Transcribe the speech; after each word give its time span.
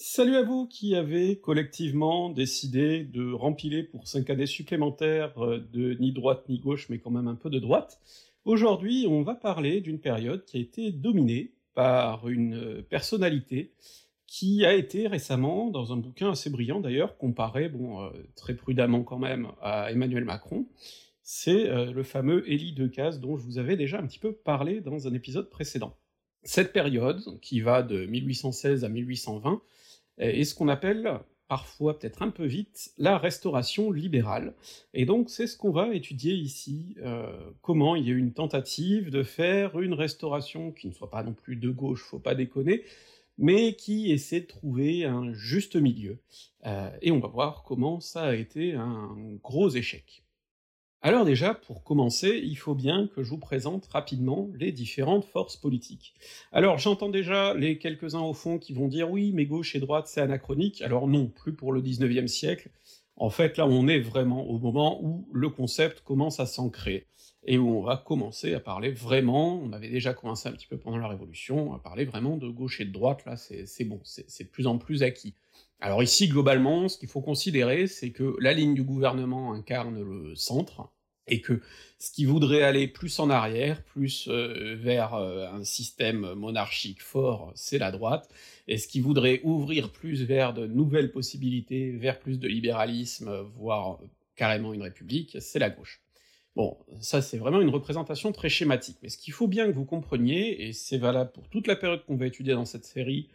Salut 0.00 0.36
à 0.36 0.42
vous 0.42 0.68
qui 0.68 0.94
avez 0.94 1.40
collectivement 1.40 2.30
décidé 2.30 3.02
de 3.02 3.32
rempiler 3.32 3.82
pour 3.82 4.06
5 4.06 4.30
années 4.30 4.46
supplémentaires 4.46 5.36
euh, 5.42 5.58
de 5.72 5.94
ni 5.94 6.12
droite 6.12 6.48
ni 6.48 6.60
gauche, 6.60 6.88
mais 6.88 7.00
quand 7.00 7.10
même 7.10 7.26
un 7.26 7.34
peu 7.34 7.50
de 7.50 7.58
droite. 7.58 8.00
Aujourd'hui, 8.44 9.06
on 9.10 9.22
va 9.22 9.34
parler 9.34 9.80
d'une 9.80 9.98
période 9.98 10.44
qui 10.44 10.56
a 10.56 10.60
été 10.60 10.92
dominée 10.92 11.50
par 11.74 12.28
une 12.28 12.54
euh, 12.54 12.82
personnalité 12.82 13.72
qui 14.28 14.64
a 14.64 14.72
été 14.72 15.08
récemment, 15.08 15.68
dans 15.68 15.92
un 15.92 15.96
bouquin 15.96 16.30
assez 16.30 16.48
brillant 16.48 16.78
d'ailleurs, 16.78 17.18
comparé, 17.18 17.68
bon, 17.68 18.00
euh, 18.00 18.10
très 18.36 18.54
prudemment 18.54 19.02
quand 19.02 19.18
même, 19.18 19.48
à 19.60 19.90
Emmanuel 19.90 20.24
Macron, 20.24 20.68
c'est 21.24 21.66
le 21.92 22.02
fameux 22.04 22.48
Élie 22.50 22.72
Decazes 22.72 23.20
dont 23.20 23.36
je 23.36 23.42
vous 23.42 23.58
avais 23.58 23.76
déjà 23.76 23.98
un 23.98 24.06
petit 24.06 24.20
peu 24.20 24.32
parlé 24.32 24.80
dans 24.80 25.08
un 25.08 25.12
épisode 25.12 25.50
précédent. 25.50 25.96
Cette 26.44 26.72
période, 26.72 27.20
qui 27.42 27.60
va 27.60 27.82
de 27.82 28.06
1816 28.06 28.84
à 28.84 28.88
1820, 28.88 29.60
est 30.18 30.44
ce 30.44 30.54
qu'on 30.54 30.68
appelle 30.68 31.20
parfois 31.48 31.98
peut-être 31.98 32.22
un 32.22 32.30
peu 32.30 32.44
vite, 32.44 32.92
la 32.98 33.18
restauration 33.18 33.90
libérale. 33.90 34.54
Et 34.94 35.06
donc 35.06 35.30
c'est 35.30 35.46
ce 35.46 35.56
qu'on 35.56 35.70
va 35.70 35.94
étudier 35.94 36.34
ici, 36.34 36.94
euh, 36.98 37.50
comment 37.62 37.96
il 37.96 38.06
y 38.06 38.10
a 38.10 38.12
eu 38.12 38.18
une 38.18 38.34
tentative 38.34 39.10
de 39.10 39.22
faire 39.22 39.80
une 39.80 39.94
restauration 39.94 40.70
qui 40.70 40.88
ne 40.88 40.92
soit 40.92 41.10
pas 41.10 41.22
non 41.22 41.32
plus 41.32 41.56
de 41.56 41.70
gauche, 41.70 42.02
faut 42.02 42.18
pas 42.18 42.34
déconner, 42.34 42.84
mais 43.38 43.74
qui 43.74 44.12
essaie 44.12 44.40
de 44.40 44.46
trouver 44.46 45.04
un 45.04 45.32
juste 45.32 45.76
milieu. 45.76 46.18
Euh, 46.66 46.90
et 47.00 47.10
on 47.10 47.18
va 47.18 47.28
voir 47.28 47.62
comment 47.62 48.00
ça 48.00 48.24
a 48.24 48.34
été 48.34 48.74
un 48.74 49.16
gros 49.42 49.70
échec. 49.70 50.24
Alors 51.00 51.24
déjà, 51.24 51.54
pour 51.54 51.84
commencer, 51.84 52.40
il 52.42 52.56
faut 52.56 52.74
bien 52.74 53.06
que 53.06 53.22
je 53.22 53.30
vous 53.30 53.38
présente 53.38 53.86
rapidement 53.86 54.50
les 54.58 54.72
différentes 54.72 55.24
forces 55.24 55.56
politiques. 55.56 56.12
Alors 56.50 56.78
j'entends 56.78 57.08
déjà 57.08 57.54
les 57.54 57.78
quelques-uns 57.78 58.20
au 58.20 58.34
fond 58.34 58.58
qui 58.58 58.72
vont 58.72 58.88
dire 58.88 59.08
oui, 59.08 59.30
mais 59.32 59.46
gauche 59.46 59.76
et 59.76 59.78
droite 59.78 60.08
c'est 60.08 60.20
anachronique, 60.20 60.82
alors 60.82 61.06
non, 61.06 61.28
plus 61.28 61.54
pour 61.54 61.72
le 61.72 61.82
19e 61.82 62.26
siècle. 62.26 62.70
En 63.14 63.30
fait, 63.30 63.56
là 63.58 63.66
on 63.68 63.86
est 63.86 64.00
vraiment 64.00 64.48
au 64.48 64.58
moment 64.58 65.00
où 65.00 65.28
le 65.32 65.48
concept 65.50 66.00
commence 66.00 66.40
à 66.40 66.46
s'ancrer, 66.46 67.06
et 67.44 67.58
où 67.58 67.68
on 67.76 67.82
va 67.82 67.96
commencer 67.96 68.54
à 68.54 68.60
parler 68.60 68.90
vraiment, 68.90 69.60
on 69.60 69.72
avait 69.72 69.88
déjà 69.88 70.12
commencé 70.14 70.48
un 70.48 70.52
petit 70.52 70.66
peu 70.66 70.76
pendant 70.76 70.98
la 70.98 71.08
Révolution, 71.08 71.72
à 71.74 71.78
parler 71.78 72.04
vraiment 72.04 72.36
de 72.36 72.48
gauche 72.48 72.80
et 72.80 72.84
de 72.84 72.92
droite, 72.92 73.24
là 73.24 73.36
c'est 73.36 73.84
bon, 73.84 74.00
c'est 74.04 74.44
de 74.44 74.48
plus 74.48 74.66
en 74.66 74.78
plus 74.78 75.02
acquis. 75.02 75.34
Alors 75.80 76.02
ici, 76.02 76.28
globalement, 76.28 76.88
ce 76.88 76.98
qu'il 76.98 77.08
faut 77.08 77.20
considérer, 77.20 77.86
c'est 77.86 78.10
que 78.10 78.36
la 78.40 78.52
ligne 78.52 78.74
du 78.74 78.82
gouvernement 78.82 79.52
incarne 79.52 80.02
le 80.02 80.34
centre, 80.34 80.90
et 81.28 81.40
que 81.40 81.60
ce 81.98 82.10
qui 82.10 82.24
voudrait 82.24 82.62
aller 82.62 82.88
plus 82.88 83.18
en 83.18 83.30
arrière, 83.30 83.82
plus 83.84 84.28
euh, 84.28 84.76
vers 84.76 85.14
euh, 85.14 85.46
un 85.52 85.64
système 85.64 86.32
monarchique 86.34 87.02
fort, 87.02 87.52
c'est 87.54 87.78
la 87.78 87.90
droite, 87.90 88.28
et 88.66 88.78
ce 88.78 88.88
qui 88.88 89.00
voudrait 89.00 89.40
ouvrir 89.44 89.90
plus 89.92 90.22
vers 90.24 90.54
de 90.54 90.66
nouvelles 90.66 91.12
possibilités, 91.12 91.90
vers 91.92 92.18
plus 92.18 92.38
de 92.38 92.48
libéralisme, 92.48 93.30
voire 93.56 93.98
carrément 94.36 94.72
une 94.72 94.82
république, 94.82 95.36
c'est 95.40 95.58
la 95.58 95.70
gauche. 95.70 96.00
Bon, 96.58 96.76
ça 96.98 97.22
c'est 97.22 97.38
vraiment 97.38 97.60
une 97.60 97.68
représentation 97.68 98.32
très 98.32 98.48
schématique, 98.48 98.98
mais 99.00 99.10
ce 99.10 99.16
qu'il 99.16 99.32
faut 99.32 99.46
bien 99.46 99.68
que 99.68 99.76
vous 99.76 99.84
compreniez, 99.84 100.66
et 100.66 100.72
c'est 100.72 100.98
valable 100.98 101.30
pour 101.30 101.48
toute 101.48 101.68
la 101.68 101.76
période 101.76 102.04
qu'on 102.04 102.16
va 102.16 102.26
étudier 102.26 102.54
dans 102.54 102.64
cette 102.64 102.84
série, 102.84 103.28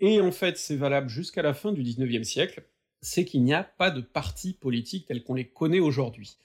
et 0.00 0.22
en 0.22 0.32
fait 0.32 0.56
c'est 0.56 0.76
valable 0.76 1.10
jusqu'à 1.10 1.42
la 1.42 1.52
fin 1.52 1.72
du 1.72 1.82
19e 1.82 2.24
siècle, 2.24 2.64
c'est 3.02 3.26
qu'il 3.26 3.44
n'y 3.44 3.52
a 3.52 3.62
pas 3.62 3.90
de 3.90 4.00
partis 4.00 4.54
politiques 4.54 5.04
tels 5.04 5.22
qu'on 5.22 5.34
les 5.34 5.44
connaît 5.44 5.80
aujourd'hui. 5.80 6.38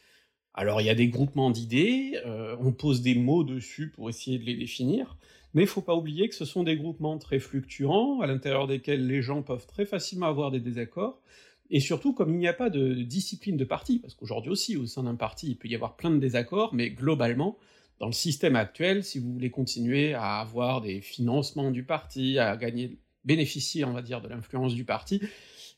Alors 0.54 0.82
il 0.82 0.88
y 0.88 0.90
a 0.90 0.96
des 0.96 1.08
groupements 1.08 1.50
d'idées, 1.50 2.20
euh, 2.26 2.58
on 2.60 2.74
pose 2.74 3.02
des 3.02 3.16
mots 3.16 3.46
dessus 3.46 3.90
pour 3.90 4.10
essayer 4.10 4.38
de 4.38 4.44
les 4.44 4.56
définir, 4.56 5.16
mais 5.54 5.62
il 5.62 5.68
faut 5.70 5.82
pas 5.82 5.96
oublier 5.96 6.28
que 6.28 6.36
ce 6.36 6.44
sont 6.44 6.64
des 6.64 6.76
groupements 6.76 7.18
très 7.20 7.40
fluctuants, 7.40 8.20
à 8.20 8.28
l'intérieur 8.28 8.68
desquels 8.68 9.08
les 9.08 9.22
gens 9.22 9.44
peuvent 9.44 9.66
très 9.66 9.86
facilement 9.86 10.28
avoir 10.28 10.52
des 10.52 10.60
désaccords, 10.60 11.22
et 11.70 11.80
surtout 11.80 12.14
comme 12.14 12.34
il 12.34 12.40
n'y 12.40 12.48
a 12.48 12.54
pas 12.54 12.70
de 12.70 12.94
discipline 12.94 13.58
de 13.58 13.66
parti, 13.66 14.00
parce 14.00 14.16
qu'aujourd'hui 14.16 14.52
aussi 14.52 14.78
au 14.78 14.86
sein 14.86 15.04
d'un 15.04 15.16
parti 15.16 15.48
il 15.48 15.58
peut 15.58 15.68
y 15.68 15.76
avoir 15.76 15.96
plein 15.96 16.12
de 16.12 16.18
désaccords, 16.18 16.74
mais 16.74 16.90
globalement, 16.90 17.58
dans 18.00 18.08
le 18.08 18.14
système 18.14 18.56
actuel, 18.56 19.04
si 19.04 19.20
vous 19.20 19.34
voulez 19.34 19.50
continuer 19.50 20.14
à 20.14 20.40
avoir 20.40 20.82
des 20.82 21.02
financements 21.02 21.72
du 21.72 21.84
parti, 21.84 22.38
à 22.38 22.56
gagner 22.56 23.00
bénéficier, 23.26 23.84
on 23.84 23.92
va 23.92 24.02
dire, 24.02 24.22
de 24.22 24.28
l'influence 24.28 24.74
du 24.74 24.86
parti, 24.86 25.22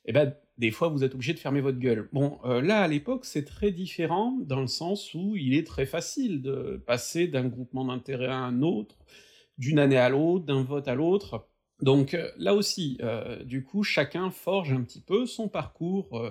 eh 0.05 0.11
ben, 0.11 0.33
des 0.57 0.71
fois 0.71 0.89
vous 0.89 1.03
êtes 1.03 1.13
obligé 1.13 1.33
de 1.33 1.39
fermer 1.39 1.61
votre 1.61 1.79
gueule. 1.79 2.09
Bon, 2.13 2.39
euh, 2.45 2.61
là, 2.61 2.81
à 2.81 2.87
l'époque, 2.87 3.25
c'est 3.25 3.45
très 3.45 3.71
différent, 3.71 4.37
dans 4.41 4.61
le 4.61 4.67
sens 4.67 5.13
où 5.13 5.35
il 5.35 5.53
est 5.53 5.65
très 5.65 5.85
facile 5.85 6.41
de 6.41 6.81
passer 6.85 7.27
d'un 7.27 7.47
groupement 7.47 7.85
d'intérêt 7.85 8.27
à 8.27 8.37
un 8.37 8.61
autre, 8.61 8.97
d'une 9.57 9.79
année 9.79 9.97
à 9.97 10.09
l'autre, 10.09 10.45
d'un 10.45 10.63
vote 10.63 10.87
à 10.87 10.95
l'autre, 10.95 11.48
donc 11.81 12.13
euh, 12.13 12.31
là 12.37 12.53
aussi, 12.55 12.97
euh, 13.01 13.43
du 13.43 13.63
coup, 13.63 13.83
chacun 13.83 14.31
forge 14.31 14.71
un 14.71 14.81
petit 14.81 15.01
peu 15.01 15.25
son 15.25 15.47
parcours, 15.47 16.21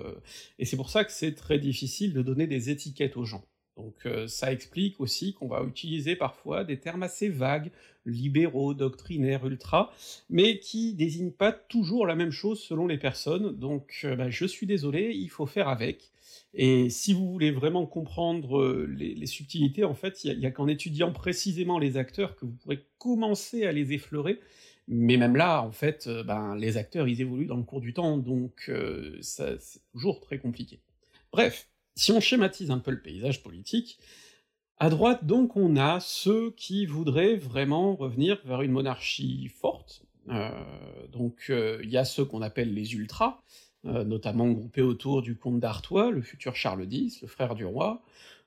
et 0.57 0.65
c'est 0.65 0.77
pour 0.77 0.89
ça 0.89 1.03
que 1.03 1.11
c'est 1.11 1.35
très 1.35 1.59
difficile 1.59 2.13
de 2.13 2.21
donner 2.21 2.47
des 2.47 2.69
étiquettes 2.69 3.17
aux 3.17 3.25
gens. 3.25 3.43
Donc 3.79 4.05
euh, 4.05 4.27
ça 4.27 4.51
explique 4.51 4.99
aussi 4.99 5.33
qu'on 5.33 5.47
va 5.47 5.63
utiliser 5.63 6.15
parfois 6.15 6.65
des 6.65 6.79
termes 6.79 7.03
assez 7.03 7.29
vagues, 7.29 7.71
libéraux, 8.05 8.73
doctrinaires, 8.73 9.45
ultra, 9.45 9.93
mais 10.29 10.59
qui 10.59 10.93
désignent 10.93 11.31
pas 11.31 11.53
toujours 11.53 12.05
la 12.05 12.15
même 12.15 12.31
chose 12.31 12.59
selon 12.59 12.87
les 12.87 12.97
personnes, 12.97 13.55
donc 13.55 14.01
euh, 14.03 14.15
bah, 14.15 14.29
je 14.29 14.45
suis 14.45 14.67
désolé, 14.67 15.11
il 15.15 15.29
faut 15.29 15.45
faire 15.45 15.69
avec. 15.69 16.11
Et 16.53 16.89
si 16.89 17.13
vous 17.13 17.31
voulez 17.31 17.51
vraiment 17.51 17.85
comprendre 17.85 18.59
euh, 18.59 18.85
les, 18.85 19.25
subtilités, 19.25 19.83
en 19.83 19.93
fait, 19.93 20.23
il 20.25 20.39
y 20.39 20.45
a, 20.45 20.51
qu'en 20.51 20.67
étudiant 20.67 21.11
précisément 21.11 21.79
les 21.79 21.95
acteurs 21.95 22.35
que 22.35 22.45
vous 22.45 22.53
pourrez 22.53 22.83
commencer 22.97 23.65
à 23.65 23.71
les 23.71 23.93
effleurer, 23.93 24.39
mais 24.89 25.17
même 25.17 25.35
là, 25.35 25.61
en 25.61 25.71
fait, 25.71 26.09
ben, 26.25 26.55
les 26.55 26.75
acteurs, 26.77 27.07
ils 27.07 27.21
évoluent 27.21 27.45
dans 27.45 27.57
le 27.57 27.63
cours 27.63 27.79
du 27.79 27.93
temps, 27.93 28.17
donc 28.17 28.69
ça, 29.21 29.57
c'est 29.59 29.81
toujours 29.93 30.19
très 30.19 30.39
compliqué. 30.39 30.81
Bref, 31.31 31.69
si 31.95 32.11
on 32.11 32.19
schématise 32.19 32.71
un 32.71 32.79
peu 32.79 32.91
le 32.91 33.01
paysage 33.01 33.43
politique, 33.43 33.99
à 34.77 34.89
droite 34.89 35.25
donc 35.25 35.57
on 35.57 35.75
a 35.75 35.99
ceux 35.99 36.51
qui 36.51 36.85
voudraient 36.85 37.35
vraiment 37.35 37.95
revenir 37.95 38.39
vers 38.45 38.61
une 38.61 38.71
monarchie 38.71 39.49
forte, 39.49 40.03
euh, 40.29 40.49
donc 41.11 41.47
euh, 41.49 41.79
il 41.83 41.89
y 41.89 41.97
a 41.97 42.05
ceux 42.05 42.23
qu'on 42.23 42.41
appelle 42.41 42.73
les 42.73 42.93
ultras, 42.93 43.41
euh, 43.85 44.05
notamment 44.05 44.49
groupés 44.49 44.81
autour 44.81 45.21
du 45.21 45.35
comte 45.35 45.59
d'Artois, 45.59 46.11
le 46.11 46.21
futur 46.21 46.55
Charles 46.55 46.87
X, 46.89 47.21
le 47.21 47.27
frère 47.27 47.55
du 47.55 47.65
roi, 47.65 48.01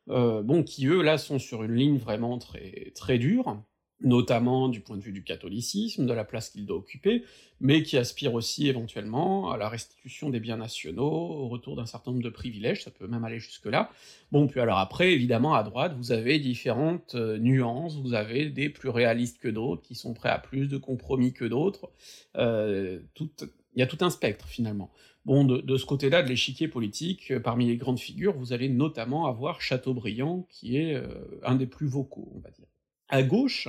bon 0.06 0.64
qui 0.64 0.86
eux 0.86 1.02
là 1.02 1.18
sont 1.18 1.38
sur 1.38 1.62
une 1.62 1.74
ligne 1.74 1.98
vraiment 1.98 2.38
très 2.38 2.90
très 2.94 3.18
dure, 3.18 3.62
notamment 4.02 4.68
du 4.68 4.80
point 4.80 4.96
de 4.96 5.02
vue 5.02 5.12
du 5.12 5.22
catholicisme, 5.22 6.06
de 6.06 6.12
la 6.12 6.24
place 6.24 6.50
qu'il 6.50 6.66
doit 6.66 6.76
occuper, 6.76 7.24
mais 7.60 7.84
qui 7.84 7.96
aspire 7.96 8.34
aussi 8.34 8.68
éventuellement 8.68 9.52
à 9.52 9.56
la 9.56 9.68
restitution 9.68 10.30
des 10.30 10.40
biens 10.40 10.56
nationaux, 10.56 11.04
au 11.04 11.48
retour 11.48 11.76
d'un 11.76 11.86
certain 11.86 12.10
nombre 12.10 12.24
de 12.24 12.28
privilèges, 12.28 12.82
ça 12.82 12.90
peut 12.90 13.06
même 13.06 13.24
aller 13.24 13.38
jusque-là. 13.38 13.90
Bon, 14.32 14.48
puis 14.48 14.60
alors 14.60 14.78
après, 14.78 15.12
évidemment, 15.12 15.54
à 15.54 15.62
droite, 15.62 15.94
vous 15.96 16.10
avez 16.10 16.40
différentes 16.40 17.14
euh, 17.14 17.38
nuances, 17.38 17.96
vous 17.96 18.14
avez 18.14 18.50
des 18.50 18.68
plus 18.68 18.88
réalistes 18.88 19.38
que 19.38 19.48
d'autres, 19.48 19.82
qui 19.82 19.94
sont 19.94 20.12
prêts 20.12 20.28
à 20.28 20.38
plus 20.38 20.66
de 20.66 20.76
compromis 20.76 21.32
que 21.32 21.44
d'autres, 21.44 21.90
euh, 22.36 22.98
il 23.20 23.78
y 23.78 23.82
a 23.82 23.86
tout 23.86 23.98
un 24.00 24.10
spectre, 24.10 24.48
finalement. 24.48 24.90
Bon, 25.24 25.44
de, 25.44 25.76
ce 25.76 25.86
côté-là 25.86 26.24
de 26.24 26.28
l'échiquier 26.28 26.66
politique, 26.66 27.30
euh, 27.30 27.38
parmi 27.38 27.66
les 27.66 27.76
grandes 27.76 28.00
figures, 28.00 28.36
vous 28.36 28.52
allez 28.52 28.68
notamment 28.68 29.26
avoir 29.26 29.60
Chateaubriand, 29.60 30.48
qui 30.50 30.78
est 30.78 31.00
un 31.44 31.54
des 31.54 31.66
plus 31.66 31.86
vocaux, 31.86 32.32
on 32.34 32.40
va 32.40 32.50
dire. 32.50 32.66
À 33.12 33.22
gauche, 33.22 33.68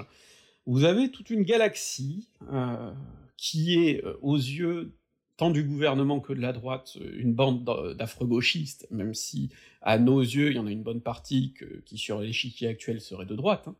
vous 0.65 0.85
avez 0.85 1.11
toute 1.11 1.29
une 1.29 1.43
galaxie 1.43 2.29
euh, 2.53 2.93
qui 3.35 3.77
est, 3.77 4.01
euh, 4.05 4.17
aux 4.21 4.37
yeux 4.37 4.93
tant 5.35 5.51
du 5.51 5.63
gouvernement 5.63 6.21
que 6.21 6.31
de 6.31 6.39
la 6.39 6.53
droite, 6.53 6.97
une 7.17 7.33
bande 7.33 7.65
d'affreux 7.97 8.25
gauchistes, 8.25 8.87
même 8.89 9.13
si 9.13 9.49
à 9.81 9.99
nos 9.99 10.21
yeux 10.21 10.51
il 10.51 10.55
y 10.55 10.59
en 10.59 10.67
a 10.67 10.71
une 10.71 10.83
bonne 10.83 11.01
partie 11.01 11.53
qui 11.85 11.97
sur 11.97 12.21
l'échiquier 12.21 12.69
actuel 12.69 13.01
serait 13.01 13.25
de 13.25 13.35
droite, 13.35 13.67
hein. 13.67 13.75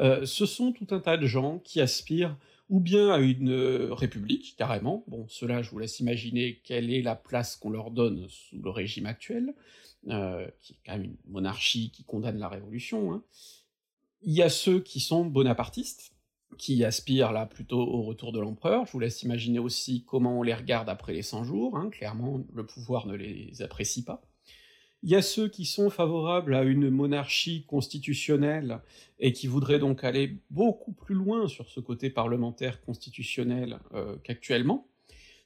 euh, 0.00 0.26
ce 0.26 0.44
sont 0.44 0.72
tout 0.72 0.88
un 0.90 1.00
tas 1.00 1.16
de 1.16 1.26
gens 1.26 1.60
qui 1.60 1.80
aspirent 1.80 2.36
ou 2.68 2.80
bien 2.80 3.08
à 3.10 3.18
une 3.18 3.54
république, 3.92 4.54
carrément, 4.58 5.02
bon, 5.06 5.26
cela 5.28 5.62
je 5.62 5.70
vous 5.70 5.78
laisse 5.78 5.98
imaginer 6.00 6.60
quelle 6.62 6.92
est 6.92 7.00
la 7.00 7.14
place 7.14 7.56
qu'on 7.56 7.70
leur 7.70 7.90
donne 7.90 8.26
sous 8.28 8.60
le 8.60 8.68
régime 8.68 9.06
actuel, 9.06 9.54
qui 10.02 10.72
est 10.72 10.78
quand 10.84 10.92
même 10.92 11.04
une 11.04 11.16
monarchie 11.28 11.90
qui 11.90 12.04
condamne 12.04 12.38
la 12.38 12.48
révolution, 12.48 13.14
hein. 13.14 13.22
Il 14.26 14.34
y 14.34 14.42
a 14.42 14.50
ceux 14.50 14.80
qui 14.80 14.98
sont 15.00 15.24
bonapartistes, 15.24 16.12
qui 16.58 16.84
aspirent 16.84 17.32
là 17.32 17.46
plutôt 17.46 17.80
au 17.80 18.02
retour 18.02 18.32
de 18.32 18.40
l'empereur. 18.40 18.84
Je 18.84 18.92
vous 18.92 18.98
laisse 18.98 19.22
imaginer 19.22 19.60
aussi 19.60 20.04
comment 20.04 20.40
on 20.40 20.42
les 20.42 20.54
regarde 20.54 20.88
après 20.88 21.12
les 21.12 21.22
100 21.22 21.44
jours, 21.44 21.76
hein. 21.76 21.90
clairement 21.90 22.44
le 22.52 22.66
pouvoir 22.66 23.06
ne 23.06 23.14
les 23.14 23.62
apprécie 23.62 24.04
pas. 24.04 24.22
Il 25.02 25.10
y 25.10 25.14
a 25.14 25.22
ceux 25.22 25.48
qui 25.48 25.64
sont 25.64 25.90
favorables 25.90 26.54
à 26.54 26.64
une 26.64 26.90
monarchie 26.90 27.64
constitutionnelle 27.66 28.80
et 29.20 29.32
qui 29.32 29.46
voudraient 29.46 29.78
donc 29.78 30.02
aller 30.02 30.38
beaucoup 30.50 30.92
plus 30.92 31.14
loin 31.14 31.46
sur 31.46 31.68
ce 31.68 31.78
côté 31.78 32.10
parlementaire 32.10 32.80
constitutionnel 32.80 33.78
euh, 33.94 34.16
qu'actuellement, 34.24 34.88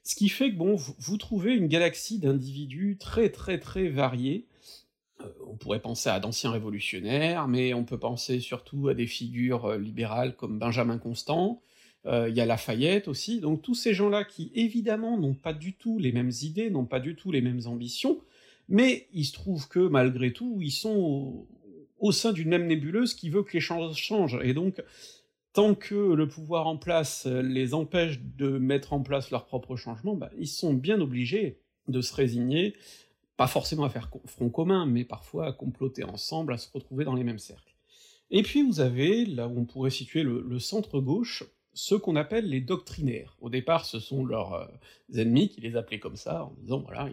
ce 0.03 0.15
qui 0.15 0.29
fait 0.29 0.51
que 0.51 0.57
bon, 0.57 0.75
vous 0.75 1.17
trouvez 1.17 1.53
une 1.53 1.67
galaxie 1.67 2.17
d'individus 2.17 2.97
très 2.99 3.29
très 3.29 3.59
très 3.59 3.89
variés, 3.89 4.47
on 5.47 5.55
pourrait 5.55 5.81
penser 5.81 6.09
à 6.09 6.19
d'anciens 6.19 6.51
révolutionnaires, 6.51 7.47
mais 7.47 7.73
on 7.73 7.83
peut 7.83 7.99
penser 7.99 8.39
surtout 8.39 8.87
à 8.87 8.93
des 8.93 9.07
figures 9.07 9.65
euh, 9.65 9.77
libérales 9.77 10.35
comme 10.35 10.59
Benjamin 10.59 10.97
Constant, 10.97 11.61
euh, 12.05 12.29
il 12.29 12.35
y 12.35 12.41
a 12.41 12.45
Lafayette 12.45 13.07
aussi, 13.07 13.39
donc 13.39 13.61
tous 13.61 13.75
ces 13.75 13.93
gens-là 13.93 14.23
qui 14.23 14.51
évidemment 14.55 15.17
n'ont 15.17 15.35
pas 15.35 15.53
du 15.53 15.73
tout 15.73 15.99
les 15.99 16.11
mêmes 16.11 16.31
idées, 16.41 16.69
n'ont 16.69 16.85
pas 16.85 16.99
du 16.99 17.15
tout 17.15 17.31
les 17.31 17.41
mêmes 17.41 17.61
ambitions, 17.65 18.19
mais 18.69 19.07
il 19.13 19.25
se 19.25 19.33
trouve 19.33 19.67
que 19.67 19.79
malgré 19.79 20.33
tout, 20.33 20.59
ils 20.61 20.71
sont 20.71 21.45
au, 21.99 22.11
sein 22.11 22.31
d'une 22.31 22.49
même 22.49 22.65
nébuleuse 22.65 23.13
qui 23.13 23.29
veut 23.29 23.43
que 23.43 23.53
les 23.53 23.59
choses 23.59 23.97
changent, 23.97 24.39
et 24.43 24.53
donc 24.53 24.81
tant 25.53 25.75
que 25.75 26.13
le 26.13 26.27
pouvoir 26.27 26.65
en 26.65 26.77
place 26.77 27.27
les 27.27 27.73
empêche 27.73 28.19
de 28.37 28.57
mettre 28.57 28.93
en 28.93 29.01
place 29.01 29.29
leurs 29.29 29.45
propres 29.45 29.75
changements, 29.75 30.15
bah, 30.15 30.31
ils 30.39 30.47
sont 30.47 30.73
bien 30.73 30.99
obligés 31.01 31.59
de 31.87 32.01
se 32.01 32.15
résigner, 32.15 32.75
pas 33.41 33.47
forcément 33.47 33.85
à 33.85 33.89
faire 33.89 34.07
front 34.27 34.51
commun, 34.51 34.85
mais 34.85 35.03
parfois 35.03 35.47
à 35.47 35.51
comploter 35.51 36.03
ensemble, 36.03 36.53
à 36.53 36.59
se 36.59 36.71
retrouver 36.71 37.05
dans 37.05 37.15
les 37.15 37.23
mêmes 37.23 37.39
cercles. 37.39 37.73
Et 38.29 38.43
puis 38.43 38.61
vous 38.61 38.81
avez, 38.81 39.25
là 39.25 39.47
où 39.47 39.61
on 39.61 39.65
pourrait 39.65 39.89
situer 39.89 40.21
le, 40.21 40.59
centre-gauche, 40.59 41.43
ceux 41.73 41.97
qu'on 41.97 42.15
appelle 42.15 42.47
les 42.47 42.61
doctrinaires. 42.61 43.35
Au 43.41 43.49
départ, 43.49 43.85
ce 43.85 43.99
sont 43.99 44.23
leurs 44.23 44.53
euh, 44.53 44.67
ennemis 45.15 45.49
qui 45.49 45.59
les 45.59 45.75
appelaient 45.75 45.99
comme 45.99 46.17
ça, 46.17 46.43
en 46.43 46.53
disant 46.61 46.81
voilà, 46.81 47.09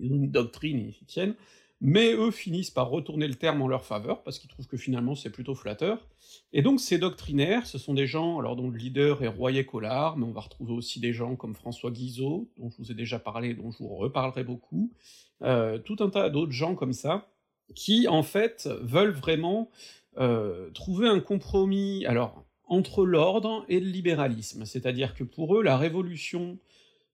ils 0.00 0.12
ont 0.12 0.14
une 0.14 0.30
doctrine, 0.30 0.78
ils 0.78 1.02
y 1.02 1.06
tiennent, 1.06 1.34
mais 1.80 2.12
eux 2.12 2.30
finissent 2.30 2.70
par 2.70 2.88
retourner 2.88 3.26
le 3.26 3.34
terme 3.34 3.60
en 3.60 3.66
leur 3.66 3.84
faveur, 3.84 4.22
parce 4.22 4.38
qu'ils 4.38 4.50
trouvent 4.50 4.68
que 4.68 4.76
finalement 4.76 5.16
c'est 5.16 5.30
plutôt 5.30 5.56
flatteur, 5.56 6.06
et 6.52 6.62
donc 6.62 6.78
ces 6.78 6.98
doctrinaires, 6.98 7.66
ce 7.66 7.78
sont 7.78 7.94
des 7.94 8.06
gens, 8.06 8.38
alors 8.38 8.54
dont 8.54 8.70
le 8.70 8.78
leader 8.78 9.24
est 9.24 9.28
Royer 9.28 9.66
Collard, 9.66 10.16
mais 10.18 10.24
on 10.24 10.30
va 10.30 10.42
retrouver 10.42 10.72
aussi 10.72 11.00
des 11.00 11.12
gens 11.12 11.34
comme 11.34 11.56
François 11.56 11.90
Guizot, 11.90 12.48
dont 12.58 12.70
je 12.70 12.76
vous 12.78 12.92
ai 12.92 12.94
déjà 12.94 13.18
parlé, 13.18 13.54
dont 13.54 13.72
je 13.72 13.78
vous 13.78 13.96
reparlerai 13.96 14.44
beaucoup, 14.44 14.92
euh, 15.42 15.78
tout 15.78 15.96
un 16.00 16.10
tas 16.10 16.30
d'autres 16.30 16.52
gens 16.52 16.74
comme 16.74 16.92
ça, 16.92 17.28
qui 17.74 18.08
en 18.08 18.22
fait 18.22 18.68
veulent 18.80 19.10
vraiment 19.10 19.70
euh, 20.18 20.70
trouver 20.70 21.08
un 21.08 21.20
compromis, 21.20 22.04
alors 22.06 22.44
entre 22.66 23.04
l'ordre 23.04 23.64
et 23.68 23.80
le 23.80 23.88
libéralisme, 23.88 24.64
c'est-à-dire 24.64 25.14
que 25.14 25.24
pour 25.24 25.56
eux 25.56 25.62
la 25.62 25.76
révolution 25.76 26.58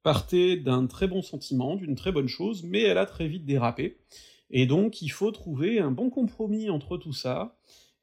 partait 0.03 0.57
d'un 0.57 0.87
très 0.87 1.07
bon 1.07 1.23
sentiment, 1.23 1.77
d'une 1.77 1.95
très 1.95 2.13
bonne 2.13 2.29
chose, 2.29 2.63
mais 2.63 2.83
elle 2.83 2.99
a 2.99 3.07
très 3.07 3.27
vite 3.27 3.45
dérapé, 3.45 3.99
et 4.51 4.67
donc 4.67 5.03
il 5.03 5.11
faut 5.11 5.31
trouver 5.31 5.79
un 5.79 5.91
bon 5.91 6.11
compromis 6.11 6.71
entre 6.71 6.97
tout 6.97 7.13
ça, 7.13 7.57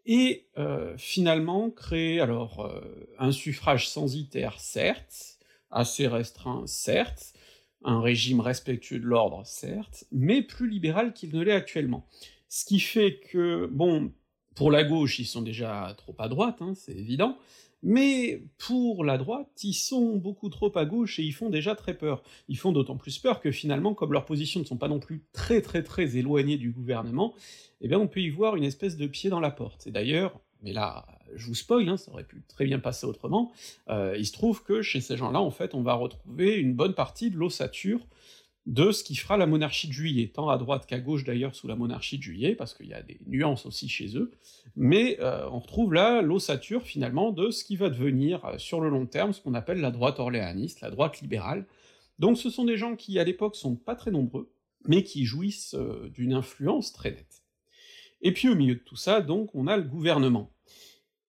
et 0.05 0.47
euh, 0.57 0.95
finalement 0.97 1.69
créer 1.69 2.21
alors 2.21 2.71
un 3.19 3.31
suffrage 3.31 3.89
censitaire, 3.89 4.59
certes, 4.59 5.37
assez 5.69 6.07
restreint, 6.07 6.63
certes, 6.65 7.33
un 7.83 8.01
régime 8.01 8.39
respectueux 8.39 8.99
de 8.99 9.05
l'ordre, 9.05 9.41
certes, 9.45 10.05
mais 10.11 10.41
plus 10.41 10.69
libéral 10.69 11.13
qu'il 11.13 11.33
ne 11.35 11.41
l'est 11.41 11.51
actuellement. 11.51 12.07
Ce 12.49 12.65
qui 12.65 12.79
fait 12.79 13.19
que, 13.19 13.67
bon, 13.71 14.11
pour 14.55 14.71
la 14.71 14.83
gauche, 14.83 15.19
ils 15.19 15.25
sont 15.25 15.41
déjà 15.41 15.93
trop 15.97 16.15
à 16.17 16.27
droite, 16.27 16.57
hein, 16.61 16.73
c'est 16.75 16.95
évident, 16.95 17.37
mais 17.83 18.43
pour 18.57 19.03
la 19.03 19.17
droite, 19.17 19.49
ils 19.63 19.73
sont 19.73 20.15
beaucoup 20.15 20.49
trop 20.49 20.75
à 20.77 20.85
gauche 20.85 21.19
et 21.19 21.23
ils 21.23 21.31
font 21.31 21.49
déjà 21.49 21.75
très 21.75 21.93
peur. 21.93 22.23
Ils 22.47 22.57
font 22.57 22.71
d'autant 22.71 22.97
plus 22.97 23.19
peur 23.19 23.39
que 23.39 23.51
finalement, 23.51 23.93
comme 23.93 24.13
leurs 24.13 24.25
positions 24.25 24.59
ne 24.59 24.65
sont 24.65 24.77
pas 24.77 24.87
non 24.87 24.99
plus 24.99 25.23
très 25.31 25.61
très 25.61 25.83
très 25.83 26.17
éloignées 26.17 26.57
du 26.57 26.71
gouvernement, 26.71 27.35
eh 27.81 27.87
bien 27.87 27.99
on 27.99 28.07
peut 28.07 28.21
y 28.21 28.29
voir 28.29 28.55
une 28.55 28.63
espèce 28.63 28.97
de 28.97 29.05
pied 29.05 29.29
dans 29.29 29.39
la 29.39 29.51
porte. 29.51 29.85
Et 29.85 29.91
d'ailleurs, 29.91 30.39
mais 30.63 30.73
là, 30.73 31.05
je 31.35 31.47
vous 31.47 31.55
spoil, 31.55 31.87
hein, 31.89 31.97
ça 31.97 32.11
aurait 32.11 32.23
pu 32.23 32.41
très 32.47 32.65
bien 32.65 32.79
passer 32.79 33.05
autrement, 33.05 33.51
euh, 33.89 34.15
il 34.17 34.25
se 34.25 34.33
trouve 34.33 34.63
que 34.63 34.81
chez 34.81 35.01
ces 35.01 35.17
gens-là, 35.17 35.41
en 35.41 35.51
fait, 35.51 35.73
on 35.75 35.81
va 35.81 35.93
retrouver 35.93 36.55
une 36.55 36.73
bonne 36.73 36.93
partie 36.93 37.29
de 37.29 37.37
l'ossature 37.37 37.99
de 38.65 38.91
ce 38.91 39.03
qui 39.03 39.15
fera 39.15 39.37
la 39.37 39.47
monarchie 39.47 39.87
de 39.87 39.93
juillet, 39.93 40.27
tant 40.33 40.49
à 40.49 40.57
droite 40.57 40.85
qu'à 40.85 40.99
gauche 40.99 41.23
d'ailleurs 41.23 41.55
sous 41.55 41.67
la 41.67 41.77
monarchie 41.77 42.17
de 42.17 42.23
juillet, 42.23 42.53
parce 42.53 42.73
qu'il 42.73 42.87
y 42.87 42.93
a 42.93 43.01
des 43.01 43.17
nuances 43.25 43.65
aussi 43.65 43.87
chez 43.87 44.17
eux, 44.17 44.31
mais 44.75 45.17
euh, 45.21 45.47
on 45.49 45.59
retrouve 45.59 45.93
là 45.93 46.21
l'ossature 46.21 46.83
finalement 46.83 47.31
de 47.31 47.49
ce 47.49 47.63
qui 47.63 47.77
va 47.77 47.89
devenir 47.89 48.43
euh, 48.43 48.57
sur 48.57 48.81
le 48.81 48.89
long 48.89 49.05
terme 49.05 49.31
ce 49.31 49.41
qu'on 49.41 49.53
appelle 49.53 49.79
la 49.79 49.91
droite 49.91 50.19
orléaniste, 50.19 50.81
la 50.81 50.91
droite 50.91 51.21
libérale. 51.21 51.65
Donc 52.19 52.37
ce 52.37 52.49
sont 52.49 52.65
des 52.65 52.77
gens 52.77 52.97
qui 52.97 53.19
à 53.19 53.23
l'époque 53.23 53.55
sont 53.55 53.75
pas 53.75 53.95
très 53.95 54.11
nombreux, 54.11 54.51
mais 54.85 55.03
qui 55.03 55.23
jouissent 55.23 55.75
d'une 56.13 56.33
influence 56.33 56.91
très 56.91 57.11
nette. 57.11 57.43
Et 58.21 58.31
puis 58.31 58.49
au 58.49 58.55
milieu 58.55 58.75
de 58.75 58.79
tout 58.79 58.95
ça, 58.95 59.21
donc, 59.21 59.53
on 59.53 59.67
a 59.67 59.77
le 59.77 59.83
gouvernement. 59.83 60.51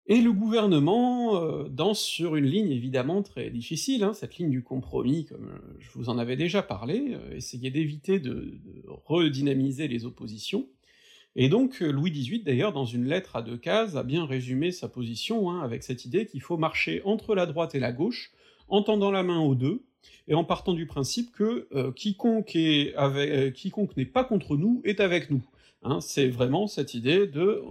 Et 0.05 0.19
le 0.19 0.33
gouvernement 0.33 1.41
euh, 1.41 1.69
danse 1.69 2.01
sur 2.01 2.35
une 2.35 2.45
ligne 2.45 2.71
évidemment 2.71 3.23
très 3.23 3.49
difficile, 3.49 4.03
hein, 4.03 4.13
cette 4.13 4.37
ligne 4.37 4.49
du 4.49 4.61
compromis, 4.61 5.23
comme 5.25 5.47
euh, 5.47 5.77
je 5.79 5.89
vous 5.93 6.09
en 6.09 6.17
avais 6.17 6.35
déjà 6.35 6.61
parlé, 6.61 7.13
euh, 7.13 7.35
essayer 7.35 7.71
d'éviter 7.71 8.19
de, 8.19 8.59
redynamiser 9.05 9.87
les 9.87 10.05
oppositions. 10.05 10.67
Et 11.37 11.47
donc 11.47 11.79
Louis 11.79 12.11
XVIII, 12.11 12.43
d'ailleurs, 12.43 12.73
dans 12.73 12.85
une 12.85 13.05
lettre 13.05 13.37
à 13.37 13.41
deux 13.41 13.57
cases, 13.57 13.95
a 13.95 14.03
bien 14.03 14.25
résumé 14.25 14.71
sa 14.71 14.89
position, 14.89 15.49
hein, 15.49 15.61
avec 15.61 15.83
cette 15.83 16.03
idée 16.03 16.25
qu'il 16.25 16.41
faut 16.41 16.57
marcher 16.57 17.01
entre 17.05 17.33
la 17.33 17.45
droite 17.45 17.73
et 17.73 17.79
la 17.79 17.93
gauche, 17.93 18.33
en 18.67 18.83
tendant 18.83 19.09
la 19.09 19.23
main 19.23 19.39
aux 19.39 19.55
deux, 19.55 19.83
et 20.27 20.35
en 20.35 20.43
partant 20.43 20.73
du 20.73 20.85
principe 20.85 21.31
que 21.31 21.67
quiconque 21.91 22.55
n'est 22.55 24.05
pas 24.05 24.23
contre 24.25 24.57
nous 24.57 24.81
est 24.83 24.99
avec 24.99 25.31
nous. 25.31 25.43
Hein, 25.81 26.01
c'est 26.01 26.27
vraiment 26.27 26.67
cette 26.67 26.93
idée 26.93 27.25
de 27.25 27.63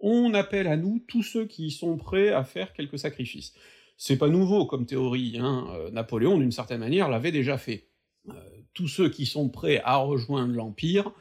on 0.00 0.34
appelle 0.34 0.66
à 0.66 0.76
nous 0.76 1.02
tous 1.06 1.22
ceux 1.22 1.46
qui 1.46 1.70
sont 1.70 1.96
prêts 1.96 2.30
à 2.30 2.44
faire 2.44 2.72
quelques 2.72 2.98
sacrifices. 2.98 3.54
C'est 3.96 4.18
pas 4.18 4.28
nouveau 4.28 4.66
comme 4.66 4.86
théorie, 4.86 5.38
hein. 5.40 5.66
Euh, 5.74 5.90
Napoléon, 5.90 6.38
d'une 6.38 6.52
certaine 6.52 6.80
manière, 6.80 7.08
l'avait 7.08 7.32
déjà 7.32 7.56
fait. 7.56 7.88
Euh, 8.28 8.32
tous 8.74 8.88
ceux 8.88 9.08
qui 9.08 9.24
sont 9.24 9.48
prêts 9.48 9.80
à 9.84 9.96
rejoindre 9.96 10.54
l'Empire, 10.54 11.12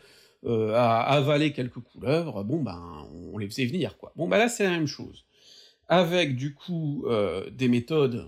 euh, 0.43 0.73
à 0.73 0.99
avaler 1.01 1.53
quelques 1.53 1.79
couleuvres, 1.79 2.43
bon 2.43 2.61
ben, 2.61 3.07
on 3.33 3.37
les 3.37 3.47
faisait 3.47 3.65
venir, 3.65 3.97
quoi. 3.97 4.11
Bon 4.15 4.27
ben 4.27 4.37
là, 4.37 4.49
c'est 4.49 4.65
la 4.65 4.71
même 4.71 4.87
chose. 4.87 5.25
Avec, 5.87 6.35
du 6.35 6.55
coup, 6.55 7.05
des 7.51 7.67
méthodes 7.67 8.27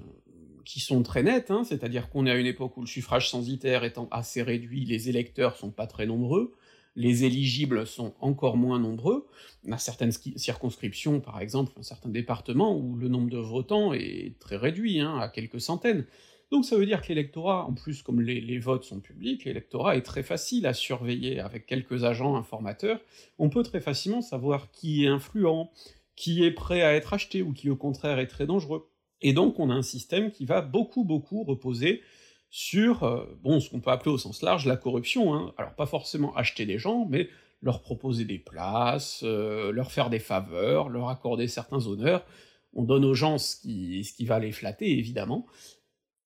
qui 0.63 0.79
sont 0.79 1.01
très 1.01 1.23
nettes, 1.23 1.49
hein, 1.49 1.63
c'est-à-dire 1.63 2.07
qu'on 2.09 2.27
est 2.27 2.31
à 2.31 2.35
une 2.35 2.45
époque 2.45 2.77
où 2.77 2.81
le 2.81 2.87
suffrage 2.87 3.31
censitaire 3.31 3.83
étant 3.83 4.07
assez 4.11 4.43
réduit, 4.43 4.85
les 4.85 5.09
électeurs 5.09 5.55
sont 5.55 5.71
pas 5.71 5.87
très 5.87 6.05
nombreux, 6.05 6.53
les 6.97 7.25
éligibles 7.25 7.85
sont 7.85 8.15
encore 8.19 8.57
moins 8.57 8.79
nombreux, 8.79 9.27
a 9.71 9.77
certaines 9.77 10.11
circonscriptions, 10.11 11.19
par 11.19 11.39
exemple, 11.39 11.71
dans 11.75 11.83
certains 11.83 12.09
départements, 12.09 12.75
où 12.75 12.95
le 12.95 13.07
nombre 13.07 13.29
de 13.29 13.37
votants 13.37 13.93
est 13.93 14.33
très 14.39 14.57
réduit, 14.57 14.99
hein, 14.99 15.19
à 15.19 15.29
quelques 15.29 15.61
centaines. 15.61 16.05
Donc 16.49 16.65
ça 16.65 16.75
veut 16.75 16.87
dire 16.87 17.01
que 17.01 17.09
l'électorat, 17.09 17.65
en 17.65 17.73
plus 17.73 18.01
comme 18.01 18.19
les, 18.19 18.41
les 18.41 18.57
votes 18.57 18.83
sont 18.83 18.99
publics, 18.99 19.45
l'électorat 19.45 19.95
est 19.95 20.01
très 20.01 20.23
facile 20.23 20.65
à 20.65 20.73
surveiller 20.73 21.39
avec 21.39 21.67
quelques 21.67 22.03
agents 22.03 22.35
informateurs, 22.35 22.99
on 23.37 23.49
peut 23.49 23.63
très 23.63 23.81
facilement 23.81 24.21
savoir 24.21 24.71
qui 24.71 25.05
est 25.05 25.07
influent, 25.07 25.69
qui 26.15 26.43
est 26.43 26.51
prêt 26.51 26.81
à 26.81 26.95
être 26.95 27.13
acheté, 27.13 27.43
ou 27.43 27.53
qui 27.53 27.69
au 27.69 27.75
contraire 27.75 28.17
est 28.17 28.27
très 28.27 28.47
dangereux. 28.47 28.89
Et 29.21 29.33
donc 29.33 29.59
on 29.59 29.69
a 29.69 29.73
un 29.73 29.83
système 29.83 30.31
qui 30.31 30.45
va 30.45 30.61
beaucoup 30.61 31.03
beaucoup 31.03 31.43
reposer 31.43 32.01
sur, 32.49 33.03
euh, 33.03 33.25
bon, 33.43 33.59
ce 33.59 33.69
qu'on 33.69 33.79
peut 33.79 33.91
appeler 33.91 34.11
au 34.11 34.17
sens 34.17 34.41
large 34.41 34.65
la 34.65 34.77
corruption, 34.77 35.33
hein. 35.33 35.53
alors 35.57 35.75
pas 35.75 35.85
forcément 35.85 36.35
acheter 36.35 36.65
des 36.65 36.77
gens, 36.77 37.05
mais 37.09 37.29
leur 37.61 37.81
proposer 37.81 38.25
des 38.25 38.39
places, 38.39 39.21
euh, 39.23 39.71
leur 39.71 39.91
faire 39.91 40.09
des 40.09 40.19
faveurs, 40.19 40.89
leur 40.89 41.09
accorder 41.09 41.47
certains 41.47 41.85
honneurs, 41.87 42.25
on 42.73 42.83
donne 42.83 43.05
aux 43.05 43.13
gens 43.13 43.37
ce 43.37 43.55
qui, 43.57 44.25
va 44.25 44.39
les 44.39 44.51
flatter, 44.51 44.97
évidemment, 44.97 45.45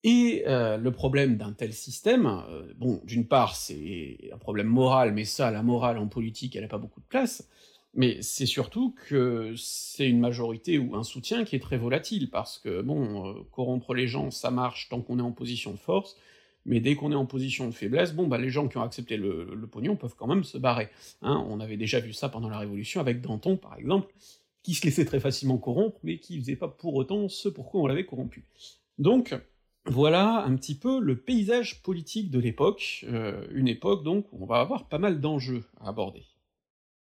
et 0.04 0.44
euh, 0.46 0.76
le 0.76 0.90
problème 0.90 1.36
d'un 1.36 1.52
tel 1.52 1.72
système, 1.72 2.42
bon, 2.76 3.00
d'une 3.04 3.26
part, 3.26 3.54
c'est 3.54 4.30
un 4.32 4.38
problème 4.38 4.66
moral, 4.66 5.12
mais 5.12 5.24
ça, 5.24 5.50
la 5.50 5.62
morale 5.62 5.98
en 5.98 6.08
politique, 6.08 6.56
elle 6.56 6.64
a 6.64 6.68
pas 6.68 6.78
beaucoup 6.78 7.00
de 7.00 7.06
place, 7.06 7.48
mais 7.94 8.22
c'est 8.22 8.46
surtout 8.46 8.94
que 9.08 9.54
c'est 9.56 10.08
une 10.08 10.20
majorité 10.20 10.78
ou 10.78 10.94
un 10.94 11.02
soutien 11.02 11.44
qui 11.44 11.56
est 11.56 11.60
très 11.60 11.76
volatile, 11.76 12.30
parce 12.30 12.58
que, 12.58 12.80
bon, 12.80 13.28
euh, 13.28 13.42
corrompre 13.50 13.94
les 13.94 14.06
gens, 14.06 14.30
ça 14.30 14.50
marche 14.50 14.88
tant 14.88 15.00
qu'on 15.02 15.18
est 15.18 15.22
en 15.22 15.32
position 15.32 15.72
de 15.72 15.78
force, 15.78 16.16
mais 16.64 16.80
dès 16.80 16.94
qu'on 16.94 17.12
est 17.12 17.16
en 17.16 17.26
position 17.26 17.66
de 17.66 17.72
faiblesse, 17.72 18.14
bon, 18.14 18.26
bah 18.26 18.38
les 18.38 18.50
gens 18.50 18.68
qui 18.68 18.78
ont 18.78 18.82
accepté 18.82 19.16
le, 19.16 19.68
pognon 19.70 19.96
peuvent 19.96 20.14
quand 20.16 20.26
même 20.26 20.44
se 20.44 20.58
barrer. 20.58 20.88
Hein, 21.20 21.44
on 21.48 21.60
avait 21.60 21.76
déjà 21.76 22.00
vu 22.00 22.12
ça 22.12 22.28
pendant 22.28 22.48
la 22.48 22.58
Révolution 22.58 23.00
avec 23.00 23.20
Danton, 23.20 23.56
par 23.56 23.76
exemple, 23.76 24.12
qui 24.62 24.74
se 24.74 24.84
laissait 24.86 25.04
très 25.04 25.20
facilement 25.20 25.58
corrompre, 25.58 25.98
mais 26.02 26.18
qui 26.18 26.38
faisait 26.38 26.56
pas 26.56 26.68
pour 26.68 26.94
autant 26.94 27.28
ce 27.28 27.48
pourquoi 27.48 27.80
on 27.80 27.86
l'avait 27.86 28.06
corrompu. 28.06 28.44
Donc, 28.98 29.34
voilà 29.86 30.44
un 30.44 30.54
petit 30.54 30.76
peu 30.76 31.00
le 31.00 31.16
paysage 31.16 31.82
politique 31.82 32.30
de 32.30 32.38
l'époque, 32.38 33.04
euh, 33.08 33.44
une 33.50 33.66
époque 33.66 34.04
donc 34.04 34.32
où 34.32 34.42
on 34.42 34.46
va 34.46 34.60
avoir 34.60 34.88
pas 34.88 34.98
mal 34.98 35.20
d'enjeux 35.20 35.64
à 35.80 35.88
aborder. 35.88 36.22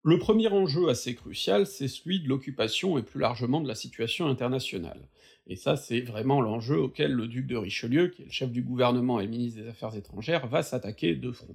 Le 0.02 0.18
premier 0.18 0.48
enjeu 0.48 0.88
assez 0.88 1.14
crucial, 1.14 1.66
c'est 1.66 1.86
celui 1.86 2.20
de 2.20 2.28
l'occupation 2.28 2.96
et 2.96 3.02
plus 3.02 3.20
largement 3.20 3.60
de 3.60 3.68
la 3.68 3.74
situation 3.74 4.28
internationale. 4.28 5.06
Et 5.46 5.56
ça, 5.56 5.76
c'est 5.76 6.00
vraiment 6.00 6.40
l'enjeu 6.40 6.80
auquel 6.80 7.12
le 7.12 7.28
duc 7.28 7.46
de 7.46 7.56
Richelieu, 7.56 8.08
qui 8.08 8.22
est 8.22 8.24
le 8.24 8.30
chef 8.30 8.50
du 8.50 8.62
gouvernement 8.62 9.20
et 9.20 9.26
ministre 9.26 9.60
des 9.60 9.68
Affaires 9.68 9.94
étrangères, 9.94 10.46
va 10.46 10.62
s'attaquer 10.62 11.16
de 11.16 11.30
front. 11.30 11.54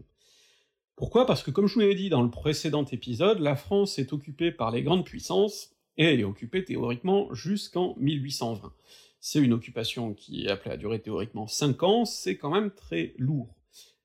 Pourquoi? 0.95 1.25
Parce 1.25 1.41
que 1.41 1.49
comme 1.49 1.65
je 1.65 1.73
vous 1.73 1.79
l'ai 1.79 1.95
dit 1.95 2.09
dans 2.09 2.21
le 2.21 2.29
précédent 2.29 2.85
épisode, 2.85 3.39
la 3.39 3.55
France 3.55 3.97
est 3.97 4.13
occupée 4.13 4.51
par 4.51 4.69
les 4.69 4.83
grandes 4.83 5.05
puissances, 5.05 5.71
et 5.97 6.05
elle 6.05 6.19
est 6.19 6.23
occupée 6.25 6.63
théoriquement 6.63 7.33
jusqu'en 7.33 7.95
1820. 7.97 8.71
C'est 9.19 9.39
une 9.39 9.53
occupation 9.53 10.13
qui 10.13 10.45
est 10.45 10.49
appelée 10.49 10.75
à 10.75 10.77
durer 10.77 11.01
théoriquement 11.01 11.47
5 11.47 11.81
ans, 11.81 12.05
c'est 12.05 12.37
quand 12.37 12.51
même 12.51 12.69
très 12.69 13.15
lourd. 13.17 13.55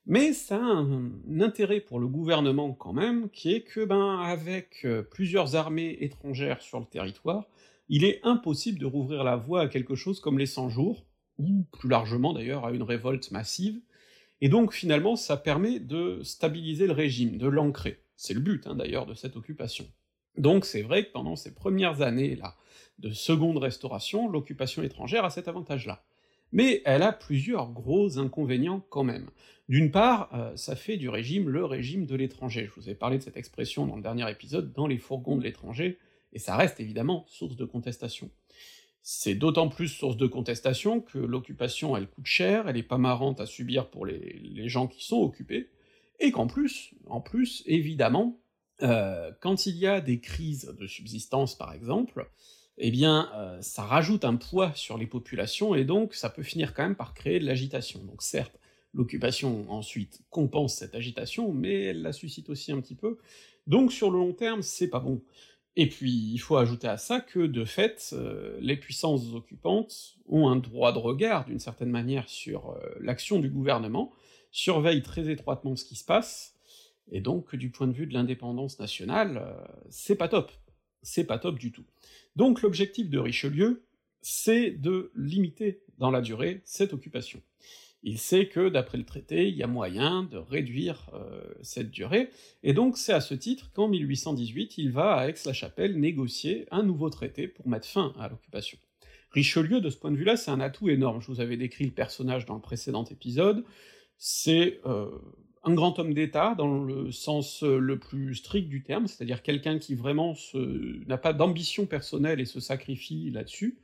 Mais 0.07 0.33
ça 0.33 0.57
a 0.57 0.61
un, 0.61 1.11
intérêt 1.41 1.81
pour 1.81 2.01
le 2.01 2.09
gouvernement 2.09 2.73
quand 2.73 2.93
même, 2.93 3.29
qui 3.31 3.53
est 3.53 3.63
que, 3.63 3.85
ben, 3.85 4.19
avec 4.21 4.85
euh, 4.85 5.03
plusieurs 5.03 5.57
armées 5.57 5.99
étrangères 6.01 6.63
sur 6.63 6.81
le 6.81 6.87
territoire, 6.87 7.47
il 7.89 8.05
est 8.05 8.21
impossible 8.23 8.79
de 8.79 8.87
rouvrir 8.87 9.25
la 9.25 9.37
voie 9.37 9.63
à 9.63 9.69
quelque 9.69 9.95
chose 9.95 10.21
comme 10.21 10.39
les 10.39 10.47
100 10.47 10.69
jours, 10.69 11.07
ou 11.39 11.65
plus 11.73 11.89
largement 11.89 12.33
d'ailleurs 12.33 12.65
à 12.65 12.73
une 12.73 12.83
révolte 12.83 13.31
massive, 13.31 13.81
et 14.41 14.49
donc 14.49 14.73
finalement 14.73 15.17
ça 15.17 15.37
permet 15.37 15.81
de 15.81 16.21
stabiliser 16.23 16.87
le 16.87 16.93
régime, 16.93 17.37
de 17.37 17.49
l'ancrer. 17.49 18.03
C'est 18.17 18.35
le 18.35 18.41
but 18.41 18.67
hein, 18.67 18.75
d'ailleurs 18.75 19.07
de 19.07 19.15
cette 19.15 19.37
occupation. 19.37 19.87
Donc 20.37 20.65
c'est 20.65 20.83
vrai 20.83 21.05
que 21.05 21.13
pendant 21.13 21.37
ces 21.37 21.55
premières 21.55 22.03
années-là 22.03 22.57
de 22.99 23.11
seconde 23.11 23.59
restauration, 23.59 24.29
l'occupation 24.29 24.83
étrangère 24.83 25.25
a 25.25 25.31
cet 25.31 25.49
avantage-là. 25.49 26.05
Mais 26.53 26.83
elle 26.85 27.03
a 27.03 27.13
plusieurs 27.13 27.71
gros 27.71 28.19
inconvénients 28.19 28.85
quand 28.91 29.05
même. 29.05 29.31
D'une 29.69 29.93
part, 29.93 30.31
euh, 30.35 30.57
ça 30.57 30.75
fait 30.75 30.97
du 30.97 31.09
régime 31.09 31.49
le 31.49 31.65
régime 31.65 32.05
de 32.05 32.17
l'étranger. 32.17 32.67
Je 32.67 32.81
vous 32.81 32.91
ai 32.91 32.97
parlé 32.97 33.19
de 33.19 33.23
cette 33.23 33.37
expression 33.37 33.87
dans 33.87 33.95
le 33.95 34.03
dernier 34.03 34.29
épisode, 34.29 34.73
dans 34.73 34.89
les 34.89 34.99
fourgons 34.99 35.37
de 35.37 35.45
l'étranger, 35.45 35.99
et 36.33 36.41
ça 36.41 36.57
reste 36.57 36.81
évidemment 36.81 37.25
source 37.29 37.55
de 37.55 37.65
contestation. 37.65 38.31
C'est 39.03 39.37
d'autant 39.37 39.69
plus 39.69 39.87
source 39.87 40.17
de 40.17 40.27
contestation 40.27 41.01
que 41.01 41.19
l'occupation 41.19 41.97
elle 41.97 42.09
coûte 42.09 42.27
cher, 42.27 42.69
elle 42.69 42.77
est 42.77 42.83
pas 42.83 42.99
marrante 42.99 43.41
à 43.41 43.47
subir 43.47 43.91
pour 43.91 44.07
les, 44.07 44.69
gens 44.69 44.89
qui 44.89 45.05
sont 45.05 45.19
occupés, 45.19 45.71
et 46.19 46.33
qu'en 46.33 46.49
plus, 46.49 46.93
en 47.07 47.21
plus, 47.21 47.63
évidemment, 47.67 48.41
euh, 48.83 49.31
quand 49.41 49.67
il 49.67 49.77
y 49.77 49.87
a 49.87 50.01
des 50.01 50.19
crises 50.19 50.75
de 50.79 50.87
subsistance 50.89 51.57
par 51.57 51.73
exemple, 51.73 52.29
eh 52.79 52.91
bien 52.91 53.31
euh, 53.35 53.61
ça 53.61 53.83
rajoute 53.83 54.25
un 54.25 54.37
poids 54.37 54.73
sur 54.75 54.99
les 54.99 55.07
populations, 55.07 55.75
et 55.75 55.85
donc 55.85 56.15
ça 56.15 56.31
peut 56.31 56.43
finir 56.43 56.75
quand 56.75 56.83
même 56.83 56.97
par 56.97 57.15
créer 57.15 57.41
de 57.41 57.47
l'agitation. 57.47 58.01
Donc 58.05 58.23
certes, 58.23 58.59
l'occupation 58.95 59.71
ensuite 59.71 60.23
compense 60.31 60.75
cette 60.75 60.95
agitation, 60.95 61.53
mais 61.53 61.85
elle 61.85 62.03
la 62.03 62.13
suscite 62.13 62.49
aussi 62.51 62.73
un 62.73 62.81
petit 62.81 62.97
peu, 62.97 63.19
donc 63.67 63.93
sur 63.93 64.11
le 64.11 64.19
long 64.19 64.33
terme, 64.33 64.63
c'est 64.63 64.89
pas 64.89 65.01
bon. 65.01 65.23
Et 65.77 65.89
puis, 65.89 66.11
il 66.11 66.39
faut 66.39 66.57
ajouter 66.57 66.89
à 66.89 66.97
ça 66.97 67.21
que, 67.21 67.39
de 67.39 67.65
fait, 67.65 68.11
euh, 68.13 68.59
les 68.61 68.77
puissances 68.77 69.33
occupantes 69.33 70.17
ont 70.27 70.49
un 70.49 70.57
droit 70.57 70.93
de 70.93 70.99
regard, 70.99 71.45
d'une 71.47 71.61
certaine 71.61 71.91
manière, 71.91 72.29
sur 72.29 72.71
euh, 72.71 72.81
l'action 73.01 73.39
du 73.39 73.49
gouvernement, 73.49 74.13
surveillent 74.51 75.03
très 75.03 75.31
étroitement 75.31 75.77
ce 75.77 75.85
qui 75.85 75.95
se 75.95 76.05
passe, 76.05 76.57
et 77.13 77.21
donc, 77.21 77.55
du 77.55 77.71
point 77.71 77.87
de 77.87 77.93
vue 77.93 78.07
de 78.07 78.15
l'indépendance 78.15 78.79
nationale, 78.79 79.57
c'est 79.89 80.17
pas 80.17 80.29
top. 80.29 80.53
C'est 81.03 81.25
pas 81.25 81.39
top 81.39 81.59
du 81.59 81.73
tout. 81.73 81.85
Donc 82.37 82.63
l'objectif 82.63 83.11
de 83.11 83.19
Richelieu, 83.19 83.85
c'est 84.23 84.71
de 84.71 85.11
limiter 85.15 85.83
dans 85.99 86.11
la 86.11 86.21
durée 86.21 86.63
cette 86.65 86.93
occupation. 86.93 87.43
Il 88.03 88.19
sait 88.19 88.49
que, 88.49 88.71
d'après 88.71 88.97
le 88.97 89.05
traité, 89.05 89.49
il 89.49 89.57
y 89.57 89.63
a 89.63 89.67
moyen 89.67 90.23
de 90.23 90.39
réduire 90.39 91.11
euh, 91.13 91.43
cette 91.63 91.91
durée, 91.91 92.31
et 92.63 92.73
donc 92.73 92.97
c'est 92.97 93.13
à 93.13 93.21
ce 93.21 93.35
titre 93.35 93.71
qu'en 93.73 93.89
1818, 93.89 94.79
il 94.79 94.91
va 94.91 95.17
à 95.17 95.29
Aix-la-Chapelle 95.29 96.01
négocier 96.01 96.67
un 96.71 96.83
nouveau 96.83 97.11
traité 97.11 97.47
pour 97.47 97.69
mettre 97.69 97.87
fin 97.87 98.15
à 98.19 98.29
l'occupation. 98.29 98.79
Richelieu, 99.33 99.83
de 99.83 99.91
ce 99.91 99.99
point 99.99 100.11
de 100.11 100.17
vue-là, 100.17 100.37
c'est 100.37 100.51
un 100.51 100.61
atout 100.61 100.89
énorme, 100.89 101.21
je 101.21 101.27
vous 101.27 101.41
avais 101.41 101.59
décrit 101.59 101.85
le 101.85 101.91
personnage 101.91 102.47
dans 102.47 102.55
le 102.55 102.63
précédent 102.63 103.05
épisode, 103.05 103.65
c'est 104.17 104.81
euh, 104.87 105.11
un 105.63 105.75
grand 105.75 105.99
homme 105.99 106.15
d'État 106.15 106.55
dans 106.57 106.83
le 106.83 107.13
sens 107.13 107.63
euh, 107.63 107.79
le 107.79 107.99
plus 107.99 108.35
strict 108.35 108.69
du 108.69 108.83
terme, 108.83 109.07
c'est-à-dire 109.07 109.43
quelqu'un 109.43 109.79
qui 109.79 109.95
vraiment 109.95 110.35
n'a 110.55 111.19
pas 111.19 111.33
d'ambition 111.33 111.87
personnelle 111.87 112.41
et 112.41 112.47
se 112.47 112.61
sacrifie 112.61 113.31
là-dessus, 113.31 113.79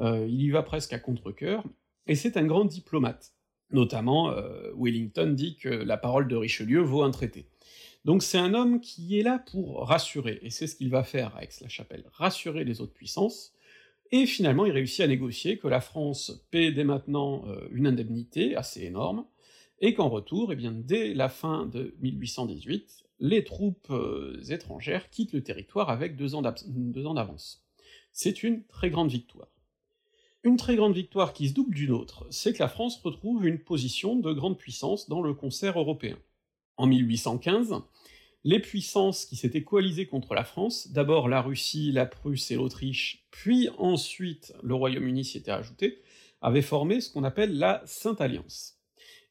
il 0.00 0.40
y 0.40 0.50
va 0.50 0.62
presque 0.62 0.94
à 0.94 0.98
contre-cœur, 0.98 1.64
et 2.06 2.14
c'est 2.14 2.36
un 2.36 2.44
grand 2.44 2.64
diplomate. 2.64 3.34
Notamment, 3.72 4.30
euh, 4.30 4.70
Wellington 4.76 5.32
dit 5.34 5.56
que 5.56 5.68
la 5.68 5.96
parole 5.96 6.28
de 6.28 6.36
Richelieu 6.36 6.80
vaut 6.80 7.02
un 7.02 7.10
traité. 7.10 7.46
Donc 8.04 8.22
c'est 8.22 8.38
un 8.38 8.52
homme 8.52 8.80
qui 8.80 9.18
est 9.18 9.22
là 9.22 9.38
pour 9.38 9.86
rassurer, 9.86 10.40
et 10.42 10.50
c'est 10.50 10.66
ce 10.66 10.76
qu'il 10.76 10.90
va 10.90 11.04
faire 11.04 11.34
à 11.36 11.44
Aix-la-Chapelle, 11.44 12.04
rassurer 12.12 12.64
les 12.64 12.80
autres 12.80 12.92
puissances, 12.92 13.54
et 14.10 14.26
finalement 14.26 14.66
il 14.66 14.72
réussit 14.72 15.00
à 15.00 15.06
négocier 15.06 15.56
que 15.56 15.68
la 15.68 15.80
France 15.80 16.44
paie 16.50 16.72
dès 16.72 16.84
maintenant 16.84 17.44
euh, 17.46 17.66
une 17.70 17.86
indemnité 17.86 18.56
assez 18.56 18.82
énorme, 18.82 19.24
et 19.82 19.94
qu'en 19.94 20.08
retour, 20.08 20.52
eh 20.52 20.56
bien, 20.56 20.72
dès 20.72 21.12
la 21.12 21.28
fin 21.28 21.66
de 21.66 21.94
1818, 22.00 23.04
les 23.18 23.42
troupes 23.42 23.90
euh, 23.90 24.40
étrangères 24.48 25.10
quittent 25.10 25.32
le 25.32 25.42
territoire 25.42 25.90
avec 25.90 26.16
deux 26.16 26.34
ans 26.36 26.42
d'avance. 26.42 27.64
C'est 28.12 28.44
une 28.44 28.64
très 28.64 28.90
grande 28.90 29.10
victoire. 29.10 29.48
Une 30.44 30.56
très 30.56 30.76
grande 30.76 30.94
victoire 30.94 31.32
qui 31.32 31.48
se 31.48 31.54
double 31.54 31.74
d'une 31.74 31.90
autre, 31.90 32.26
c'est 32.30 32.52
que 32.52 32.62
la 32.62 32.68
France 32.68 33.00
retrouve 33.02 33.46
une 33.46 33.58
position 33.58 34.16
de 34.16 34.32
grande 34.32 34.56
puissance 34.56 35.08
dans 35.08 35.20
le 35.20 35.34
concert 35.34 35.78
européen. 35.78 36.16
En 36.76 36.86
1815, 36.86 37.74
les 38.44 38.60
puissances 38.60 39.24
qui 39.24 39.36
s'étaient 39.36 39.64
coalisées 39.64 40.06
contre 40.06 40.34
la 40.34 40.44
France, 40.44 40.88
d'abord 40.92 41.28
la 41.28 41.42
Russie, 41.42 41.90
la 41.92 42.06
Prusse 42.06 42.50
et 42.52 42.56
l'Autriche, 42.56 43.26
puis 43.30 43.68
ensuite 43.78 44.52
le 44.62 44.74
Royaume-Uni 44.74 45.24
s'y 45.24 45.38
était 45.38 45.50
ajouté, 45.50 46.02
avaient 46.40 46.62
formé 46.62 47.00
ce 47.00 47.12
qu'on 47.12 47.24
appelle 47.24 47.56
la 47.58 47.82
Sainte 47.84 48.20
Alliance. 48.20 48.78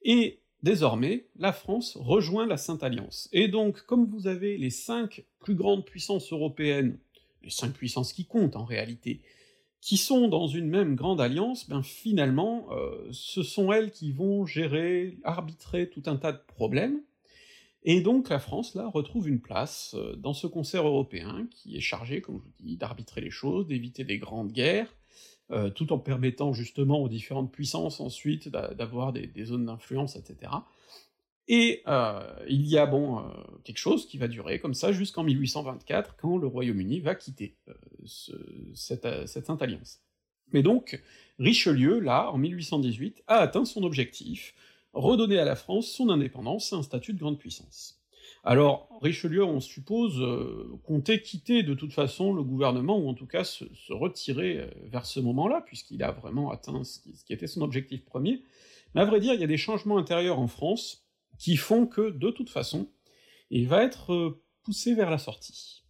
Et 0.03 0.40
désormais, 0.63 1.27
la 1.37 1.53
France 1.53 1.97
rejoint 1.99 2.45
la 2.45 2.57
Sainte 2.57 2.83
Alliance. 2.83 3.29
Et 3.31 3.47
donc, 3.47 3.81
comme 3.81 4.05
vous 4.05 4.27
avez 4.27 4.57
les 4.57 4.69
cinq 4.69 5.23
plus 5.39 5.55
grandes 5.55 5.85
puissances 5.85 6.31
européennes, 6.31 6.97
les 7.43 7.49
cinq 7.49 7.73
puissances 7.73 8.13
qui 8.13 8.25
comptent 8.25 8.55
en 8.55 8.65
réalité, 8.65 9.21
qui 9.81 9.97
sont 9.97 10.27
dans 10.27 10.47
une 10.47 10.67
même 10.67 10.95
grande 10.95 11.19
alliance, 11.19 11.67
ben 11.67 11.81
finalement, 11.81 12.67
euh, 12.71 13.07
ce 13.11 13.41
sont 13.41 13.71
elles 13.71 13.91
qui 13.91 14.11
vont 14.11 14.45
gérer, 14.45 15.17
arbitrer 15.23 15.89
tout 15.89 16.03
un 16.05 16.17
tas 16.17 16.31
de 16.31 16.41
problèmes, 16.47 17.01
et 17.83 18.01
donc 18.01 18.29
la 18.29 18.39
France, 18.39 18.75
là, 18.75 18.87
retrouve 18.87 19.27
une 19.27 19.41
place 19.41 19.95
euh, 19.97 20.15
dans 20.15 20.33
ce 20.33 20.45
concert 20.45 20.85
européen, 20.85 21.47
qui 21.49 21.75
est 21.75 21.81
chargé, 21.81 22.21
comme 22.21 22.37
je 22.37 22.43
vous 22.43 22.67
dis, 22.67 22.77
d'arbitrer 22.77 23.21
les 23.21 23.31
choses, 23.31 23.65
d'éviter 23.67 24.03
des 24.03 24.19
grandes 24.19 24.51
guerres, 24.51 24.93
euh, 25.51 25.69
tout 25.69 25.91
en 25.91 25.99
permettant 25.99 26.53
justement 26.53 27.01
aux 27.01 27.09
différentes 27.09 27.51
puissances 27.51 27.99
ensuite 27.99 28.47
d'avoir 28.47 29.11
des, 29.11 29.29
zones 29.43 29.65
d'influence, 29.65 30.15
etc. 30.15 30.51
Et 31.47 31.81
euh, 31.87 32.21
il 32.47 32.65
y 32.67 32.77
a 32.77 32.85
bon 32.85 33.19
euh, 33.19 33.23
quelque 33.65 33.77
chose 33.77 34.07
qui 34.07 34.17
va 34.17 34.29
durer 34.29 34.59
comme 34.59 34.73
ça 34.73 34.93
jusqu'en 34.93 35.23
1824, 35.23 36.15
quand 36.15 36.37
le 36.37 36.47
Royaume-Uni 36.47 37.01
va 37.01 37.15
quitter 37.15 37.57
cette, 38.73 39.07
cette 39.27 39.45
Sainte 39.45 39.61
Alliance. 39.61 39.99
Mais 40.53 40.63
donc, 40.63 41.01
Richelieu, 41.37 41.99
là, 41.99 42.31
en 42.31 42.37
1818, 42.37 43.23
a 43.27 43.37
atteint 43.37 43.65
son 43.65 43.83
objectif, 43.83 44.53
redonner 44.93 45.39
à 45.39 45.45
la 45.45 45.55
France 45.55 45.87
son 45.87 46.09
indépendance 46.09 46.71
et 46.71 46.75
un 46.75 46.83
statut 46.83 47.13
de 47.13 47.19
grande 47.19 47.39
puissance. 47.39 48.00
Alors, 48.43 48.89
Richelieu, 49.01 49.43
on 49.43 49.59
suppose, 49.59 50.19
comptait 50.83 51.21
quitter 51.21 51.61
de 51.61 51.73
toute 51.75 51.93
façon 51.93 52.33
le 52.33 52.43
gouvernement, 52.43 52.97
ou 52.97 53.07
en 53.07 53.13
tout 53.13 53.27
cas 53.27 53.43
se, 53.43 53.65
retirer 53.91 54.67
vers 54.85 55.05
ce 55.05 55.19
moment-là, 55.19 55.61
puisqu'il 55.61 56.01
a 56.01 56.11
vraiment 56.11 56.51
atteint 56.51 56.83
ce 56.83 56.99
qui, 56.99 57.15
ce 57.15 57.23
qui 57.23 57.33
était 57.33 57.47
son 57.47 57.61
objectif 57.61 58.03
premier, 58.03 58.43
mais 58.93 59.01
à 59.01 59.05
vrai 59.05 59.19
dire, 59.19 59.33
il 59.33 59.41
y 59.41 59.43
a 59.43 59.47
des 59.47 59.57
changements 59.57 59.97
intérieurs 59.97 60.39
en 60.39 60.47
France, 60.47 61.05
qui 61.37 61.57
font 61.57 61.87
que, 61.87 62.11
de 62.11 62.29
toute 62.29 62.49
façon, 62.49 62.89
il 63.49 63.67
va 63.67 63.83
être 63.83 64.13
euh, 64.13 64.43
poussé 64.63 64.93
vers 64.93 65.09
la 65.09 65.17
sortie. 65.17 65.83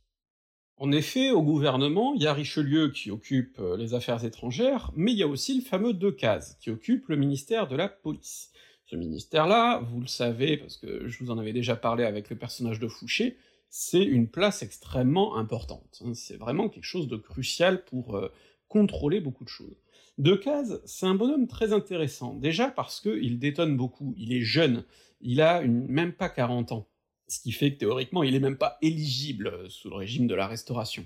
En 0.77 0.91
effet, 0.91 1.31
au 1.31 1.43
gouvernement, 1.43 2.13
il 2.15 2.24
y 2.24 2.27
a 2.27 2.34
Richelieu 2.34 2.89
qui 2.89 3.12
occupe 3.12 3.60
euh, 3.60 3.77
les 3.77 3.93
affaires 3.93 4.24
étrangères, 4.24 4.91
mais 4.96 5.12
il 5.12 5.17
y 5.17 5.24
a 5.24 5.27
aussi 5.27 5.55
le 5.55 5.62
fameux 5.62 5.93
Decazes, 5.93 6.58
qui 6.60 6.70
occupe 6.70 7.08
le 7.08 7.17
ministère 7.17 7.67
de 7.67 7.75
la 7.75 7.89
police. 7.89 8.51
Ce 8.91 8.98
ministère-là, 8.98 9.79
vous 9.79 10.01
le 10.01 10.07
savez, 10.07 10.57
parce 10.57 10.75
que 10.75 11.07
je 11.07 11.24
vous 11.24 11.31
en 11.31 11.38
avais 11.38 11.53
déjà 11.53 11.77
parlé 11.77 12.03
avec 12.03 12.29
le 12.29 12.36
personnage 12.36 12.77
de 12.77 12.89
Fouché, 12.89 13.38
c'est 13.69 14.03
une 14.03 14.27
place 14.27 14.63
extrêmement 14.63 15.38
importante. 15.38 16.01
Hein. 16.03 16.13
C'est 16.13 16.36
vraiment 16.36 16.67
quelque 16.67 16.83
chose 16.83 17.07
de 17.07 17.15
crucial 17.15 17.86
pour 17.86 18.17
euh, 18.17 18.33
contrôler 18.67 19.21
beaucoup 19.21 19.45
de 19.45 19.50
choses. 19.50 19.77
Decazes, 20.17 20.81
c'est 20.83 21.05
un 21.05 21.15
bonhomme 21.15 21.48
très 21.48 21.71
intéressant, 21.71 22.33
déjà 22.33 22.69
parce 22.69 23.00
qu'il 23.00 23.39
détonne 23.39 23.77
beaucoup, 23.77 24.13
il 24.17 24.33
est 24.33 24.41
jeune, 24.41 24.83
il 25.21 25.39
a 25.39 25.62
même 25.62 26.12
pas 26.12 26.27
40 26.27 26.74
ans, 26.74 26.89
ce 27.29 27.39
qui 27.39 27.53
fait 27.53 27.71
que 27.71 27.79
théoriquement 27.79 28.24
il 28.24 28.36
est 28.36 28.41
même 28.41 28.57
pas 28.57 28.77
éligible 28.81 29.69
sous 29.69 29.89
le 29.89 29.95
régime 29.95 30.27
de 30.27 30.36
la 30.36 30.48
Restauration. 30.48 31.05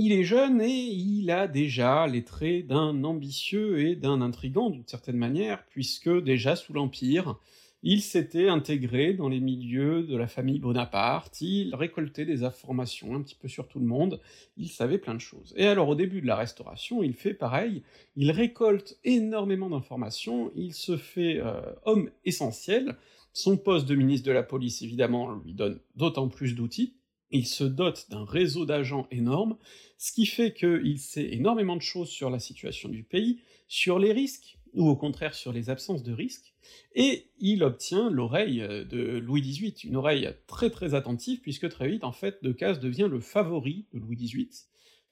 Il 0.00 0.12
est 0.12 0.22
jeune 0.22 0.60
et 0.60 0.68
il 0.70 1.28
a 1.32 1.48
déjà 1.48 2.06
les 2.06 2.22
traits 2.22 2.68
d'un 2.68 3.02
ambitieux 3.02 3.80
et 3.80 3.96
d'un 3.96 4.20
intrigant 4.20 4.70
d'une 4.70 4.86
certaine 4.86 5.16
manière, 5.16 5.64
puisque 5.70 6.22
déjà 6.22 6.54
sous 6.54 6.72
l'Empire, 6.72 7.36
il 7.82 8.00
s'était 8.00 8.48
intégré 8.48 9.12
dans 9.12 9.28
les 9.28 9.40
milieux 9.40 10.04
de 10.04 10.16
la 10.16 10.28
famille 10.28 10.60
Bonaparte, 10.60 11.40
il 11.40 11.74
récoltait 11.74 12.26
des 12.26 12.44
informations 12.44 13.16
un 13.16 13.22
petit 13.22 13.34
peu 13.34 13.48
sur 13.48 13.66
tout 13.66 13.80
le 13.80 13.86
monde, 13.86 14.20
il 14.56 14.68
savait 14.68 14.98
plein 14.98 15.16
de 15.16 15.20
choses. 15.20 15.52
Et 15.56 15.66
alors 15.66 15.88
au 15.88 15.96
début 15.96 16.20
de 16.20 16.28
la 16.28 16.36
Restauration, 16.36 17.02
il 17.02 17.14
fait 17.14 17.34
pareil, 17.34 17.82
il 18.14 18.30
récolte 18.30 19.00
énormément 19.02 19.68
d'informations, 19.68 20.52
il 20.54 20.74
se 20.74 20.96
fait 20.96 21.40
euh, 21.40 21.60
homme 21.86 22.08
essentiel, 22.24 22.94
son 23.32 23.56
poste 23.56 23.88
de 23.88 23.96
ministre 23.96 24.28
de 24.28 24.32
la 24.32 24.44
police 24.44 24.80
évidemment 24.80 25.34
lui 25.44 25.54
donne 25.54 25.80
d'autant 25.96 26.28
plus 26.28 26.54
d'outils, 26.54 26.94
il 27.30 27.46
se 27.46 27.64
dote 27.64 28.06
d'un 28.10 28.24
réseau 28.24 28.66
d'agents 28.66 29.06
énorme, 29.10 29.56
ce 29.98 30.12
qui 30.12 30.26
fait 30.26 30.52
qu'il 30.52 30.98
sait 30.98 31.32
énormément 31.32 31.76
de 31.76 31.82
choses 31.82 32.08
sur 32.08 32.30
la 32.30 32.38
situation 32.38 32.88
du 32.88 33.02
pays, 33.02 33.40
sur 33.66 33.98
les 33.98 34.12
risques, 34.12 34.58
ou 34.74 34.88
au 34.88 34.96
contraire 34.96 35.34
sur 35.34 35.52
les 35.52 35.70
absences 35.70 36.02
de 36.02 36.12
risques, 36.12 36.54
et 36.94 37.28
il 37.38 37.62
obtient 37.62 38.10
l'oreille 38.10 38.62
euh, 38.62 38.84
de 38.84 39.18
Louis 39.18 39.42
XVIII, 39.42 39.74
une 39.84 39.96
oreille 39.96 40.28
très 40.46 40.70
très 40.70 40.94
attentive, 40.94 41.40
puisque 41.40 41.68
très 41.68 41.88
vite, 41.88 42.04
en 42.04 42.12
fait, 42.12 42.38
Decazes 42.42 42.80
devient 42.80 43.08
le 43.10 43.20
favori 43.20 43.86
de 43.92 43.98
Louis 43.98 44.16
XVIII, 44.16 44.50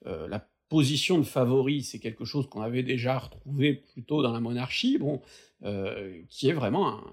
euh, 0.05 0.27
la 0.27 0.47
position 0.69 1.17
de 1.17 1.23
favori, 1.23 1.81
c'est 1.81 1.99
quelque 1.99 2.25
chose 2.25 2.47
qu'on 2.49 2.61
avait 2.61 2.83
déjà 2.83 3.17
retrouvé 3.17 3.73
plutôt 3.73 4.21
dans 4.21 4.33
la 4.33 4.41
monarchie, 4.41 4.97
bon, 4.97 5.21
euh, 5.63 6.21
qui 6.29 6.49
est 6.49 6.53
vraiment 6.53 6.89
un 6.89 7.03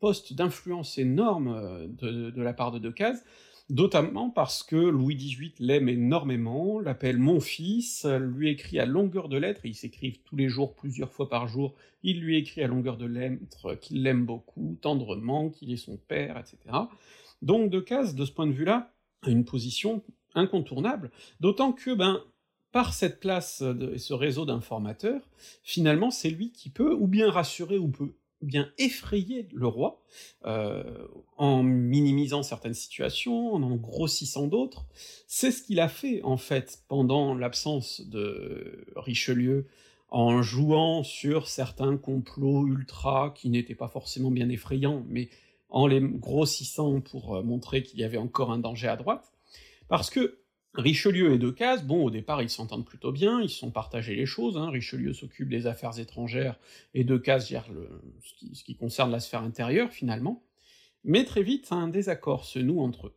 poste 0.00 0.34
d'influence 0.34 0.98
énorme 0.98 1.88
de, 1.88 2.30
de, 2.30 2.42
la 2.42 2.52
part 2.52 2.72
de 2.72 2.78
Decazes, 2.78 3.24
notamment 3.70 4.30
parce 4.30 4.62
que 4.62 4.76
Louis 4.76 5.16
XVIII 5.16 5.54
l'aime 5.58 5.88
énormément, 5.88 6.80
l'appelle 6.80 7.18
mon 7.18 7.40
fils, 7.40 8.06
lui 8.06 8.50
écrit 8.50 8.78
à 8.78 8.86
longueur 8.86 9.28
de 9.28 9.38
lettres, 9.38 9.64
ils 9.64 9.74
s'écrivent 9.74 10.20
tous 10.22 10.36
les 10.36 10.48
jours, 10.48 10.74
plusieurs 10.74 11.10
fois 11.10 11.28
par 11.28 11.48
jour, 11.48 11.74
il 12.02 12.20
lui 12.20 12.36
écrit 12.36 12.62
à 12.62 12.66
longueur 12.66 12.96
de 12.96 13.06
lettres 13.06 13.74
qu'il 13.80 14.02
l'aime 14.02 14.26
beaucoup, 14.26 14.78
tendrement, 14.80 15.50
qu'il 15.50 15.72
est 15.72 15.76
son 15.76 15.96
père, 15.96 16.38
etc. 16.38 16.58
Donc 17.42 17.70
Decazes, 17.70 18.14
de 18.14 18.24
ce 18.24 18.32
point 18.32 18.46
de 18.46 18.52
vue-là, 18.52 18.92
a 19.22 19.30
une 19.30 19.44
position 19.44 20.02
incontournable, 20.34 21.10
d'autant 21.40 21.72
que, 21.72 21.94
ben, 21.94 22.22
par 22.72 22.92
cette 22.92 23.20
place 23.20 23.62
et 23.92 23.98
ce 23.98 24.12
réseau 24.12 24.44
d'informateurs, 24.44 25.30
finalement 25.62 26.10
c'est 26.10 26.30
lui 26.30 26.50
qui 26.50 26.70
peut 26.70 26.92
ou 26.92 27.06
bien 27.06 27.30
rassurer 27.30 27.78
ou 27.78 27.88
peut 27.88 28.16
bien 28.44 28.70
effrayer 28.78 29.48
le 29.52 29.66
roi, 29.66 30.02
euh, 30.46 31.06
en 31.36 31.62
minimisant 31.62 32.42
certaines 32.42 32.74
situations, 32.74 33.54
en 33.54 33.62
en 33.62 33.76
grossissant 33.76 34.46
d'autres. 34.46 34.86
C'est 35.26 35.50
ce 35.50 35.62
qu'il 35.62 35.80
a 35.80 35.88
fait, 35.88 36.22
en 36.22 36.36
fait, 36.36 36.82
pendant 36.88 37.34
l'absence 37.34 38.00
de 38.02 38.86
Richelieu, 38.96 39.66
en 40.10 40.42
jouant 40.42 41.02
sur 41.02 41.48
certains 41.48 41.96
complots 41.96 42.66
ultra 42.66 43.32
qui 43.34 43.48
n'étaient 43.50 43.74
pas 43.74 43.88
forcément 43.88 44.30
bien 44.30 44.48
effrayants, 44.48 45.04
mais 45.08 45.28
en 45.70 45.88
les 45.88 46.00
grossissant 46.00 47.00
pour 47.00 47.42
montrer 47.42 47.82
qu'il 47.82 47.98
y 47.98 48.04
avait 48.04 48.18
encore 48.18 48.52
un 48.52 48.58
danger 48.58 48.86
à 48.86 48.96
droite, 48.96 49.32
parce 49.88 50.10
que 50.10 50.38
Richelieu 50.74 51.32
et 51.32 51.38
Decazes, 51.38 51.84
bon, 51.84 52.04
au 52.04 52.10
départ, 52.10 52.42
ils 52.42 52.50
s'entendent 52.50 52.84
plutôt 52.84 53.12
bien, 53.12 53.40
ils 53.40 53.48
sont 53.48 53.70
partagés 53.70 54.16
les 54.16 54.26
choses, 54.26 54.56
hein. 54.56 54.70
Richelieu 54.70 55.12
s'occupe 55.12 55.48
des 55.48 55.66
affaires 55.66 55.98
étrangères, 55.98 56.58
et 56.94 57.04
Decazes 57.04 57.48
gère 57.48 57.66
qui, 58.36 58.54
ce 58.54 58.64
qui 58.64 58.74
concerne 58.74 59.12
la 59.12 59.20
sphère 59.20 59.42
intérieure, 59.42 59.92
finalement, 59.92 60.42
mais 61.04 61.24
très 61.24 61.42
vite, 61.42 61.68
un 61.70 61.88
désaccord 61.88 62.44
se 62.44 62.58
noue 62.58 62.80
entre 62.80 63.08
eux. 63.08 63.14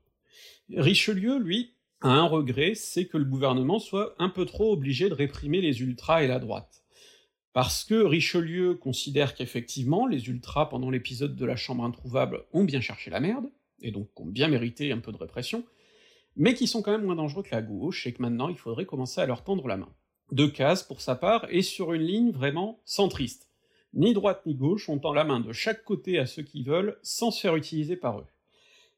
Richelieu, 0.76 1.40
lui, 1.40 1.74
a 2.02 2.10
un 2.10 2.26
regret, 2.26 2.76
c'est 2.76 3.08
que 3.08 3.18
le 3.18 3.26
gouvernement 3.26 3.80
soit 3.80 4.14
un 4.20 4.30
peu 4.30 4.46
trop 4.46 4.72
obligé 4.72 5.10
de 5.10 5.16
réprimer 5.16 5.62
les 5.62 5.82
ultras 5.82 6.24
et 6.24 6.28
la 6.28 6.40
droite. 6.40 6.84
Parce 7.54 7.84
que 7.84 7.96
Richelieu 7.96 8.76
considère 8.76 9.34
qu'effectivement, 9.34 10.06
les 10.06 10.28
ultras, 10.28 10.68
pendant 10.68 10.92
l'épisode 10.92 11.36
de 11.36 11.46
la 11.46 11.56
Chambre 11.56 11.84
introuvable, 11.84 12.44
ont 12.54 12.66
bien 12.66 12.82
cherché 12.82 13.10
la 13.10 13.20
merde, 13.20 13.50
et 13.82 13.90
donc 13.90 14.08
ont 14.20 14.26
bien 14.26 14.48
mérité 14.48 14.92
un 14.92 15.00
peu 15.00 15.12
de 15.12 15.18
répression, 15.18 15.64
mais 16.38 16.54
qui 16.54 16.68
sont 16.68 16.82
quand 16.82 16.92
même 16.92 17.04
moins 17.04 17.16
dangereux 17.16 17.44
que 17.44 17.54
la 17.54 17.64
gauche, 17.64 18.06
et 18.06 18.14
que 18.14 18.22
maintenant 18.22 18.48
il 18.48 18.58
faudrait 18.58 18.86
commencer 18.86 19.20
à 19.20 19.26
leur 19.26 19.44
tendre 19.44 19.68
la 19.68 19.76
main. 19.76 19.90
Decazes, 20.32 20.84
pour 20.84 21.02
sa 21.02 21.16
part, 21.16 21.48
est 21.50 21.64
sur 21.64 21.94
une 21.94 22.04
ligne 22.04 22.32
vraiment 22.32 22.80
centriste. 22.86 23.50
Ni 23.94 24.14
droite 24.14 24.46
ni 24.46 24.54
gauche, 24.54 24.88
on 24.88 25.00
tend 25.00 25.14
la 25.14 25.24
main 25.24 25.40
de 25.40 25.52
chaque 25.52 25.84
côté 25.84 26.20
à 26.20 26.26
ceux 26.26 26.44
qui 26.44 26.64
veulent, 26.64 27.00
sans 27.02 27.32
se 27.32 27.42
faire 27.42 27.56
utiliser 27.56 27.96
par 27.96 28.20
eux. 28.20 28.26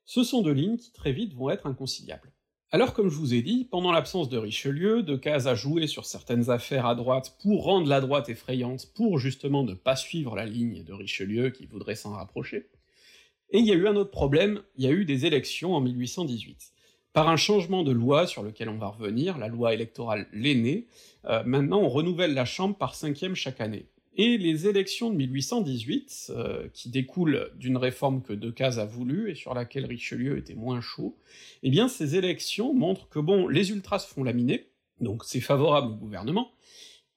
Ce 0.06 0.24
sont 0.24 0.42
deux 0.42 0.52
lignes 0.52 0.78
qui 0.78 0.92
très 0.92 1.14
vite 1.14 1.34
vont 1.34 1.50
être 1.50 1.66
inconciliables. 1.68 2.32
Alors 2.72 2.94
comme 2.94 3.10
je 3.10 3.16
vous 3.16 3.34
ai 3.34 3.42
dit, 3.42 3.66
pendant 3.72 3.92
l'absence 3.92 4.28
de 4.28 4.38
Richelieu, 4.38 5.02
Decazes 5.02 5.48
a 5.48 5.56
joué 5.56 5.88
sur 5.88 6.06
certaines 6.06 6.50
affaires 6.50 6.86
à 6.86 6.96
droite 6.96 7.38
pour 7.42 7.64
rendre 7.64 7.88
la 7.88 8.02
droite 8.02 8.30
effrayante, 8.30 8.92
pour 8.96 9.18
justement 9.18 9.64
ne 9.64 9.74
pas 9.74 9.96
suivre 9.96 10.36
la 10.36 10.46
ligne 10.46 10.84
de 10.84 10.94
Richelieu 10.94 11.52
qui 11.52 11.66
voudrait 11.66 11.96
s'en 11.96 12.12
rapprocher. 12.12 12.68
Et 13.52 13.60
il 13.60 13.66
y 13.66 13.72
a 13.72 13.76
eu 13.76 13.88
un 13.88 13.96
autre 13.96 14.12
problème, 14.12 14.62
il 14.78 14.84
y 14.84 14.88
a 14.88 14.92
eu 14.92 15.06
des 15.06 15.26
élections 15.26 15.74
en 15.74 15.82
1818 15.82 16.74
par 17.20 17.28
un 17.28 17.36
changement 17.36 17.84
de 17.84 17.92
loi 17.92 18.28
sur 18.28 18.44
lequel 18.44 18.70
on 18.70 18.78
va 18.78 18.88
revenir, 18.88 19.38
la 19.38 19.50
loi 19.50 19.74
électorale 19.74 20.28
l'aînée, 20.32 20.88
euh, 21.26 21.44
maintenant 21.44 21.82
on 21.82 21.90
renouvelle 21.90 22.34
la 22.34 22.46
Chambre 22.46 22.78
par 22.78 22.96
cinquième 22.96 23.36
chaque 23.36 23.60
année. 23.60 23.88
Et 24.16 24.38
les 24.38 24.70
élections 24.70 25.10
de 25.10 25.18
1818, 25.18 26.28
euh, 26.30 26.70
qui 26.74 26.90
découlent 26.90 27.52
d'une 27.58 27.76
réforme 27.76 28.22
que 28.22 28.32
Decazes 28.32 28.80
a 28.80 28.86
voulu 28.86 29.30
et 29.30 29.36
sur 29.36 29.54
laquelle 29.54 29.86
Richelieu 29.86 30.38
était 30.38 30.56
moins 30.56 30.80
chaud, 30.80 31.18
eh 31.62 31.70
bien 31.70 31.90
ces 31.90 32.16
élections 32.16 32.74
montrent 32.74 33.10
que 33.10 33.20
bon, 33.20 33.50
les 33.50 33.70
ultras 33.72 34.00
se 34.00 34.08
font 34.08 34.24
laminer, 34.24 34.70
donc 35.02 35.26
c'est 35.26 35.42
favorable 35.42 35.92
au 35.92 35.96
gouvernement, 35.96 36.52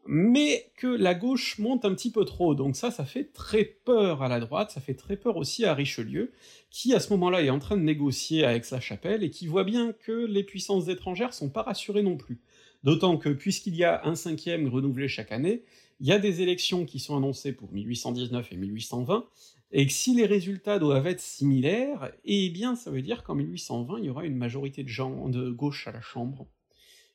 mais 0.06 0.70
que 0.76 0.86
la 0.86 1.14
gauche 1.14 1.58
monte 1.58 1.84
un 1.84 1.94
petit 1.94 2.10
peu 2.10 2.24
trop, 2.24 2.54
donc 2.54 2.76
ça, 2.76 2.90
ça 2.90 3.04
fait 3.04 3.32
très 3.32 3.64
peur 3.64 4.22
à 4.22 4.28
la 4.28 4.40
droite, 4.40 4.70
ça 4.70 4.80
fait 4.80 4.94
très 4.94 5.16
peur 5.16 5.36
aussi 5.36 5.64
à 5.64 5.74
Richelieu, 5.74 6.32
qui 6.70 6.94
à 6.94 7.00
ce 7.00 7.10
moment-là 7.12 7.42
est 7.42 7.50
en 7.50 7.58
train 7.58 7.76
de 7.76 7.82
négocier 7.82 8.44
à 8.44 8.54
Aix-la-Chapelle, 8.54 9.22
et 9.22 9.30
qui 9.30 9.46
voit 9.46 9.64
bien 9.64 9.92
que 9.92 10.26
les 10.26 10.42
puissances 10.42 10.88
étrangères 10.88 11.34
sont 11.34 11.50
pas 11.50 11.62
rassurées 11.62 12.02
non 12.02 12.16
plus. 12.16 12.40
D'autant 12.82 13.16
que, 13.16 13.28
puisqu'il 13.28 13.76
y 13.76 13.84
a 13.84 14.04
un 14.04 14.16
cinquième 14.16 14.68
renouvelé 14.68 15.06
chaque 15.06 15.30
année, 15.30 15.62
il 16.00 16.08
y 16.08 16.12
a 16.12 16.18
des 16.18 16.42
élections 16.42 16.84
qui 16.84 16.98
sont 16.98 17.16
annoncées 17.16 17.52
pour 17.52 17.72
1819 17.72 18.52
et 18.52 18.56
1820, 18.56 19.28
et 19.70 19.86
que 19.86 19.92
si 19.92 20.14
les 20.14 20.26
résultats 20.26 20.80
doivent 20.80 21.06
être 21.06 21.20
similaires, 21.20 22.10
eh 22.24 22.50
bien 22.50 22.74
ça 22.74 22.90
veut 22.90 23.02
dire 23.02 23.22
qu'en 23.22 23.36
1820 23.36 23.98
il 24.00 24.04
y 24.06 24.10
aura 24.10 24.24
une 24.24 24.36
majorité 24.36 24.82
de 24.82 24.88
gens 24.88 25.28
de 25.28 25.48
gauche 25.50 25.86
à 25.86 25.92
la 25.92 26.00
Chambre. 26.00 26.46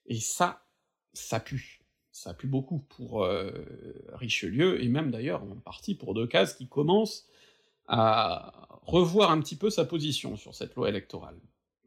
Et 0.08 0.20
ça, 0.20 0.66
ça 1.14 1.42
pue 1.42 1.77
ça 2.18 2.34
pue 2.34 2.48
beaucoup 2.48 2.80
pour 2.80 3.24
euh, 3.24 3.52
Richelieu, 4.14 4.84
et 4.84 4.88
même 4.88 5.12
d'ailleurs 5.12 5.44
en 5.44 5.56
partie 5.56 5.94
pour 5.94 6.16
Decazes, 6.16 6.56
qui 6.56 6.68
commence 6.68 7.28
à 7.88 8.54
revoir 8.82 9.32
un 9.32 9.40
petit 9.40 9.56
peu 9.56 9.70
sa 9.70 9.86
position 9.86 10.36
sur 10.36 10.56
cette 10.56 10.76
loi 10.76 10.90
électorale. 10.90 11.38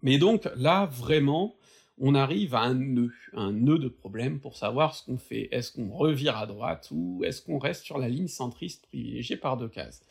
Mais 0.02 0.18
donc 0.18 0.48
là, 0.56 0.86
vraiment, 0.86 1.56
on 1.98 2.14
arrive 2.14 2.54
à 2.54 2.60
un 2.60 2.74
nœud, 2.74 3.12
un 3.34 3.52
nœud 3.52 3.78
de 3.78 3.88
problème 3.88 4.38
pour 4.38 4.56
savoir 4.56 4.94
ce 4.94 5.04
qu'on 5.04 5.18
fait. 5.18 5.48
Est-ce 5.50 5.72
qu'on 5.72 5.90
revire 5.90 6.36
à 6.36 6.46
droite, 6.46 6.88
ou 6.92 7.22
est-ce 7.24 7.42
qu'on 7.42 7.58
reste 7.58 7.84
sur 7.84 7.98
la 7.98 8.08
ligne 8.08 8.28
centriste 8.28 8.86
privilégiée 8.86 9.36
par 9.36 9.56
Decazes? 9.56 10.02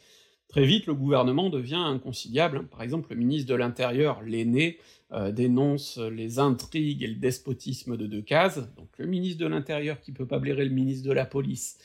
Très 0.49 0.65
vite, 0.65 0.87
le 0.87 0.95
gouvernement 0.95 1.51
devient 1.51 1.75
inconciliable. 1.75 2.67
Par 2.67 2.81
exemple, 2.81 3.13
le 3.13 3.17
ministre 3.17 3.47
de 3.49 3.55
l'Intérieur, 3.55 4.23
l'aîné, 4.23 4.79
euh, 5.11 5.31
dénonce 5.31 5.97
les 5.97 6.39
intrigues 6.39 7.03
et 7.03 7.07
le 7.07 7.15
despotisme 7.15 7.97
de 7.97 8.07
Decazes, 8.07 8.71
donc 8.75 8.89
le 8.97 9.05
ministre 9.05 9.39
de 9.39 9.47
l'Intérieur 9.47 10.01
qui 10.01 10.11
peut 10.11 10.27
pas 10.27 10.39
blairer 10.39 10.65
le 10.65 10.73
ministre 10.73 11.07
de 11.07 11.13
la 11.13 11.25
Police, 11.25 11.77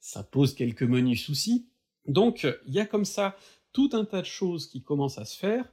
ça 0.00 0.22
pose 0.22 0.54
quelques 0.54 0.82
menus 0.82 1.24
soucis. 1.24 1.66
Donc 2.06 2.44
il 2.66 2.72
y 2.72 2.80
a 2.80 2.86
comme 2.86 3.04
ça 3.04 3.36
tout 3.72 3.90
un 3.92 4.04
tas 4.04 4.20
de 4.20 4.26
choses 4.26 4.66
qui 4.66 4.82
commencent 4.82 5.18
à 5.18 5.24
se 5.24 5.38
faire, 5.38 5.64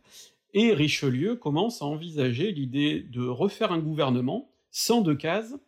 et 0.53 0.73
Richelieu 0.73 1.35
commence 1.35 1.81
à 1.81 1.85
envisager 1.85 2.51
l'idée 2.51 3.01
de 3.01 3.25
refaire 3.27 3.71
un 3.71 3.79
gouvernement 3.79 4.51
sans 4.71 5.01
Decazes, 5.01 5.59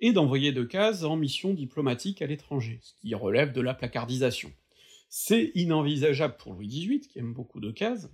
et 0.00 0.12
d'envoyer 0.12 0.52
Decazes 0.52 1.04
en 1.04 1.16
mission 1.16 1.54
diplomatique 1.54 2.22
à 2.22 2.26
l'étranger, 2.26 2.80
ce 2.82 2.92
qui 3.00 3.14
relève 3.14 3.52
de 3.52 3.60
la 3.60 3.72
placardisation. 3.72 4.52
C'est 5.14 5.52
inenvisageable 5.54 6.38
pour 6.38 6.54
Louis 6.54 6.68
XVIII, 6.68 7.00
qui 7.00 7.18
aime 7.18 7.34
beaucoup 7.34 7.60
de 7.60 7.70
cases, 7.70 8.08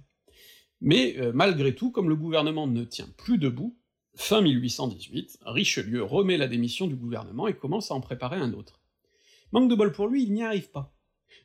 mais 0.80 1.16
euh, 1.18 1.30
malgré 1.32 1.72
tout, 1.72 1.92
comme 1.92 2.08
le 2.08 2.16
gouvernement 2.16 2.66
ne 2.66 2.82
tient 2.82 3.08
plus 3.16 3.38
debout, 3.38 3.78
fin 4.16 4.40
1818, 4.42 5.38
Richelieu 5.42 6.02
remet 6.02 6.36
la 6.36 6.48
démission 6.48 6.88
du 6.88 6.96
gouvernement 6.96 7.46
et 7.46 7.54
commence 7.54 7.92
à 7.92 7.94
en 7.94 8.00
préparer 8.00 8.38
un 8.38 8.52
autre. 8.52 8.80
Manque 9.52 9.70
de 9.70 9.76
bol 9.76 9.92
pour 9.92 10.08
lui, 10.08 10.24
il 10.24 10.32
n'y 10.32 10.42
arrive 10.42 10.72
pas. 10.72 10.92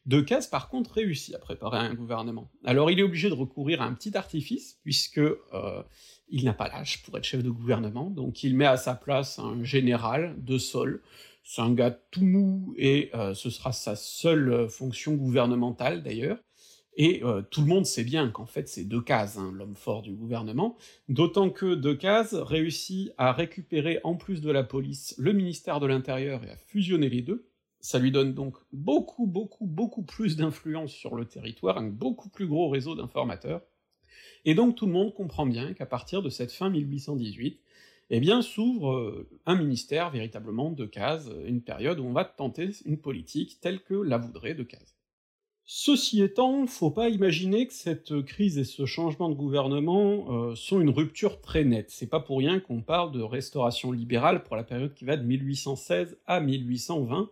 Decazes, 0.08 0.48
par 0.48 0.70
contre, 0.70 0.94
réussit 0.94 1.36
à 1.36 1.40
préparer 1.40 1.78
un 1.78 1.94
gouvernement. 1.94 2.50
Alors 2.66 2.90
il 2.90 3.00
est 3.00 3.04
obligé 3.04 3.30
de 3.30 3.36
recourir 3.36 3.84
à 3.84 3.86
un 3.86 3.94
petit 3.94 4.18
artifice, 4.18 4.80
puisque 4.82 5.20
euh, 5.20 5.84
il 6.30 6.46
n'a 6.46 6.54
pas 6.54 6.68
l'âge 6.68 7.04
pour 7.04 7.16
être 7.16 7.26
chef 7.26 7.44
de 7.44 7.52
gouvernement, 7.52 8.10
donc 8.10 8.42
il 8.42 8.56
met 8.56 8.66
à 8.66 8.78
sa 8.78 8.96
place 8.96 9.38
un 9.38 9.64
général 9.64 10.36
de 10.44 10.58
sol, 10.58 11.04
c'est 11.44 11.62
un 11.62 11.74
gars 11.74 11.92
tout 11.92 12.26
mou, 12.26 12.74
et 12.78 13.12
euh, 13.14 13.34
ce 13.34 13.50
sera 13.50 13.72
sa 13.72 13.96
seule 13.96 14.52
euh, 14.52 14.68
fonction 14.68 15.14
gouvernementale 15.16 16.02
d'ailleurs, 16.02 16.40
et 16.96 17.22
euh, 17.24 17.42
tout 17.42 17.62
le 17.62 17.68
monde 17.68 17.86
sait 17.86 18.04
bien 18.04 18.30
qu'en 18.30 18.46
fait 18.46 18.68
c'est 18.70 18.86
Decazes, 18.86 19.38
hein, 19.38 19.52
l'homme 19.54 19.76
fort 19.76 20.02
du 20.04 20.14
gouvernement, 20.14 20.78
d'autant 21.10 21.50
que 21.50 21.76
Decazes 21.76 22.36
réussit 22.36 23.12
à 23.18 23.34
récupérer 23.34 24.00
en 24.04 24.16
plus 24.16 24.42
de 24.42 24.52
la 24.52 24.64
police 24.64 25.16
le 25.18 25.34
ministère 25.34 25.80
de 25.80 25.88
l'Intérieur 25.88 26.44
et 26.44 26.50
à 26.50 26.58
fusionner 26.58 27.10
les 27.10 27.22
deux, 27.22 27.50
ça 27.80 28.00
lui 28.00 28.12
donne 28.12 28.34
donc 28.34 28.56
beaucoup, 28.72 29.28
beaucoup, 29.28 29.66
beaucoup 29.66 30.04
plus 30.04 30.38
d'influence 30.38 30.94
sur 30.94 31.16
le 31.16 31.26
territoire, 31.26 31.78
un 31.78 31.90
beaucoup 31.90 32.30
plus 32.30 32.48
gros 32.48 32.70
réseau 32.70 32.96
d'informateurs, 32.96 33.62
et 34.46 34.56
donc 34.56 34.76
tout 34.76 34.86
le 34.86 34.94
monde 34.94 35.14
comprend 35.14 35.46
bien 35.46 35.74
qu'à 35.74 35.86
partir 35.86 36.22
de 36.22 36.30
cette 36.30 36.52
fin 36.52 36.70
1818, 36.70 37.60
eh 38.16 38.20
bien 38.20 38.44
s'ouvre 38.44 38.94
euh, 38.94 39.28
un 39.48 39.56
ministère 39.56 40.12
véritablement 40.12 40.70
de 40.70 40.86
cases, 40.86 41.32
une 41.48 41.64
période 41.64 41.98
où 42.00 42.04
on 42.04 42.14
va 42.14 42.26
tenter 42.26 42.70
une 42.86 43.00
politique 43.00 43.58
telle 43.60 43.82
que 43.82 43.96
la 43.96 44.20
voudrait 44.20 44.54
de 44.54 44.62
cases. 44.62 44.96
Ceci 45.66 46.22
étant, 46.22 46.68
faut 46.68 46.92
pas 46.92 47.10
imaginer 47.10 47.66
que 47.66 47.74
cette 47.74 48.22
crise 48.22 48.60
et 48.60 48.66
ce 48.66 48.86
changement 48.86 49.30
de 49.30 49.34
gouvernement 49.34 50.28
euh, 50.30 50.54
sont 50.54 50.80
une 50.80 50.92
rupture 50.92 51.42
très 51.42 51.64
nette. 51.64 51.90
C'est 51.90 52.06
pas 52.06 52.20
pour 52.20 52.38
rien 52.38 52.60
qu'on 52.60 52.84
parle 52.84 53.12
de 53.14 53.22
restauration 53.24 53.92
libérale 53.92 54.44
pour 54.44 54.56
la 54.56 54.64
période 54.64 54.94
qui 54.94 55.06
va 55.06 55.18
de 55.18 55.24
1816 55.24 56.20
à 56.28 56.40
1820, 56.40 57.32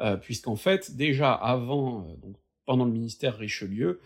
euh, 0.00 0.16
puisqu'en 0.18 0.56
fait, 0.56 0.94
déjà 0.94 1.32
avant, 1.32 2.06
donc 2.20 2.36
pendant 2.66 2.84
le 2.84 2.92
ministère 2.92 3.38
Richelieu, 3.38 3.98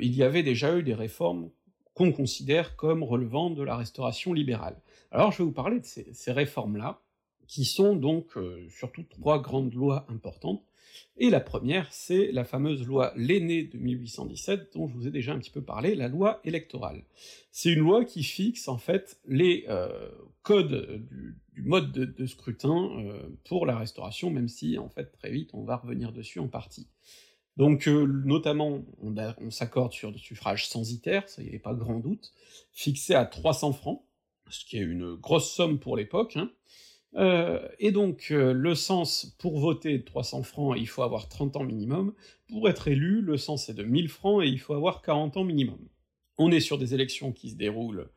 il 0.00 0.16
y 0.16 0.24
avait 0.24 0.42
déjà 0.42 0.76
eu 0.76 0.82
des 0.82 0.94
réformes 0.94 1.50
qu'on 1.94 2.10
considère 2.10 2.74
comme 2.74 3.04
relevant 3.04 3.50
de 3.50 3.62
la 3.62 3.76
restauration 3.76 4.32
libérale. 4.32 4.76
Alors 5.10 5.32
je 5.32 5.38
vais 5.38 5.44
vous 5.44 5.52
parler 5.52 5.80
de 5.80 5.84
ces, 5.84 6.32
réformes-là, 6.32 7.02
qui 7.46 7.64
sont 7.64 7.96
donc 7.96 8.36
surtout 8.68 9.04
trois 9.04 9.40
grandes 9.40 9.72
lois 9.72 10.06
importantes, 10.08 10.68
et 11.16 11.30
la 11.30 11.40
première, 11.40 11.92
c'est 11.92 12.30
la 12.32 12.44
fameuse 12.44 12.86
loi 12.86 13.12
L'aîné 13.16 13.64
de 13.64 13.78
1817, 13.78 14.72
dont 14.74 14.86
je 14.86 14.94
vous 14.94 15.06
ai 15.06 15.10
déjà 15.10 15.32
un 15.32 15.38
petit 15.38 15.50
peu 15.50 15.62
parlé, 15.62 15.94
la 15.94 16.08
loi 16.08 16.40
électorale. 16.44 17.04
C'est 17.50 17.72
une 17.72 17.80
loi 17.80 18.04
qui 18.04 18.22
fixe 18.22 18.68
en 18.68 18.78
fait 18.78 19.20
les 19.26 19.64
euh, 19.68 20.10
codes 20.42 21.06
du, 21.10 21.62
mode 21.62 21.90
de, 21.90 22.26
scrutin 22.26 22.90
euh, 22.98 23.28
pour 23.44 23.66
la 23.66 23.76
restauration, 23.76 24.30
même 24.30 24.48
si 24.48 24.78
en 24.78 24.88
fait 24.88 25.06
très 25.12 25.30
vite 25.30 25.50
on 25.54 25.64
va 25.64 25.76
revenir 25.76 26.12
dessus 26.12 26.38
en 26.38 26.48
partie. 26.48 26.88
Donc 27.56 27.88
euh, 27.88 28.06
notamment, 28.06 28.84
on, 29.02 29.14
on 29.38 29.50
s'accorde 29.50 29.92
sur 29.92 30.12
le 30.12 30.18
suffrage 30.18 30.68
censitaire, 30.68 31.28
ça 31.28 31.42
y 31.42 31.48
avait 31.48 31.58
pas 31.58 31.74
grand 31.74 31.98
doute, 31.98 32.32
fixé 32.70 33.14
à 33.14 33.24
300 33.24 33.72
francs, 33.72 34.04
ce 34.50 34.64
qui 34.64 34.78
est 34.78 34.82
une 34.82 35.14
grosse 35.14 35.50
somme 35.50 35.78
pour 35.78 35.96
l'époque, 35.96 36.36
hein, 36.36 36.50
euh, 37.16 37.66
et 37.78 37.90
donc, 37.90 38.28
euh, 38.30 38.52
le 38.52 38.74
sens, 38.74 39.34
pour 39.38 39.58
voter 39.58 40.04
300 40.04 40.42
francs, 40.42 40.76
il 40.78 40.86
faut 40.86 41.02
avoir 41.02 41.28
30 41.28 41.56
ans 41.56 41.64
minimum, 41.64 42.14
pour 42.48 42.68
être 42.68 42.88
élu, 42.88 43.20
le 43.22 43.36
sens 43.36 43.68
est 43.68 43.74
de 43.74 43.82
1000 43.82 44.08
francs 44.08 44.44
et 44.44 44.48
il 44.48 44.60
faut 44.60 44.74
avoir 44.74 45.02
40 45.02 45.36
ans 45.36 45.44
minimum. 45.44 45.80
On 46.36 46.50
est 46.50 46.60
sur 46.60 46.78
des 46.78 46.94
élections 46.94 47.32
qui 47.32 47.50
se 47.50 47.56
déroulent 47.56 48.10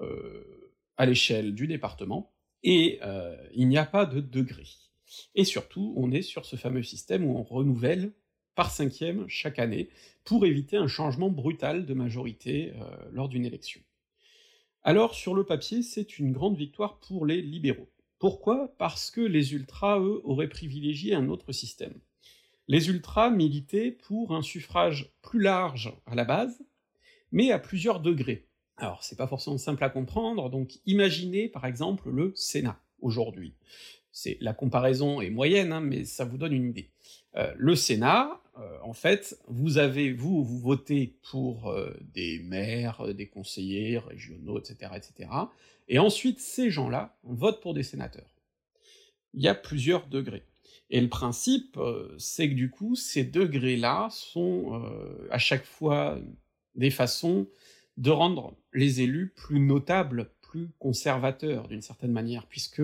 euh, 0.00 0.72
à 0.96 1.06
l'échelle 1.06 1.54
du 1.54 1.66
département, 1.66 2.32
et 2.62 2.98
il 3.52 3.68
n'y 3.68 3.78
a 3.78 3.84
pas 3.84 4.06
de 4.06 4.20
degré. 4.20 4.64
Et 5.36 5.44
surtout, 5.44 5.94
on 5.96 6.10
est 6.10 6.22
sur 6.22 6.44
ce 6.44 6.56
fameux 6.56 6.82
système 6.82 7.24
où 7.24 7.38
on 7.38 7.44
renouvelle 7.44 8.12
par 8.56 8.72
cinquième 8.72 9.28
chaque 9.28 9.60
année, 9.60 9.88
pour 10.24 10.46
éviter 10.46 10.76
un 10.76 10.88
changement 10.88 11.28
brutal 11.28 11.86
de 11.86 11.94
majorité 11.94 12.72
lors 13.12 13.28
d'une 13.28 13.44
élection. 13.44 13.80
Alors, 14.88 15.16
sur 15.16 15.34
le 15.34 15.42
papier, 15.42 15.82
c'est 15.82 16.20
une 16.20 16.30
grande 16.30 16.56
victoire 16.56 17.00
pour 17.00 17.26
les 17.26 17.42
libéraux. 17.42 17.88
Pourquoi? 18.20 18.72
Parce 18.78 19.10
que 19.10 19.20
les 19.20 19.52
ultras, 19.52 19.98
eux, 19.98 20.20
auraient 20.22 20.48
privilégié 20.48 21.12
un 21.12 21.28
autre 21.28 21.50
système. 21.50 21.98
Les 22.68 22.88
ultras 22.88 23.30
militaient 23.30 23.90
pour 23.90 24.32
un 24.32 24.42
suffrage 24.42 25.10
plus 25.22 25.40
large 25.40 25.92
à 26.06 26.14
la 26.14 26.24
base, 26.24 26.64
mais 27.32 27.50
à 27.50 27.58
plusieurs 27.58 27.98
degrés. 27.98 28.46
Alors 28.76 29.02
c'est 29.02 29.16
pas 29.16 29.26
forcément 29.26 29.58
simple 29.58 29.82
à 29.82 29.90
comprendre, 29.90 30.50
donc 30.50 30.78
imaginez 30.86 31.48
par 31.48 31.66
exemple 31.66 32.08
le 32.08 32.32
Sénat 32.36 32.80
aujourd'hui. 33.00 33.54
C'est 34.12 34.38
la 34.40 34.54
comparaison 34.54 35.20
est 35.20 35.30
moyenne, 35.30 35.72
hein, 35.72 35.80
mais 35.80 36.04
ça 36.04 36.24
vous 36.24 36.38
donne 36.38 36.52
une 36.52 36.70
idée. 36.70 36.92
Euh, 37.36 37.52
le 37.56 37.74
Sénat, 37.74 38.40
euh, 38.58 38.78
en 38.82 38.92
fait, 38.92 39.38
vous 39.48 39.78
avez 39.78 40.12
vous 40.12 40.42
vous 40.42 40.58
votez 40.58 41.18
pour 41.30 41.68
euh, 41.68 41.92
des 42.14 42.40
maires, 42.40 43.14
des 43.14 43.26
conseillers 43.26 43.98
régionaux, 43.98 44.58
etc., 44.58 44.92
etc. 44.96 45.30
Et 45.88 45.98
ensuite, 45.98 46.40
ces 46.40 46.70
gens-là 46.70 47.16
votent 47.22 47.60
pour 47.60 47.74
des 47.74 47.82
sénateurs. 47.82 48.30
Il 49.34 49.42
y 49.42 49.48
a 49.48 49.54
plusieurs 49.54 50.06
degrés. 50.06 50.44
Et 50.88 51.00
le 51.00 51.08
principe, 51.08 51.78
c'est 52.16 52.48
que 52.48 52.54
du 52.54 52.70
coup, 52.70 52.94
ces 52.94 53.24
degrés-là 53.24 54.08
sont 54.10 54.80
à 55.30 55.38
chaque 55.38 55.64
fois 55.64 56.16
des 56.76 56.90
façons 56.90 57.48
de 57.96 58.10
rendre 58.10 58.54
les 58.72 59.00
élus 59.00 59.32
plus 59.34 59.58
notables, 59.58 60.30
plus 60.42 60.68
conservateurs 60.78 61.66
d'une 61.66 61.82
certaine 61.82 62.12
manière, 62.12 62.46
puisque 62.46 62.82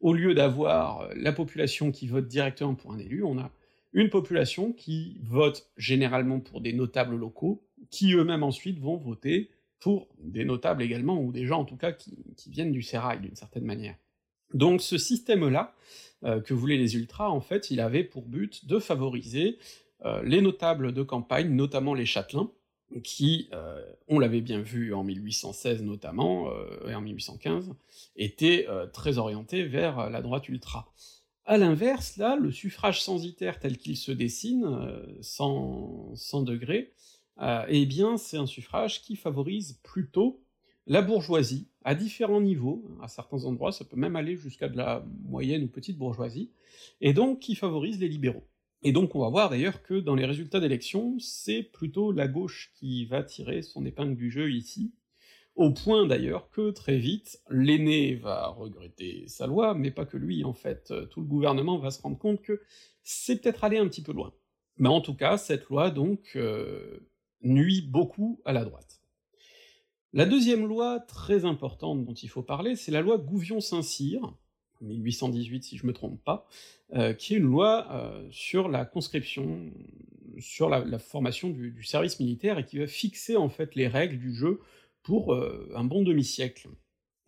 au 0.00 0.14
lieu 0.14 0.34
d'avoir 0.34 1.08
la 1.14 1.32
population 1.32 1.92
qui 1.92 2.08
vote 2.08 2.26
directement 2.26 2.74
pour 2.74 2.92
un 2.92 2.98
élu, 2.98 3.22
on 3.22 3.38
a 3.38 3.52
une 3.94 4.10
population 4.10 4.72
qui 4.72 5.16
vote 5.22 5.70
généralement 5.76 6.40
pour 6.40 6.60
des 6.60 6.72
notables 6.72 7.16
locaux, 7.16 7.64
qui 7.90 8.12
eux-mêmes 8.12 8.42
ensuite 8.42 8.80
vont 8.80 8.96
voter 8.96 9.50
pour 9.78 10.08
des 10.18 10.44
notables 10.44 10.82
également, 10.82 11.20
ou 11.20 11.32
des 11.32 11.46
gens 11.46 11.60
en 11.60 11.64
tout 11.64 11.76
cas 11.76 11.92
qui, 11.92 12.16
viennent 12.48 12.72
du 12.72 12.82
sérail 12.82 13.20
d'une 13.20 13.36
certaine 13.36 13.64
manière. 13.64 13.96
Donc 14.52 14.80
ce 14.80 14.98
système-là, 14.98 15.74
euh, 16.24 16.40
que 16.40 16.54
voulaient 16.54 16.76
les 16.76 16.96
ultras, 16.96 17.28
en 17.28 17.40
fait, 17.40 17.70
il 17.70 17.80
avait 17.80 18.04
pour 18.04 18.26
but 18.26 18.66
de 18.66 18.78
favoriser 18.78 19.58
euh, 20.04 20.22
les 20.22 20.40
notables 20.40 20.92
de 20.92 21.02
campagne, 21.02 21.54
notamment 21.54 21.94
les 21.94 22.06
châtelains, 22.06 22.50
qui, 23.02 23.48
euh, 23.52 23.80
on 24.08 24.18
l'avait 24.18 24.40
bien 24.40 24.60
vu 24.60 24.92
en 24.94 25.04
1816 25.04 25.82
notamment, 25.82 26.50
et 26.88 26.94
en 26.94 27.00
1815, 27.00 27.74
étaient 28.16 28.66
très 28.92 29.18
orientés 29.18 29.64
vers 29.64 30.10
la 30.10 30.22
droite 30.22 30.48
ultra. 30.48 30.92
À 31.46 31.58
l'inverse, 31.58 32.16
là, 32.16 32.36
le 32.36 32.50
suffrage 32.50 33.02
censitaire 33.02 33.58
tel 33.58 33.76
qu'il 33.76 33.96
se 33.96 34.12
dessine, 34.12 34.64
sans, 35.20 36.14
sans 36.14 36.42
degrés, 36.42 36.94
euh, 37.40 37.64
eh 37.68 37.84
bien 37.86 38.16
c'est 38.16 38.36
un 38.36 38.46
suffrage 38.46 39.02
qui 39.02 39.16
favorise 39.16 39.80
plutôt 39.82 40.40
la 40.86 41.02
bourgeoisie, 41.02 41.68
à 41.82 41.94
différents 41.94 42.40
niveaux, 42.40 42.84
à 43.02 43.08
certains 43.08 43.44
endroits 43.44 43.72
ça 43.72 43.84
peut 43.84 43.96
même 43.96 44.16
aller 44.16 44.36
jusqu'à 44.36 44.68
de 44.68 44.76
la 44.76 45.04
moyenne 45.24 45.64
ou 45.64 45.68
petite 45.68 45.98
bourgeoisie, 45.98 46.50
et 47.00 47.12
donc 47.12 47.40
qui 47.40 47.54
favorise 47.54 47.98
les 47.98 48.08
libéraux. 48.08 48.46
Et 48.82 48.92
donc 48.92 49.14
on 49.14 49.20
va 49.20 49.30
voir 49.30 49.50
d'ailleurs 49.50 49.82
que 49.82 49.94
dans 49.94 50.14
les 50.14 50.26
résultats 50.26 50.60
d'élection, 50.60 51.18
c'est 51.18 51.62
plutôt 51.62 52.12
la 52.12 52.28
gauche 52.28 52.70
qui 52.74 53.06
va 53.06 53.22
tirer 53.22 53.62
son 53.62 53.84
épingle 53.86 54.14
du 54.14 54.30
jeu 54.30 54.52
ici, 54.52 54.92
au 55.56 55.70
point 55.70 56.06
d'ailleurs 56.06 56.50
que 56.50 56.70
très 56.70 56.98
vite, 56.98 57.40
l'aîné 57.48 58.14
va 58.16 58.48
regretter 58.48 59.24
sa 59.28 59.46
loi, 59.46 59.74
mais 59.74 59.90
pas 59.90 60.04
que 60.04 60.16
lui 60.16 60.44
en 60.44 60.52
fait, 60.52 60.92
tout 61.10 61.20
le 61.20 61.26
gouvernement 61.26 61.78
va 61.78 61.90
se 61.90 62.02
rendre 62.02 62.18
compte 62.18 62.42
que 62.42 62.60
c'est 63.02 63.40
peut-être 63.40 63.64
allé 63.64 63.78
un 63.78 63.86
petit 63.86 64.02
peu 64.02 64.12
loin. 64.12 64.32
Mais 64.78 64.88
en 64.88 65.00
tout 65.00 65.14
cas, 65.14 65.38
cette 65.38 65.68
loi 65.68 65.90
donc 65.90 66.32
euh, 66.36 67.06
nuit 67.42 67.82
beaucoup 67.82 68.40
à 68.44 68.52
la 68.52 68.64
droite. 68.64 69.00
La 70.12 70.26
deuxième 70.26 70.66
loi 70.66 71.00
très 71.00 71.44
importante 71.44 72.04
dont 72.04 72.14
il 72.14 72.28
faut 72.28 72.42
parler, 72.42 72.76
c'est 72.76 72.92
la 72.92 73.00
loi 73.00 73.18
Gouvion-Saint-Cyr, 73.18 74.34
1818 74.80 75.64
si 75.64 75.76
je 75.76 75.86
me 75.86 75.92
trompe 75.92 76.22
pas, 76.22 76.46
euh, 76.94 77.14
qui 77.14 77.34
est 77.34 77.38
une 77.38 77.44
loi 77.44 77.86
euh, 77.90 78.26
sur 78.30 78.68
la 78.68 78.84
conscription, 78.84 79.72
sur 80.38 80.68
la, 80.68 80.98
formation 80.98 81.50
du, 81.50 81.82
service 81.82 82.20
militaire, 82.20 82.58
et 82.58 82.64
qui 82.64 82.78
va 82.78 82.86
fixer 82.86 83.36
en 83.36 83.48
fait 83.48 83.74
les 83.74 83.88
règles 83.88 84.18
du 84.18 84.34
jeu 84.34 84.60
pour 85.04 85.32
euh, 85.32 85.70
un 85.76 85.84
bon 85.84 86.02
demi-siècle. 86.02 86.68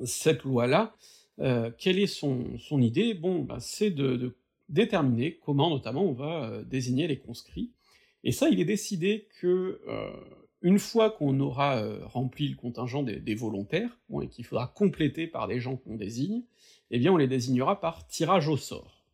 Cette 0.04 0.42
loi-là, 0.42 0.94
quelle 1.78 1.98
est 1.98 2.06
son, 2.06 2.58
idée? 2.80 3.14
Bon, 3.14 3.40
bah, 3.40 3.58
c'est 3.60 3.90
de, 3.90 4.36
déterminer 4.68 5.38
comment 5.44 5.70
notamment 5.70 6.04
on 6.04 6.12
va 6.12 6.62
désigner 6.64 7.06
les 7.06 7.18
conscrits, 7.18 7.70
et 8.26 8.32
ça, 8.32 8.48
il 8.48 8.58
est 8.58 8.64
décidé 8.64 9.28
que 9.40 9.80
euh, 9.86 10.10
une 10.60 10.80
fois 10.80 11.10
qu'on 11.10 11.38
aura 11.38 11.76
euh, 11.76 12.04
rempli 12.06 12.48
le 12.48 12.56
contingent 12.56 13.04
des, 13.04 13.34
volontaires, 13.36 14.00
et 14.20 14.26
qu'il 14.26 14.44
faudra 14.44 14.66
compléter 14.66 15.28
par 15.28 15.46
des 15.46 15.60
gens 15.60 15.76
qu'on 15.76 15.94
désigne, 15.94 16.42
eh 16.90 16.98
bien 16.98 17.12
on 17.12 17.18
les 17.18 17.28
désignera 17.28 17.80
par 17.80 18.08
tirage 18.08 18.48
au 18.48 18.56
sort. 18.56 19.04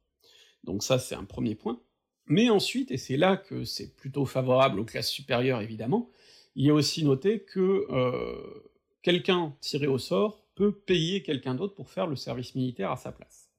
Donc 0.65 0.83
ça, 0.83 0.99
c'est 0.99 1.15
un 1.15 1.25
premier 1.25 1.55
point. 1.55 1.79
Mais 2.25 2.49
ensuite, 2.49 2.91
et 2.91 2.97
c'est 2.97 3.19
là 3.19 3.37
que 3.37 3.65
c'est 3.65 3.95
plutôt 3.95 4.25
favorable 4.25 4.81
aux 4.81 4.85
classes 4.87 5.11
supérieures 5.11 5.61
évidemment, 5.61 6.09
il 6.55 6.67
y 6.67 6.71
a 6.71 6.75
aussi 6.75 7.05
noté 7.05 7.41
que 7.41 7.87
euh, 7.91 8.71
quelqu'un 9.03 9.55
tiré 9.61 9.87
au 9.87 9.99
sort 9.99 10.45
peut 10.55 10.73
payer 10.73 11.23
quelqu'un 11.23 11.55
d'autre 11.55 11.75
pour 11.75 11.91
faire 11.91 12.07
le 12.07 12.17
service 12.17 12.55
militaire 12.55 12.91
à 12.91 12.97
sa 12.97 13.13
place. 13.13 13.51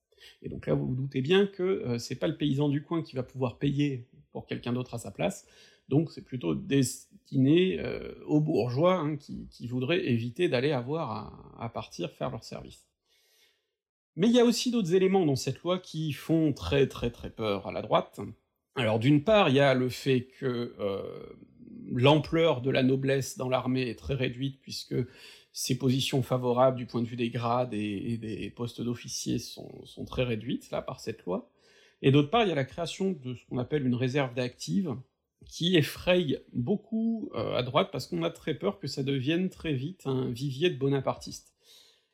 Et 0.41 0.49
donc 0.49 0.67
là, 0.67 0.73
vous 0.73 0.87
vous 0.87 0.95
doutez 0.95 1.21
bien 1.21 1.47
que 1.47 1.97
c'est 1.97 2.15
pas 2.15 2.27
le 2.27 2.37
paysan 2.37 2.69
du 2.69 2.83
coin 2.83 3.01
qui 3.01 3.15
va 3.15 3.23
pouvoir 3.23 3.57
payer 3.57 4.07
pour 4.31 4.45
quelqu'un 4.45 4.73
d'autre 4.73 4.93
à 4.93 4.99
sa 4.99 5.11
place, 5.11 5.45
donc 5.89 6.11
c'est 6.11 6.23
plutôt 6.23 6.55
destiné 6.55 7.79
euh, 7.79 8.13
aux 8.25 8.39
bourgeois 8.39 8.95
hein, 8.95 9.17
qui, 9.17 9.67
voudraient 9.67 10.05
éviter 10.05 10.49
d'aller 10.49 10.71
avoir 10.71 11.55
à, 11.59 11.69
partir 11.69 12.11
faire 12.11 12.31
leur 12.31 12.43
service. 12.43 12.87
Mais 14.15 14.27
il 14.27 14.33
y 14.33 14.39
a 14.39 14.45
aussi 14.45 14.71
d'autres 14.71 14.93
éléments 14.93 15.25
dans 15.25 15.35
cette 15.35 15.59
loi 15.61 15.79
qui 15.79 16.13
font 16.13 16.53
très 16.53 16.87
très 16.87 17.09
très 17.09 17.31
peur 17.31 17.67
à 17.67 17.71
la 17.71 17.81
droite. 17.81 18.19
Alors 18.75 18.99
d'une 18.99 19.23
part, 19.23 19.49
il 19.49 19.55
y 19.55 19.59
a 19.59 19.73
le 19.73 19.89
fait 19.89 20.27
que 20.39 20.75
euh, 20.79 21.03
l'ampleur 21.91 22.61
de 22.61 22.69
la 22.69 22.83
noblesse 22.83 23.37
dans 23.37 23.49
l'armée 23.49 23.89
est 23.89 23.99
très 23.99 24.13
réduite, 24.13 24.59
puisque 24.61 24.95
ses 25.51 25.77
positions 25.77 26.23
favorables 26.23 26.77
du 26.77 26.85
point 26.85 27.01
de 27.01 27.07
vue 27.07 27.15
des 27.15 27.29
grades 27.29 27.73
et, 27.73 28.17
des 28.17 28.49
postes 28.49 28.81
d'officiers 28.81 29.39
sont, 29.39 30.05
très 30.05 30.23
réduites, 30.23 30.71
là, 30.71 30.81
par 30.81 30.99
cette 30.99 31.23
loi. 31.25 31.49
Et 32.01 32.11
d'autre 32.11 32.29
part, 32.29 32.43
il 32.43 32.49
y 32.49 32.51
a 32.51 32.55
la 32.55 32.65
création 32.65 33.11
de 33.11 33.35
ce 33.35 33.45
qu'on 33.45 33.57
appelle 33.57 33.85
une 33.85 33.95
réserve 33.95 34.33
d'actives, 34.33 34.95
qui 35.45 35.75
effraye 35.75 36.39
beaucoup 36.53 37.29
euh, 37.35 37.55
à 37.55 37.63
droite 37.63 37.89
parce 37.91 38.07
qu'on 38.07 38.23
a 38.23 38.29
très 38.29 38.53
peur 38.53 38.79
que 38.79 38.87
ça 38.87 39.03
devienne 39.03 39.49
très 39.49 39.73
vite 39.73 40.03
un 40.05 40.29
vivier 40.29 40.69
de 40.69 40.77
bonapartistes. 40.77 41.53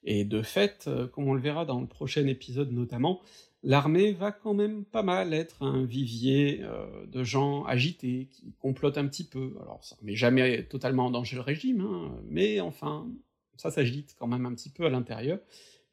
Et 0.04 0.24
de 0.24 0.42
fait, 0.42 0.86
euh, 0.88 1.08
comme 1.08 1.28
on 1.28 1.34
le 1.34 1.42
verra 1.42 1.66
dans 1.66 1.80
le 1.80 1.88
prochain 1.88 2.26
épisode 2.28 2.72
notamment, 2.72 3.22
l'armée 3.64 4.12
va 4.14 4.32
quand 4.32 4.54
même 4.54 4.86
pas 4.86 5.04
mal 5.04 5.34
être 5.34 5.64
un 5.64 5.84
vivier 5.84 6.60
euh, 6.64 7.06
de 7.08 7.24
gens 7.24 7.64
agités, 7.66 8.28
qui 8.32 8.54
complotent 8.60 8.98
un 8.98 9.08
petit 9.08 9.28
peu. 9.28 9.56
Alors 9.62 9.84
ça 9.84 9.96
met 10.02 10.16
jamais 10.16 10.66
totalement 10.66 11.08
en 11.08 11.12
danger 11.12 11.36
le 11.36 11.42
régime, 11.42 11.82
hein, 11.82 12.16
mais 12.28 12.60
enfin, 12.60 13.08
ça 13.56 13.72
s'agite 13.72 14.16
quand 14.18 14.28
même 14.28 14.46
un 14.46 14.54
petit 14.54 14.70
peu 14.70 14.86
à 14.86 14.90
l'intérieur, 14.90 15.40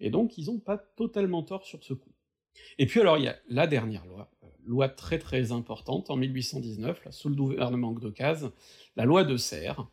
et 0.00 0.10
donc 0.10 0.38
ils 0.38 0.50
ont 0.50 0.58
pas 0.58 0.78
totalement 0.78 1.42
tort 1.42 1.64
sur 1.64 1.82
ce 1.82 1.94
coup. 1.94 2.12
Et 2.78 2.86
puis 2.86 3.00
alors 3.00 3.18
il 3.18 3.24
y 3.24 3.28
a 3.28 3.36
la 3.48 3.66
dernière 3.66 4.06
loi, 4.06 4.30
euh, 4.44 4.48
loi 4.64 4.88
très 4.88 5.18
très 5.18 5.52
importante, 5.52 6.10
en 6.10 6.16
1819, 6.16 7.04
là, 7.04 7.12
sous 7.12 7.28
le 7.28 7.34
gouvernement 7.34 7.92
d'Ocase, 7.92 8.50
la 8.96 9.04
loi 9.04 9.24
de 9.24 9.36
Serres, 9.36 9.88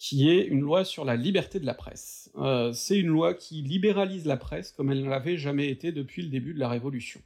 qui 0.00 0.30
est 0.30 0.46
une 0.46 0.60
loi 0.60 0.86
sur 0.86 1.04
la 1.04 1.14
liberté 1.14 1.60
de 1.60 1.66
la 1.66 1.74
presse. 1.74 2.32
Euh, 2.36 2.72
c'est 2.72 2.98
une 2.98 3.08
loi 3.08 3.34
qui 3.34 3.60
libéralise 3.60 4.24
la 4.24 4.38
presse 4.38 4.72
comme 4.72 4.90
elle 4.90 5.04
ne 5.04 5.10
l'avait 5.10 5.36
jamais 5.36 5.68
été 5.68 5.92
depuis 5.92 6.22
le 6.22 6.28
début 6.28 6.54
de 6.54 6.58
la 6.58 6.70
Révolution. 6.70 7.20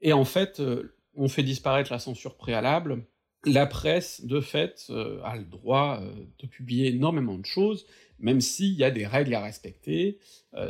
Et 0.00 0.14
en 0.14 0.24
fait, 0.24 0.60
euh, 0.60 0.94
on 1.14 1.28
fait 1.28 1.42
disparaître 1.42 1.92
la 1.92 1.98
censure 1.98 2.38
préalable, 2.38 3.04
la 3.44 3.66
presse, 3.66 4.24
de 4.24 4.40
fait, 4.40 4.86
euh, 4.88 5.20
a 5.24 5.36
le 5.36 5.44
droit 5.44 6.02
de 6.38 6.46
publier 6.46 6.88
énormément 6.88 7.36
de 7.36 7.44
choses, 7.44 7.84
même 8.18 8.40
s'il 8.40 8.72
y 8.72 8.82
a 8.82 8.90
des 8.90 9.06
règles 9.06 9.34
à 9.34 9.42
respecter, 9.42 10.18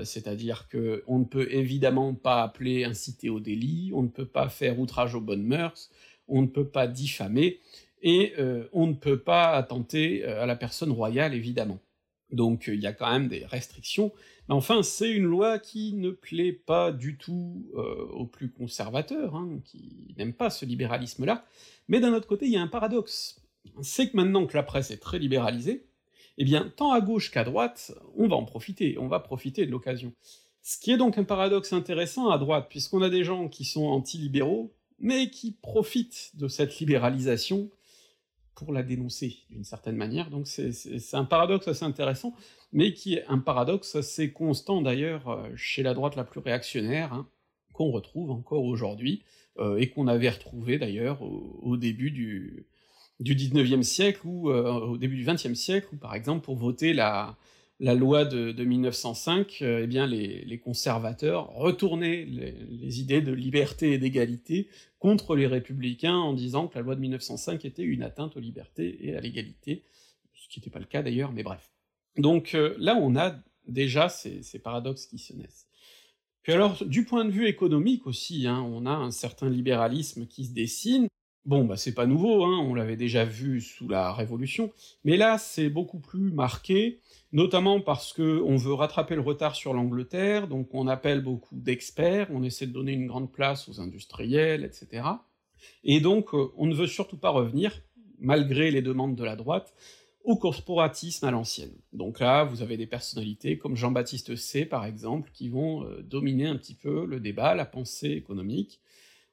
c'est-à-dire 0.03 0.69
que 0.69 1.03
on 1.07 1.21
ne 1.21 1.25
peut 1.25 1.51
évidemment 1.51 2.13
pas 2.13 2.43
appeler 2.43 2.85
inciter 2.85 3.31
au 3.31 3.41
délit, 3.41 3.93
on 3.95 4.03
ne 4.03 4.09
peut 4.09 4.27
pas 4.27 4.51
faire 4.51 4.79
outrage 4.79 5.15
aux 5.15 5.21
bonnes 5.21 5.47
mœurs, 5.47 5.91
on 6.27 6.43
ne 6.43 6.47
peut 6.47 6.69
pas 6.69 6.87
diffamer, 6.87 7.61
et 8.03 8.35
euh, 8.39 8.69
on 8.73 8.87
ne 8.87 8.95
peut 8.95 9.19
pas 9.19 9.51
attenter 9.51 10.25
euh, 10.25 10.43
à 10.43 10.47
la 10.47 10.57
personne 10.57 10.93
royale, 10.93 11.35
évidemment. 11.35 11.79
Donc 12.31 12.67
il 12.67 12.81
y 12.81 12.87
a 12.87 12.93
quand 12.93 13.11
même 13.11 13.29
des 13.29 13.47
restrictions, 13.47 14.13
mais 14.49 14.55
enfin 14.55 14.83
c'est 14.83 15.11
une 15.11 15.25
loi 15.25 15.59
qui 15.59 15.95
ne 15.95 16.11
plaît 16.11 16.53
pas 16.53 16.93
du 16.93 17.17
tout 17.17 17.71
euh, 17.75 18.07
aux 18.13 18.27
plus 18.27 18.51
conservateurs, 18.51 19.35
hein, 19.35 19.61
qui 19.65 20.15
n'aiment 20.19 20.35
pas 20.35 20.51
ce 20.51 20.67
libéralisme-là, 20.67 21.47
mais 21.89 22.01
d'un 22.01 22.13
autre 22.13 22.27
côté 22.27 22.45
il 22.45 22.53
y 22.53 22.59
a 22.59 22.63
un 22.63 22.69
paradoxe, 22.69 23.41
c'est 23.81 24.11
que 24.11 24.17
maintenant 24.17 24.47
que 24.47 24.57
la 24.57 24.63
presse 24.63 24.91
est 24.91 24.99
très 24.99 25.19
libéralisée, 25.19 25.87
eh 26.37 26.45
bien 26.45 26.71
tant 26.77 26.93
à 26.93 27.01
gauche 27.01 27.31
qu'à 27.31 27.45
droite, 27.45 27.95
on 28.15 28.29
va 28.29 28.37
en 28.37 28.45
profiter, 28.45 28.99
on 28.99 29.09
va 29.09 29.21
profiter 29.21 29.65
de 29.65 29.71
l'occasion. 29.71 30.13
Ce 30.63 30.79
qui 30.79 30.93
est 30.93 30.99
donc 30.99 31.17
un 31.17 31.25
paradoxe 31.25 31.73
intéressant 31.73 32.29
à 32.29 32.37
droite, 32.37 32.67
puisqu'on 32.69 33.01
a 33.01 33.09
des 33.09 33.25
gens 33.25 33.49
qui 33.49 33.65
sont 33.65 33.87
anti-libéraux, 33.87 34.75
mais 34.99 35.31
qui 35.31 35.53
profitent 35.53 36.33
de 36.35 36.47
cette 36.47 36.79
libéralisation 36.79 37.71
pour 38.59 38.73
la 38.73 38.83
dénoncer 38.83 39.37
d'une 39.51 39.63
certaine 39.63 39.95
manière, 39.95 40.31
donc 40.31 40.49
c'est 40.49 41.15
un 41.15 41.25
paradoxe 41.25 41.69
assez 41.69 41.85
intéressant, 41.85 42.35
mais 42.73 42.93
qui 42.93 43.15
est 43.15 43.25
un 43.29 43.39
paradoxe 43.39 43.95
assez 43.95 44.33
constant 44.33 44.83
d'ailleurs 44.83 45.29
euh, 45.29 45.49
chez 45.55 45.85
la 45.85 45.95
droite 45.95 46.17
la 46.17 46.25
plus 46.25 46.41
réactionnaire, 46.41 47.13
hein, 47.13 47.29
qu'on 47.73 47.93
retrouve 47.93 48.33
encore 48.33 48.65
aujourd'hui, 48.65 49.23
euh, 49.61 49.77
et 49.77 49.89
qu'on 49.91 50.09
avait 50.09 50.29
retrouvé 50.29 50.77
d'ailleurs 50.77 51.23
au, 51.23 51.77
début 51.77 52.11
du, 52.11 52.67
du 53.21 53.37
19e 53.37 53.85
siècle, 53.85 54.23
ou 54.25 54.51
euh, 54.51 54.73
au 54.73 54.99
début 54.99 55.15
du 55.15 55.25
20e 55.25 55.55
siècle, 55.55 55.91
où 55.93 55.97
par 55.97 56.17
exemple 56.17 56.45
pour 56.45 56.57
voter 56.57 56.95
la, 56.95 57.37
la 57.81 57.95
loi 57.95 58.25
de, 58.25 58.53
1905, 58.53 59.59
eh 59.63 59.87
bien 59.87 60.07
les, 60.07 60.59
conservateurs 60.59 61.53
retournaient 61.55 62.25
les, 62.25 63.01
idées 63.01 63.21
de 63.21 63.33
liberté 63.33 63.93
et 63.93 63.99
d'égalité 63.99 64.69
contre 64.99 65.37
les 65.37 65.47
républicains 65.47 66.17
en 66.17 66.33
disant 66.33 66.67
que 66.67 66.77
la 66.77 66.83
loi 66.83 66.97
de 66.97 67.01
1905 67.01 67.65
était 67.65 67.85
une 67.85 68.03
atteinte 68.03 68.37
aux 68.37 68.41
libertés 68.41 69.07
et 69.07 69.17
à 69.17 69.21
l'égalité, 69.21 69.85
ce 70.35 70.49
qui 70.49 70.59
n'était 70.59 70.71
pas 70.71 70.81
le 70.81 70.87
cas 70.87 71.03
d'ailleurs, 71.03 71.33
mais 71.33 71.45
bref. 71.45 71.71
Donc 72.17 72.55
euh, 72.55 72.75
là 72.79 72.97
on 72.97 73.15
a 73.15 73.37
déjà 73.69 74.09
ces, 74.09 74.59
paradoxes 74.59 75.07
qui 75.07 75.19
se 75.19 75.33
naissent. 75.35 75.67
Puis 76.43 76.53
alors, 76.53 76.83
du 76.85 77.05
point 77.05 77.25
de 77.25 77.31
vue 77.31 77.47
économique 77.47 78.07
aussi, 78.07 78.47
hein, 78.47 78.61
on 78.63 78.87
a 78.87 78.91
un 78.93 79.11
certain 79.11 79.51
libéralisme 79.51 80.27
qui 80.27 80.47
se 80.47 80.53
dessine, 80.53 81.09
Bon, 81.49 81.65
bah 81.65 81.79
c'est 81.79 81.95
pas 81.95 82.05
nouveau, 82.05 82.45
hein, 82.45 82.59
on 82.59 82.75
l'avait 82.75 82.99
déjà 82.99 83.25
vu 83.25 83.63
sous 83.63 83.89
la 83.89 84.13
Révolution, 84.13 84.71
mais 85.03 85.17
là 85.17 85.39
c'est 85.39 85.71
beaucoup 85.71 85.99
plus 85.99 86.31
marqué, 86.31 87.01
notamment 87.33 87.81
parce 87.81 88.13
que 88.13 88.43
on 88.43 88.57
veut 88.57 88.75
rattraper 88.75 89.15
le 89.15 89.23
retard 89.23 89.57
sur 89.57 89.73
l'Angleterre, 89.73 90.47
donc 90.47 90.69
on 90.75 90.87
appelle 90.87 91.23
beaucoup 91.23 91.57
d'experts, 91.57 92.29
on 92.33 92.43
essaie 92.43 92.67
de 92.67 92.73
donner 92.75 92.93
une 92.93 93.07
grande 93.07 93.33
place 93.33 93.67
aux 93.71 93.81
industriels, 93.81 94.63
etc. 94.63 95.09
Et 95.85 96.01
donc 96.01 96.35
euh, 96.35 96.53
on 96.59 96.67
ne 96.67 96.75
veut 96.75 96.87
surtout 96.87 97.17
pas 97.17 97.31
revenir, 97.31 97.81
malgré 98.19 98.71
les 98.71 98.83
demandes 98.83 99.17
de 99.17 99.25
la 99.25 99.35
droite, 99.35 99.73
au 100.25 100.37
corporatisme 100.37 101.25
à 101.25 101.31
l'ancienne. 101.31 101.73
Donc 101.95 102.21
là, 102.21 102.45
vous 102.45 102.61
avez 102.61 102.77
des 102.77 102.87
personnalités 102.87 103.57
comme 103.57 103.75
Jean-Baptiste 103.75 104.37
C, 104.37 104.67
par 104.67 104.85
exemple, 104.85 105.31
qui 105.33 105.49
vont 105.49 105.85
euh, 105.85 106.03
dominer 106.03 106.47
un 106.47 106.57
petit 106.57 106.75
peu 106.75 107.07
le 107.07 107.21
débat, 107.21 107.55
la 107.55 107.65
pensée 107.65 108.11
économique, 108.11 108.83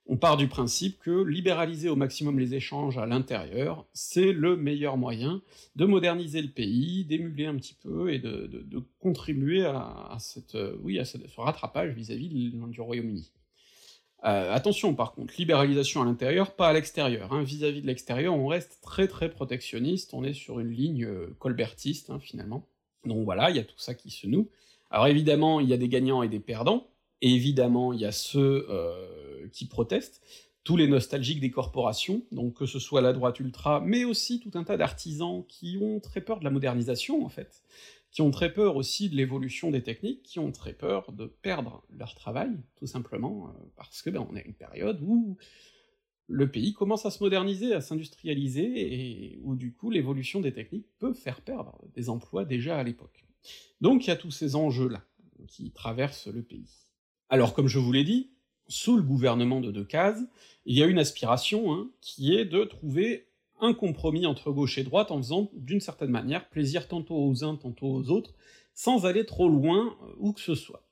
on 0.07 0.17
part 0.17 0.37
du 0.37 0.47
principe 0.47 0.99
que 0.99 1.23
libéraliser 1.23 1.89
au 1.89 1.95
maximum 1.95 2.37
les 2.37 2.53
échanges 2.53 2.97
à 2.97 3.05
l'intérieur, 3.05 3.85
c'est 3.93 4.33
le 4.33 4.55
meilleur 4.55 4.97
moyen 4.97 5.41
de 5.75 5.85
moderniser 5.85 6.41
le 6.41 6.49
pays, 6.49 7.05
d'émuler 7.05 7.47
un 7.47 7.55
petit 7.55 7.73
peu 7.73 8.13
et 8.13 8.19
de, 8.19 8.65
contribuer 8.99 9.65
à, 9.65 10.17
cette, 10.19 10.55
euh, 10.55 10.77
oui, 10.81 10.99
à 10.99 11.05
ce, 11.05 11.17
rattrapage 11.37 11.93
vis-à-vis 11.93 12.29
du 12.29 12.81
Royaume-Uni. 12.81 13.31
Euh, 14.25 14.53
attention 14.53 14.95
par 14.95 15.13
contre, 15.13 15.33
libéralisation 15.37 16.01
à 16.01 16.05
l'intérieur, 16.05 16.55
pas 16.55 16.69
à 16.69 16.73
l'extérieur. 16.73 17.33
Hein. 17.33 17.43
Vis-à-vis 17.43 17.81
de 17.81 17.87
l'extérieur, 17.87 18.33
on 18.33 18.47
reste 18.47 18.79
très 18.81 19.07
très 19.07 19.29
protectionniste, 19.29 20.13
on 20.13 20.23
est 20.23 20.33
sur 20.33 20.59
une 20.59 20.71
ligne 20.71 21.05
euh, 21.05 21.35
colbertiste 21.39 22.09
hein, 22.09 22.19
finalement. 22.19 22.67
Donc 23.05 23.23
voilà, 23.23 23.49
il 23.49 23.55
y 23.55 23.59
a 23.59 23.63
tout 23.63 23.77
ça 23.77 23.93
qui 23.93 24.09
se 24.09 24.27
noue. 24.27 24.49
Alors 24.89 25.07
évidemment, 25.07 25.59
il 25.59 25.69
y 25.69 25.73
a 25.73 25.77
des 25.77 25.89
gagnants 25.89 26.23
et 26.23 26.29
des 26.29 26.39
perdants, 26.39 26.87
évidemment, 27.21 27.93
il 27.93 27.99
y 27.99 28.05
a 28.05 28.11
ceux 28.11 28.67
qui 29.51 29.67
protestent, 29.67 30.21
tous 30.65 30.77
les 30.77 30.87
nostalgiques 30.87 31.39
des 31.39 31.51
corporations, 31.51 32.23
donc 32.31 32.55
que 32.55 32.65
ce 32.65 32.79
soit 32.79 33.01
la 33.01 33.13
droite 33.13 33.39
ultra, 33.39 33.81
mais 33.81 34.03
aussi 34.03 34.39
tout 34.39 34.51
un 34.55 34.63
tas 34.63 34.77
d'artisans 34.77 35.45
qui 35.47 35.77
ont 35.79 35.99
très 35.99 36.21
peur 36.21 36.39
de 36.39 36.43
la 36.43 36.49
modernisation, 36.49 37.23
en 37.23 37.29
fait, 37.29 37.63
qui 38.11 38.23
ont 38.23 38.31
très 38.31 38.51
peur 38.51 38.75
aussi 38.75 39.07
de 39.07 39.15
l'évolution 39.15 39.69
des 39.69 39.83
techniques, 39.83 40.23
qui 40.23 40.39
ont 40.39 40.51
très 40.51 40.73
peur 40.73 41.11
de 41.11 41.27
perdre 41.27 41.83
leur 41.91 42.15
travail, 42.15 42.49
tout 42.77 42.87
simplement, 42.87 43.49
euh, 43.49 43.51
parce 43.75 44.01
que 44.01 44.09
ben, 44.09 44.25
on 44.27 44.35
a 44.35 44.41
une 44.41 44.55
période 44.55 44.99
où 45.03 45.37
le 46.27 46.49
pays 46.49 46.73
commence 46.73 47.05
à 47.05 47.11
se 47.11 47.23
moderniser, 47.23 47.73
à 47.73 47.81
s'industrialiser, 47.81 49.33
et 49.33 49.39
où 49.43 49.55
du 49.55 49.71
coup 49.71 49.91
l'évolution 49.91 50.41
des 50.41 50.51
techniques 50.51 50.87
peut 50.97 51.13
faire 51.13 51.41
perdre 51.41 51.77
des 51.93 52.09
emplois 52.09 52.43
déjà 52.43 52.77
à 52.77 52.83
l'époque. 52.83 53.25
Donc 53.81 54.05
il 54.05 54.07
y 54.07 54.13
a 54.13 54.15
tous 54.15 54.31
ces 54.31 54.55
enjeux-là 54.55 55.05
qui 55.47 55.71
traversent 55.71 56.27
le 56.27 56.41
pays. 56.41 56.87
Alors 57.29 57.53
comme 57.53 57.67
je 57.67 57.77
vous 57.77 57.91
l'ai 57.91 58.03
dit, 58.03 58.31
sous 58.67 58.97
le 58.97 59.03
gouvernement 59.03 59.61
de 59.61 59.71
Decazes, 59.71 60.27
il 60.65 60.77
y 60.77 60.83
a 60.83 60.87
une 60.87 60.99
aspiration 60.99 61.73
hein, 61.73 61.89
qui 62.01 62.35
est 62.35 62.45
de 62.45 62.63
trouver 62.63 63.27
un 63.59 63.73
compromis 63.73 64.25
entre 64.25 64.51
gauche 64.51 64.77
et 64.77 64.83
droite 64.83 65.11
en 65.11 65.17
faisant 65.17 65.49
d'une 65.53 65.79
certaine 65.79 66.09
manière 66.09 66.49
plaisir 66.49 66.87
tantôt 66.87 67.15
aux 67.15 67.43
uns, 67.43 67.55
tantôt 67.55 67.87
aux 67.87 68.09
autres, 68.09 68.33
sans 68.73 69.05
aller 69.05 69.25
trop 69.25 69.47
loin 69.47 69.95
euh, 70.03 70.13
où 70.17 70.33
que 70.33 70.41
ce 70.41 70.55
soit. 70.55 70.83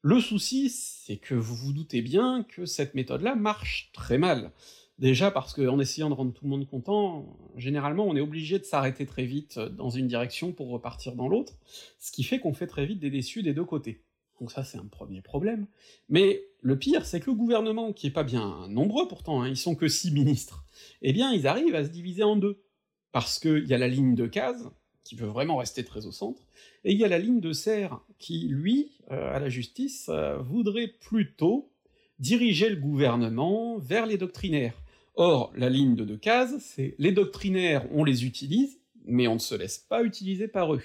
Le 0.00 0.20
souci, 0.20 0.70
c'est 0.70 1.16
que 1.16 1.34
vous 1.34 1.54
vous 1.54 1.72
doutez 1.72 2.02
bien 2.02 2.44
que 2.48 2.66
cette 2.66 2.94
méthode-là 2.94 3.34
marche 3.34 3.90
très 3.92 4.18
mal. 4.18 4.50
Déjà 4.98 5.30
parce 5.30 5.52
qu'en 5.54 5.78
essayant 5.78 6.10
de 6.10 6.14
rendre 6.14 6.32
tout 6.32 6.44
le 6.44 6.50
monde 6.50 6.66
content, 6.66 7.36
généralement 7.56 8.06
on 8.06 8.14
est 8.14 8.20
obligé 8.20 8.58
de 8.58 8.64
s'arrêter 8.64 9.06
très 9.06 9.24
vite 9.24 9.58
dans 9.58 9.90
une 9.90 10.06
direction 10.06 10.52
pour 10.52 10.68
repartir 10.70 11.14
dans 11.14 11.28
l'autre, 11.28 11.54
ce 11.98 12.12
qui 12.12 12.22
fait 12.24 12.38
qu'on 12.38 12.52
fait 12.52 12.66
très 12.66 12.86
vite 12.86 13.00
des 13.00 13.10
déçus 13.10 13.42
des 13.42 13.54
deux 13.54 13.64
côtés 13.64 14.02
donc 14.42 14.50
ça 14.50 14.64
c'est 14.64 14.78
un 14.78 14.86
premier 14.86 15.20
problème. 15.20 15.68
Mais 16.08 16.42
le 16.62 16.78
pire, 16.78 17.04
c'est 17.04 17.20
que 17.20 17.30
le 17.30 17.36
gouvernement, 17.36 17.92
qui 17.92 18.06
est 18.06 18.12
pas 18.12 18.22
bien 18.22 18.68
nombreux 18.68 19.08
pourtant, 19.08 19.42
hein, 19.42 19.48
ils 19.48 19.56
sont 19.56 19.74
que 19.74 19.88
six 19.88 20.12
ministres, 20.12 20.64
eh 21.02 21.12
bien 21.12 21.32
ils 21.32 21.46
arrivent 21.46 21.74
à 21.74 21.84
se 21.84 21.90
diviser 21.90 22.22
en 22.22 22.36
deux. 22.36 22.62
Parce 23.10 23.38
qu'il 23.38 23.66
y 23.66 23.74
a 23.74 23.78
la 23.78 23.88
ligne 23.88 24.14
de 24.14 24.26
Case, 24.26 24.70
qui 25.04 25.16
veut 25.16 25.26
vraiment 25.26 25.56
rester 25.56 25.84
très 25.84 26.06
au 26.06 26.12
centre, 26.12 26.40
et 26.84 26.92
il 26.92 26.98
y 26.98 27.04
a 27.04 27.08
la 27.08 27.18
ligne 27.18 27.40
de 27.40 27.52
Serre, 27.52 28.00
qui, 28.18 28.48
lui, 28.48 28.92
euh, 29.10 29.34
à 29.34 29.38
la 29.38 29.48
justice, 29.48 30.06
euh, 30.08 30.38
voudrait 30.38 30.88
plutôt 30.88 31.70
diriger 32.18 32.70
le 32.70 32.76
gouvernement 32.76 33.76
vers 33.78 34.06
les 34.06 34.16
doctrinaires. 34.16 34.80
Or, 35.14 35.52
la 35.56 35.68
ligne 35.68 35.94
de 35.94 36.04
Decazes, 36.04 36.58
c'est 36.60 36.94
les 36.98 37.12
doctrinaires, 37.12 37.86
on 37.92 38.04
les 38.04 38.24
utilise, 38.24 38.80
mais 39.04 39.26
on 39.26 39.34
ne 39.34 39.40
se 39.40 39.54
laisse 39.54 39.78
pas 39.78 40.02
utiliser 40.02 40.48
par 40.48 40.72
eux. 40.72 40.82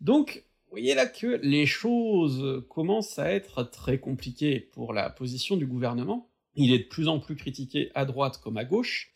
Donc, 0.00 0.44
voyez 0.72 0.94
là 0.94 1.06
que 1.06 1.38
les 1.42 1.66
choses 1.66 2.64
commencent 2.68 3.18
à 3.18 3.30
être 3.30 3.62
très 3.62 3.98
compliquées 3.98 4.58
pour 4.58 4.92
la 4.92 5.10
position 5.10 5.56
du 5.56 5.66
gouvernement. 5.66 6.30
Il 6.54 6.72
est 6.72 6.80
de 6.80 6.88
plus 6.88 7.08
en 7.08 7.20
plus 7.20 7.36
critiqué 7.36 7.90
à 7.94 8.04
droite 8.04 8.40
comme 8.42 8.56
à 8.56 8.64
gauche, 8.64 9.12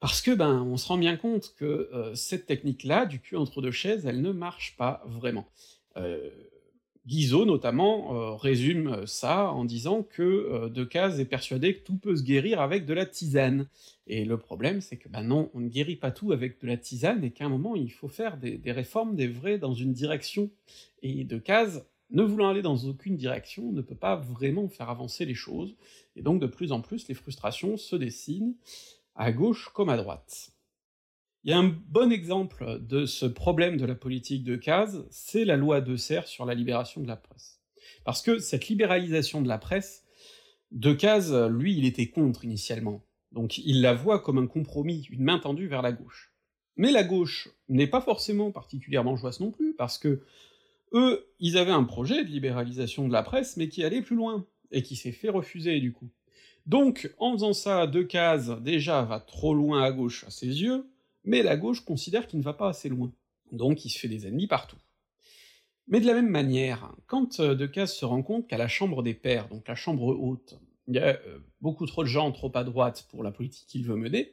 parce 0.00 0.20
que 0.20 0.30
ben 0.30 0.62
on 0.62 0.76
se 0.76 0.86
rend 0.88 0.98
bien 0.98 1.16
compte 1.16 1.54
que 1.56 1.64
euh, 1.64 2.14
cette 2.14 2.46
technique-là, 2.46 3.06
du 3.06 3.20
cul 3.20 3.36
entre 3.36 3.62
deux 3.62 3.70
chaises, 3.72 4.06
elle 4.06 4.22
ne 4.22 4.32
marche 4.32 4.76
pas 4.76 5.02
vraiment. 5.06 5.48
Euh, 5.96 6.30
Guizot, 7.06 7.44
notamment, 7.44 8.16
euh, 8.16 8.34
résume 8.34 9.06
ça 9.06 9.52
en 9.52 9.64
disant 9.64 10.02
que 10.02 10.22
euh, 10.22 10.68
Decazes 10.68 11.20
est 11.20 11.24
persuadé 11.24 11.76
que 11.76 11.84
tout 11.84 11.96
peut 11.96 12.16
se 12.16 12.24
guérir 12.24 12.60
avec 12.60 12.84
de 12.84 12.94
la 12.94 13.06
tisane. 13.06 13.68
Et 14.08 14.24
le 14.24 14.38
problème, 14.38 14.80
c'est 14.80 14.96
que, 14.96 15.08
ben 15.08 15.22
non, 15.22 15.48
on 15.54 15.60
ne 15.60 15.68
guérit 15.68 15.94
pas 15.94 16.10
tout 16.10 16.32
avec 16.32 16.60
de 16.60 16.66
la 16.66 16.76
tisane, 16.76 17.22
et 17.22 17.30
qu'à 17.30 17.44
un 17.44 17.48
moment, 17.48 17.76
il 17.76 17.92
faut 17.92 18.08
faire 18.08 18.38
des, 18.38 18.60
réformes, 18.72 19.14
des 19.14 19.28
vrais, 19.28 19.58
dans 19.58 19.72
une 19.72 19.92
direction. 19.92 20.50
Et 21.02 21.22
Decazes, 21.22 21.86
ne 22.10 22.24
voulant 22.24 22.48
aller 22.48 22.62
dans 22.62 22.76
aucune 22.84 23.16
direction, 23.16 23.70
ne 23.70 23.82
peut 23.82 23.94
pas 23.96 24.16
vraiment 24.16 24.68
faire 24.68 24.90
avancer 24.90 25.24
les 25.24 25.34
choses, 25.34 25.76
et 26.16 26.22
donc 26.22 26.40
de 26.40 26.46
plus 26.46 26.72
en 26.72 26.80
plus, 26.80 27.06
les 27.08 27.14
frustrations 27.14 27.76
se 27.76 27.94
dessinent, 27.94 28.54
à 29.14 29.30
gauche 29.30 29.70
comme 29.72 29.88
à 29.88 29.96
droite. 29.96 30.55
Il 31.46 31.50
y 31.50 31.52
a 31.52 31.58
un 31.58 31.76
bon 31.90 32.10
exemple 32.10 32.80
de 32.80 33.06
ce 33.06 33.24
problème 33.24 33.76
de 33.76 33.86
la 33.86 33.94
politique 33.94 34.42
de 34.42 34.56
Case, 34.56 35.06
c'est 35.12 35.44
la 35.44 35.56
loi 35.56 35.80
de 35.80 35.94
Serre 35.94 36.26
sur 36.26 36.44
la 36.44 36.54
libération 36.54 37.00
de 37.00 37.06
la 37.06 37.14
presse. 37.14 37.60
Parce 38.02 38.20
que 38.20 38.40
cette 38.40 38.66
libéralisation 38.66 39.40
de 39.42 39.46
la 39.46 39.58
presse, 39.58 40.02
de 40.72 40.92
Case, 40.92 41.32
lui, 41.48 41.78
il 41.78 41.84
était 41.84 42.08
contre 42.08 42.44
initialement, 42.44 43.04
donc 43.30 43.58
il 43.58 43.80
la 43.80 43.94
voit 43.94 44.18
comme 44.18 44.38
un 44.38 44.48
compromis, 44.48 45.06
une 45.08 45.22
main 45.22 45.38
tendue 45.38 45.68
vers 45.68 45.82
la 45.82 45.92
gauche. 45.92 46.34
Mais 46.74 46.90
la 46.90 47.04
gauche 47.04 47.48
n'est 47.68 47.86
pas 47.86 48.00
forcément 48.00 48.50
particulièrement 48.50 49.14
joyeuse 49.14 49.38
non 49.38 49.52
plus, 49.52 49.72
parce 49.76 49.98
que 49.98 50.24
eux, 50.94 51.28
ils 51.38 51.58
avaient 51.58 51.70
un 51.70 51.84
projet 51.84 52.24
de 52.24 52.28
libéralisation 52.28 53.06
de 53.06 53.12
la 53.12 53.22
presse, 53.22 53.56
mais 53.56 53.68
qui 53.68 53.84
allait 53.84 54.02
plus 54.02 54.16
loin, 54.16 54.44
et 54.72 54.82
qui 54.82 54.96
s'est 54.96 55.12
fait 55.12 55.28
refuser 55.30 55.78
du 55.78 55.92
coup. 55.92 56.10
Donc, 56.66 57.14
en 57.20 57.34
faisant 57.34 57.52
ça, 57.52 57.86
Decazes, 57.86 58.60
déjà, 58.62 59.02
va 59.02 59.20
trop 59.20 59.54
loin 59.54 59.84
à 59.84 59.92
gauche 59.92 60.24
à 60.24 60.30
ses 60.30 60.48
yeux, 60.48 60.86
mais 61.26 61.42
la 61.42 61.56
gauche 61.56 61.84
considère 61.84 62.26
qu'il 62.26 62.38
ne 62.38 62.44
va 62.44 62.54
pas 62.54 62.68
assez 62.68 62.88
loin. 62.88 63.12
Donc 63.52 63.84
il 63.84 63.90
se 63.90 63.98
fait 63.98 64.08
des 64.08 64.26
ennemis 64.26 64.46
partout. 64.46 64.78
Mais 65.88 66.00
de 66.00 66.06
la 66.06 66.14
même 66.14 66.28
manière, 66.28 66.92
quand 67.06 67.38
euh, 67.40 67.54
Decazes 67.54 67.92
se 67.92 68.04
rend 68.04 68.22
compte 68.22 68.48
qu'à 68.48 68.56
la 68.56 68.68
Chambre 68.68 69.02
des 69.02 69.14
Pairs, 69.14 69.48
donc 69.48 69.68
la 69.68 69.74
Chambre 69.74 70.06
haute, 70.06 70.58
il 70.88 70.94
y 70.94 70.98
a 70.98 71.18
euh, 71.18 71.38
beaucoup 71.60 71.86
trop 71.86 72.02
de 72.02 72.08
gens 72.08 72.32
trop 72.32 72.50
à 72.54 72.64
droite 72.64 73.06
pour 73.10 73.22
la 73.22 73.30
politique 73.30 73.66
qu'il 73.68 73.84
veut 73.84 73.96
mener, 73.96 74.32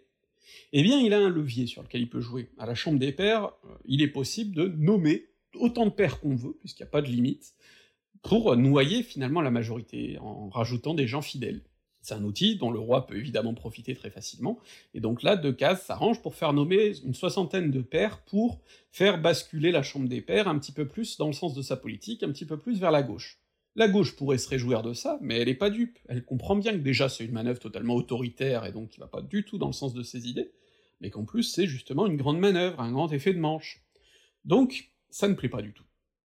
eh 0.72 0.82
bien 0.82 1.00
il 1.00 1.14
a 1.14 1.20
un 1.20 1.30
levier 1.30 1.68
sur 1.68 1.84
lequel 1.84 2.02
il 2.02 2.10
peut 2.10 2.22
jouer. 2.22 2.50
À 2.58 2.66
la 2.66 2.76
Chambre 2.76 2.98
des 2.98 3.12
Pairs, 3.12 3.46
euh, 3.66 3.76
il 3.86 4.02
est 4.02 4.08
possible 4.08 4.56
de 4.56 4.68
nommer 4.68 5.28
autant 5.56 5.86
de 5.86 5.92
pairs 5.92 6.20
qu'on 6.20 6.36
veut, 6.36 6.58
puisqu'il 6.60 6.84
n'y 6.84 6.88
a 6.88 6.92
pas 6.92 7.04
de 7.04 7.08
limite, 7.08 7.54
pour 8.24 8.56
noyer 8.56 9.04
finalement 9.04 9.42
la 9.42 9.52
majorité, 9.52 10.18
en 10.20 10.50
rajoutant 10.50 10.96
des 10.96 11.06
gens 11.06 11.22
fidèles. 11.22 11.62
C'est 12.04 12.14
un 12.16 12.24
outil 12.24 12.58
dont 12.58 12.70
le 12.70 12.80
roi 12.80 13.08
peut 13.08 13.18
évidemment 13.18 13.54
profiter 13.54 13.96
très 13.96 14.10
facilement, 14.10 14.60
et 14.94 15.00
donc 15.00 15.24
là, 15.24 15.38
Decazes 15.38 15.82
s'arrange 15.82 16.22
pour 16.22 16.36
faire 16.36 16.52
nommer 16.52 16.98
une 17.04 17.16
soixantaine 17.16 17.72
de 17.72 17.82
pairs 17.82 18.22
pour 18.26 18.60
faire 18.92 19.22
basculer 19.22 19.72
la 19.72 19.84
Chambre 19.84 20.10
des 20.10 20.22
pairs 20.22 20.50
un 20.50 20.60
petit 20.60 20.74
peu 20.74 20.86
plus 20.86 21.18
dans 21.18 21.28
le 21.28 21.34
sens 21.34 21.54
de 21.54 21.62
sa 21.62 21.78
politique, 21.78 22.22
un 22.22 22.32
petit 22.32 22.46
peu 22.46 22.60
plus 22.60 22.80
vers 22.80 22.92
la 22.92 23.04
gauche. 23.04 23.40
La 23.76 23.88
gauche 23.88 24.16
pourrait 24.16 24.38
se 24.38 24.50
réjouir 24.50 24.84
de 24.84 24.94
ça, 24.94 25.18
mais 25.22 25.40
elle 25.40 25.48
est 25.50 25.56
pas 25.56 25.70
dupe, 25.70 25.98
elle 26.08 26.26
comprend 26.26 26.58
bien 26.58 26.74
que 26.74 26.84
déjà 26.84 27.08
c'est 27.10 27.26
une 27.26 27.32
manœuvre 27.32 27.60
totalement 27.60 27.96
autoritaire 27.96 28.66
et 28.66 28.74
donc 28.74 28.90
qui 28.90 29.00
va 29.00 29.08
pas 29.08 29.22
du 29.22 29.46
tout 29.46 29.58
dans 29.58 29.68
le 29.68 29.74
sens 29.74 29.94
de 29.94 30.04
ses 30.04 30.28
idées, 30.28 30.52
mais 31.00 31.10
qu'en 31.10 31.24
plus 31.24 31.44
c'est 31.44 31.68
justement 31.68 32.06
une 32.06 32.18
grande 32.18 32.38
manœuvre, 32.38 32.82
un 32.82 32.92
grand 32.92 33.12
effet 33.14 33.34
de 33.34 33.40
manche. 33.40 33.82
Donc, 34.46 34.92
ça 35.10 35.28
ne 35.30 35.36
plaît 35.36 35.50
pas 35.50 35.62
du 35.62 35.72
tout. 35.72 35.86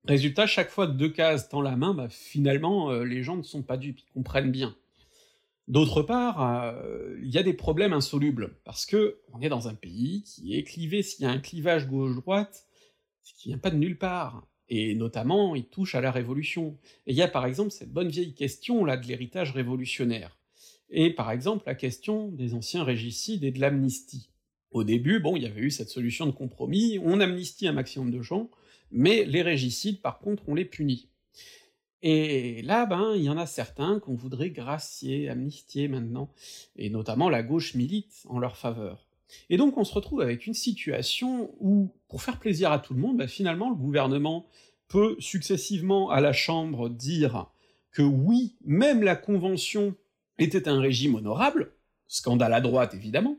Résultat, 0.04 0.48
chaque 0.48 0.70
fois 0.70 0.88
que 0.88 1.50
tend 1.50 1.62
la 1.62 1.76
main, 1.76 1.94
bah 1.94 2.10
finalement, 2.10 2.92
euh, 2.92 3.04
les 3.04 3.22
gens 3.22 3.38
ne 3.38 3.44
sont 3.44 3.62
pas 3.62 3.78
dupes, 3.78 4.00
ils 4.00 4.12
comprennent 4.14 4.52
bien. 4.52 4.76
D'autre 5.72 6.02
part, 6.02 6.84
euh, 6.84 7.18
il 7.24 7.30
y 7.30 7.38
a 7.38 7.44
des 7.44 7.54
problèmes 7.54 7.94
insolubles, 7.94 8.58
parce 8.66 8.86
que 8.86 9.22
on 9.32 9.40
est 9.40 9.48
dans 9.48 9.70
un 9.70 9.74
pays 9.74 10.22
qui 10.24 10.58
est 10.58 10.66
clivé, 10.66 11.02
s'il 11.02 11.24
y 11.24 11.26
a 11.26 11.32
un 11.32 11.40
clivage 11.40 11.88
gauche-droite, 11.88 12.68
c'est 13.22 13.34
qui 13.38 13.48
vient 13.48 13.58
pas 13.58 13.70
de 13.70 13.78
nulle 13.78 13.98
part, 13.98 14.46
et 14.68 14.96
notamment 14.96 15.56
il 15.56 15.64
touche 15.64 15.96
à 15.96 16.02
la 16.02 16.12
Révolution. 16.12 16.78
Et 17.08 17.14
il 17.14 17.16
y 17.16 17.22
a 17.22 17.30
par 17.30 17.46
exemple 17.46 17.72
cette 17.72 17.94
bonne 17.94 18.10
vieille 18.10 18.34
question 18.34 18.84
là 18.84 18.98
de 18.98 19.08
l'héritage 19.08 19.54
révolutionnaire, 19.54 20.38
et 20.90 21.10
par 21.10 21.32
exemple 21.32 21.64
la 21.66 21.76
question 21.76 22.28
des 22.28 22.54
anciens 22.54 22.84
régicides 22.84 23.46
et 23.46 23.52
de 23.52 23.62
l'amnistie. 23.62 24.30
Au 24.72 24.84
début, 24.84 25.22
bon, 25.22 25.38
il 25.38 25.44
y 25.44 25.46
avait 25.46 25.62
eu 25.62 25.72
cette 25.72 25.88
solution 25.88 26.26
de 26.26 26.32
compromis, 26.32 27.00
on 27.02 27.22
amnistie 27.22 27.70
un 27.70 27.72
maximum 27.72 28.12
de 28.12 28.22
gens, 28.22 28.52
mais 28.92 29.24
les 29.24 29.42
régicides 29.42 30.02
par 30.02 30.20
contre 30.20 30.44
on 30.48 30.54
les 30.54 30.66
punit. 30.66 31.08
Et 32.04 32.62
là, 32.64 32.86
ben, 32.86 33.14
il 33.16 33.24
y 33.24 33.30
en 33.30 33.38
a 33.38 33.46
certains 33.46 34.00
qu'on 34.00 34.16
voudrait 34.16 34.50
gracier, 34.50 35.30
amnistier 35.30 35.88
maintenant, 35.88 36.32
et 36.76 36.90
notamment 36.90 37.30
la 37.30 37.44
gauche 37.44 37.76
milite 37.76 38.24
en 38.28 38.40
leur 38.40 38.58
faveur. 38.58 39.08
Et 39.50 39.58
donc 39.58 39.78
on 39.78 39.84
se 39.84 39.94
retrouve 39.94 40.22
avec 40.22 40.48
une 40.48 40.54
situation 40.54 41.56
où, 41.60 41.94
pour 42.10 42.22
faire 42.22 42.40
plaisir 42.40 42.72
à 42.72 42.80
tout 42.80 42.94
le 42.94 43.00
monde, 43.00 43.18
ben, 43.18 43.28
finalement 43.28 43.70
le 43.70 43.76
gouvernement 43.76 44.48
peut 44.88 45.16
successivement 45.20 46.10
à 46.10 46.20
la 46.20 46.34
Chambre 46.34 46.90
dire 46.90 47.50
que 47.92 48.02
oui, 48.02 48.58
même 48.66 49.04
la 49.04 49.16
Convention 49.16 49.96
était 50.38 50.68
un 50.68 50.80
régime 50.80 51.16
honorable, 51.16 51.74
scandale 52.08 52.54
à 52.54 52.62
droite 52.62 52.94
évidemment, 52.94 53.38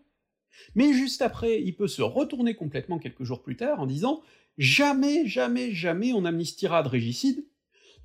mais 0.75 0.93
juste 0.93 1.23
après, 1.23 1.61
il 1.63 1.75
peut 1.75 1.89
se 1.89 2.03
retourner 2.03 2.55
complètement 2.55 2.99
quelques 2.99 3.25
jours 3.25 3.43
plus 3.43 3.57
tard 3.57 3.81
en 3.81 3.87
disant 3.87 4.23
jamais, 4.59 5.27
jamais, 5.27 5.73
jamais 5.73 6.13
on 6.13 6.25
amnistiera 6.25 6.83
de 6.83 6.89
régicide, 6.89 7.45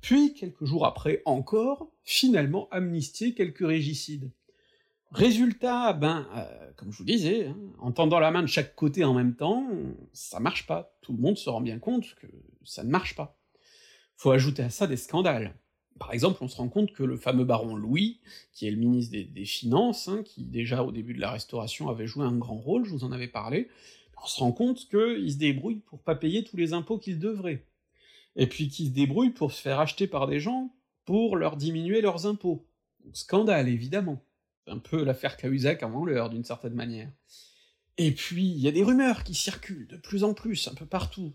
puis 0.00 0.34
quelques 0.34 0.64
jours 0.64 0.86
après 0.86 1.22
encore, 1.24 1.90
finalement 2.04 2.68
amnistier 2.70 3.34
quelques 3.34 3.66
régicides. 3.66 4.30
Résultat, 5.10 5.94
ben, 5.94 6.26
euh, 6.36 6.70
comme 6.76 6.92
je 6.92 6.98
vous 6.98 7.04
disais, 7.04 7.46
hein, 7.46 7.56
en 7.78 7.92
tendant 7.92 8.20
la 8.20 8.30
main 8.30 8.42
de 8.42 8.46
chaque 8.48 8.74
côté 8.74 9.04
en 9.04 9.14
même 9.14 9.34
temps, 9.34 9.66
ça 10.12 10.38
marche 10.38 10.66
pas. 10.66 10.94
Tout 11.00 11.14
le 11.14 11.18
monde 11.18 11.38
se 11.38 11.48
rend 11.48 11.62
bien 11.62 11.78
compte 11.78 12.14
que 12.16 12.26
ça 12.64 12.84
ne 12.84 12.90
marche 12.90 13.16
pas. 13.16 13.38
Faut 14.16 14.30
ajouter 14.30 14.62
à 14.62 14.70
ça 14.70 14.86
des 14.86 14.98
scandales. 14.98 15.54
Par 15.98 16.12
exemple, 16.12 16.38
on 16.42 16.48
se 16.48 16.56
rend 16.56 16.68
compte 16.68 16.92
que 16.92 17.02
le 17.02 17.16
fameux 17.16 17.44
baron 17.44 17.74
Louis, 17.74 18.20
qui 18.52 18.66
est 18.66 18.70
le 18.70 18.76
ministre 18.76 19.16
des, 19.16 19.44
Finances, 19.44 20.08
hein, 20.08 20.22
qui 20.24 20.44
déjà 20.44 20.84
au 20.84 20.92
début 20.92 21.14
de 21.14 21.20
la 21.20 21.30
Restauration 21.30 21.88
avait 21.88 22.06
joué 22.06 22.24
un 22.24 22.36
grand 22.36 22.58
rôle, 22.58 22.84
je 22.84 22.90
vous 22.90 23.04
en 23.04 23.12
avais 23.12 23.28
parlé, 23.28 23.68
on 24.22 24.26
se 24.26 24.40
rend 24.40 24.52
compte 24.52 24.88
qu'il 24.88 25.32
se 25.32 25.38
débrouille 25.38 25.80
pour 25.80 26.00
pas 26.00 26.14
payer 26.14 26.44
tous 26.44 26.56
les 26.56 26.72
impôts 26.72 26.98
qu'il 26.98 27.18
devrait 27.18 27.66
et 28.38 28.46
puis 28.46 28.68
qui 28.68 28.86
se 28.86 28.92
débrouillent 28.92 29.30
pour 29.30 29.52
se 29.52 29.60
faire 29.60 29.80
acheter 29.80 30.06
par 30.06 30.26
des 30.26 30.40
gens 30.40 30.72
pour 31.04 31.36
leur 31.36 31.56
diminuer 31.56 32.00
leurs 32.00 32.26
impôts. 32.26 32.64
scandale, 33.12 33.68
évidemment. 33.68 34.22
Un 34.66 34.78
peu 34.78 35.02
l'affaire 35.02 35.36
Cahuzac 35.36 35.82
avant 35.82 36.04
l'heure, 36.04 36.30
d'une 36.30 36.44
certaine 36.44 36.74
manière. 36.74 37.10
Et 37.96 38.12
puis, 38.12 38.44
il 38.44 38.58
y 38.58 38.68
a 38.68 38.70
des 38.70 38.84
rumeurs 38.84 39.24
qui 39.24 39.34
circulent 39.34 39.88
de 39.88 39.96
plus 39.96 40.22
en 40.22 40.34
plus, 40.34 40.68
un 40.68 40.74
peu 40.74 40.86
partout. 40.86 41.32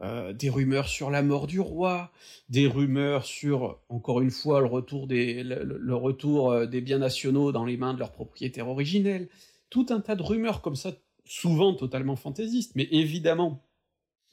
Euh, 0.00 0.32
des 0.32 0.48
rumeurs 0.48 0.88
sur 0.88 1.10
la 1.10 1.22
mort 1.22 1.48
du 1.48 1.58
roi, 1.58 2.12
des 2.48 2.68
rumeurs 2.68 3.24
sur, 3.24 3.80
encore 3.88 4.20
une 4.20 4.30
fois, 4.30 4.60
le 4.60 4.66
retour 4.66 5.08
des, 5.08 5.42
le 5.42 5.94
retour 5.96 6.52
euh, 6.52 6.66
des 6.66 6.80
biens 6.80 6.98
nationaux 6.98 7.50
dans 7.50 7.64
les 7.64 7.76
mains 7.76 7.94
de 7.94 7.98
leurs 7.98 8.12
propriétaires 8.12 8.68
originels, 8.68 9.28
tout 9.70 9.86
un 9.90 10.00
tas 10.00 10.14
de 10.14 10.22
rumeurs 10.22 10.62
comme 10.62 10.76
ça, 10.76 10.92
souvent 11.24 11.74
totalement 11.74 12.14
fantaisistes, 12.14 12.76
mais 12.76 12.86
évidemment 12.92 13.67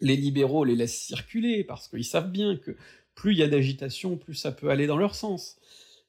les 0.01 0.15
libéraux 0.15 0.63
les 0.63 0.75
laissent 0.75 0.99
circuler, 0.99 1.63
parce 1.63 1.87
qu'ils 1.87 2.05
savent 2.05 2.31
bien 2.31 2.57
que 2.57 2.75
plus 3.15 3.33
il 3.33 3.39
y 3.39 3.43
a 3.43 3.47
d'agitation, 3.47 4.17
plus 4.17 4.35
ça 4.35 4.51
peut 4.51 4.69
aller 4.69 4.87
dans 4.87 4.97
leur 4.97 5.15
sens. 5.15 5.57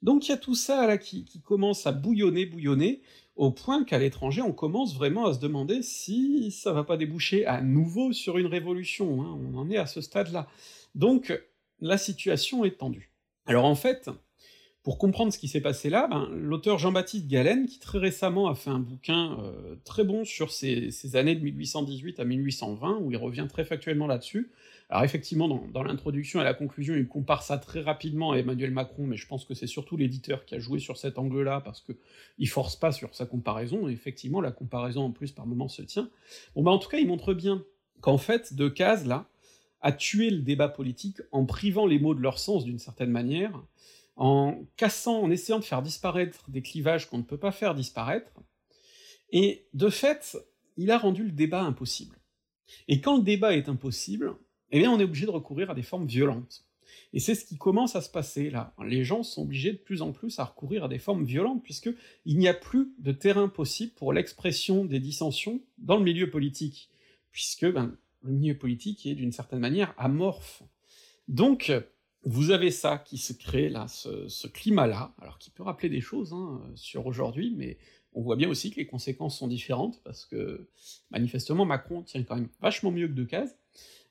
Donc 0.02 0.26
il 0.26 0.30
y 0.30 0.34
a 0.34 0.38
tout 0.38 0.54
ça 0.54 0.86
là 0.86 0.98
qui, 0.98 1.26
commence 1.44 1.86
à 1.86 1.92
bouillonner, 1.92 2.46
bouillonner, 2.46 3.02
au 3.36 3.50
point 3.50 3.84
qu'à 3.84 3.98
l'étranger 3.98 4.42
on 4.42 4.52
commence 4.52 4.94
vraiment 4.94 5.26
à 5.26 5.34
se 5.34 5.40
demander 5.40 5.82
si 5.82 6.50
ça 6.50 6.72
va 6.72 6.84
pas 6.84 6.96
déboucher 6.96 7.46
à 7.46 7.60
nouveau 7.60 8.12
sur 8.12 8.38
une 8.38 8.46
révolution, 8.46 9.22
hein, 9.22 9.38
on 9.42 9.56
en 9.56 9.70
est 9.70 9.76
à 9.76 9.86
ce 9.86 10.00
stade-là. 10.00 10.48
Donc 10.94 11.32
la 11.80 11.98
situation 11.98 12.64
est 12.64 12.78
tendue. 12.78 13.12
Alors 13.46 13.64
en 13.64 13.74
fait, 13.74 14.10
pour 14.86 14.98
comprendre 14.98 15.32
ce 15.32 15.38
qui 15.40 15.48
s'est 15.48 15.60
passé 15.60 15.90
là, 15.90 16.06
ben, 16.06 16.28
l'auteur 16.30 16.78
Jean-Baptiste 16.78 17.26
Galen, 17.26 17.66
qui 17.66 17.80
très 17.80 17.98
récemment 17.98 18.46
a 18.46 18.54
fait 18.54 18.70
un 18.70 18.78
bouquin 18.78 19.36
euh, 19.40 19.74
très 19.84 20.04
bon 20.04 20.24
sur 20.24 20.52
ces, 20.52 21.16
années 21.16 21.34
de 21.34 21.40
1818 21.42 22.20
à 22.20 22.24
1820, 22.24 22.98
où 23.00 23.10
il 23.10 23.16
revient 23.16 23.48
très 23.50 23.64
factuellement 23.64 24.06
là-dessus, 24.06 24.52
alors 24.88 25.02
effectivement, 25.02 25.48
dans, 25.48 25.82
l'introduction 25.82 26.40
et 26.40 26.44
la 26.44 26.54
conclusion, 26.54 26.94
il 26.94 27.08
compare 27.08 27.42
ça 27.42 27.58
très 27.58 27.80
rapidement 27.80 28.30
à 28.30 28.36
Emmanuel 28.36 28.70
Macron, 28.70 29.08
mais 29.08 29.16
je 29.16 29.26
pense 29.26 29.44
que 29.44 29.54
c'est 29.54 29.66
surtout 29.66 29.96
l'éditeur 29.96 30.44
qui 30.44 30.54
a 30.54 30.60
joué 30.60 30.78
sur 30.78 30.96
cet 30.98 31.18
angle-là, 31.18 31.62
parce 31.62 31.80
que 31.80 31.90
il 32.38 32.48
force 32.48 32.76
pas 32.76 32.92
sur 32.92 33.12
sa 33.12 33.26
comparaison, 33.26 33.88
et 33.88 33.92
effectivement, 33.92 34.40
la 34.40 34.52
comparaison 34.52 35.06
en 35.06 35.10
plus 35.10 35.32
par 35.32 35.48
moment 35.48 35.66
se 35.66 35.82
tient. 35.82 36.08
Bon 36.54 36.62
bah 36.62 36.70
en 36.70 36.78
tout 36.78 36.88
cas, 36.88 36.98
il 36.98 37.08
montre 37.08 37.34
bien 37.34 37.64
qu'en 38.02 38.18
fait, 38.18 38.54
Decazes, 38.54 39.04
là, 39.04 39.26
a 39.80 39.90
tué 39.90 40.30
le 40.30 40.42
débat 40.42 40.68
politique 40.68 41.16
en 41.32 41.44
privant 41.44 41.86
les 41.86 41.98
mots 41.98 42.14
de 42.14 42.20
leur 42.20 42.38
sens 42.38 42.64
d'une 42.64 42.78
certaine 42.78 43.10
manière, 43.10 43.60
en 44.16 44.64
cassant, 44.76 45.22
en 45.22 45.30
essayant 45.30 45.58
de 45.58 45.64
faire 45.64 45.82
disparaître 45.82 46.50
des 46.50 46.62
clivages 46.62 47.08
qu'on 47.08 47.18
ne 47.18 47.22
peut 47.22 47.38
pas 47.38 47.52
faire 47.52 47.74
disparaître, 47.74 48.32
et 49.30 49.66
de 49.74 49.88
fait, 49.88 50.36
il 50.76 50.90
a 50.90 50.98
rendu 50.98 51.24
le 51.24 51.32
débat 51.32 51.62
impossible. 51.62 52.16
Et 52.88 53.00
quand 53.00 53.16
le 53.18 53.22
débat 53.22 53.54
est 53.54 53.68
impossible, 53.68 54.34
eh 54.70 54.78
bien 54.78 54.90
on 54.90 54.98
est 54.98 55.04
obligé 55.04 55.26
de 55.26 55.30
recourir 55.30 55.70
à 55.70 55.74
des 55.74 55.82
formes 55.82 56.06
violentes. 56.06 56.64
Et 57.12 57.20
c'est 57.20 57.34
ce 57.34 57.44
qui 57.44 57.56
commence 57.56 57.96
à 57.96 58.00
se 58.00 58.10
passer 58.10 58.50
là. 58.50 58.74
Les 58.84 59.04
gens 59.04 59.22
sont 59.22 59.42
obligés 59.42 59.72
de 59.72 59.78
plus 59.78 60.02
en 60.02 60.12
plus 60.12 60.38
à 60.38 60.44
recourir 60.44 60.84
à 60.84 60.88
des 60.88 60.98
formes 60.98 61.24
violentes, 61.24 61.62
puisque 61.62 61.90
il 62.24 62.38
n'y 62.38 62.48
a 62.48 62.54
plus 62.54 62.92
de 62.98 63.12
terrain 63.12 63.48
possible 63.48 63.92
pour 63.94 64.12
l'expression 64.12 64.84
des 64.84 65.00
dissensions 65.00 65.60
dans 65.78 65.96
le 65.96 66.04
milieu 66.04 66.30
politique, 66.30 66.90
puisque 67.32 67.70
ben, 67.70 67.96
le 68.22 68.32
milieu 68.32 68.56
politique 68.56 69.06
est 69.06 69.14
d'une 69.14 69.32
certaine 69.32 69.60
manière 69.60 69.94
amorphe. 69.98 70.62
Donc, 71.28 71.72
vous 72.28 72.50
avez 72.50 72.72
ça 72.72 72.98
qui 72.98 73.18
se 73.18 73.32
crée 73.32 73.68
là, 73.68 73.86
ce, 73.86 74.48
climat-là, 74.48 75.14
alors 75.20 75.38
qui 75.38 75.50
peut 75.50 75.62
rappeler 75.62 75.88
des 75.88 76.00
choses 76.00 76.32
hein, 76.32 76.60
sur 76.74 77.06
aujourd'hui, 77.06 77.54
mais 77.56 77.78
on 78.14 78.20
voit 78.20 78.34
bien 78.34 78.48
aussi 78.48 78.72
que 78.72 78.76
les 78.76 78.86
conséquences 78.86 79.38
sont 79.38 79.46
différentes, 79.46 80.02
parce 80.02 80.26
que 80.26 80.68
manifestement 81.12 81.64
Macron 81.64 82.02
tient 82.02 82.24
quand 82.24 82.34
même 82.34 82.48
vachement 82.60 82.90
mieux 82.90 83.06
que 83.06 83.12
Decazes, 83.12 83.56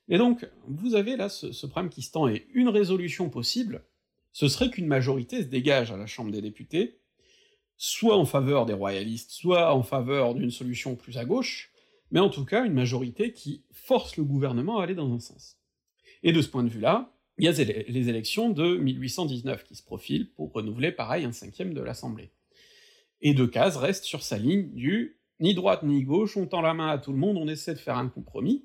et 0.08 0.18
donc 0.18 0.50
vous 0.66 0.96
avez 0.96 1.18
là 1.18 1.28
ce, 1.28 1.52
ce 1.52 1.66
problème 1.66 1.90
qui 1.90 2.04
se 2.04 2.14
tend, 2.14 2.30
et 2.30 2.48
une 2.54 2.70
résolution 2.70 3.30
possible, 3.30 3.84
ce 4.32 4.48
serait 4.48 4.70
qu'une 4.70 4.88
majorité 4.88 5.42
se 5.42 5.48
dégage 5.48 5.92
à 5.92 5.98
la 5.98 6.08
Chambre 6.08 6.32
des 6.32 6.42
députés, 6.42 7.00
soit 7.76 8.18
en 8.18 8.26
faveur 8.26 8.66
des 8.66 8.74
royalistes, 8.74 9.32
soit 9.32 9.76
en 9.76 9.84
faveur 9.84 10.36
d'une 10.36 10.52
solution 10.52 10.96
plus 10.96 11.18
à 11.18 11.26
gauche, 11.26 11.70
mais 12.12 12.22
en 12.22 12.30
tout 12.30 12.46
cas 12.46 12.64
une 12.64 12.74
majorité 12.74 13.34
qui 13.34 13.66
force 13.74 14.16
le 14.16 14.24
gouvernement 14.24 14.80
à 14.80 14.84
aller 14.84 14.96
dans 14.96 15.14
un 15.14 15.20
sens. 15.20 15.58
Et 16.24 16.32
de 16.32 16.42
ce 16.42 16.48
point 16.48 16.64
de 16.64 16.70
vue-là, 16.70 17.12
il 17.38 17.46
y 17.46 17.48
a 17.48 17.52
les 17.52 18.10
élections 18.10 18.50
de 18.50 18.78
1819 18.78 19.64
qui 19.64 19.76
se 19.76 19.84
profilent 19.84 20.32
pour 20.32 20.54
renouveler 20.54 20.92
pareil 20.92 21.26
un 21.26 21.32
cinquième 21.32 21.74
de 21.74 21.82
l'Assemblée. 21.82 22.32
Et 23.22 23.34
Decazes 23.34 23.78
reste 23.78 24.06
sur 24.06 24.24
sa 24.24 24.38
ligne 24.38 24.72
du 24.74 25.18
Ni 25.42 25.54
droite 25.54 25.84
ni 25.84 26.04
gauche, 26.04 26.38
on 26.38 26.46
tend 26.46 26.62
la 26.62 26.74
main 26.74 26.88
à 26.88 26.98
tout 26.98 27.12
le 27.12 27.18
monde, 27.18 27.38
on 27.38 27.48
essaie 27.48 27.74
de 27.74 27.80
faire 27.80 27.98
un 27.98 28.08
compromis. 28.08 28.64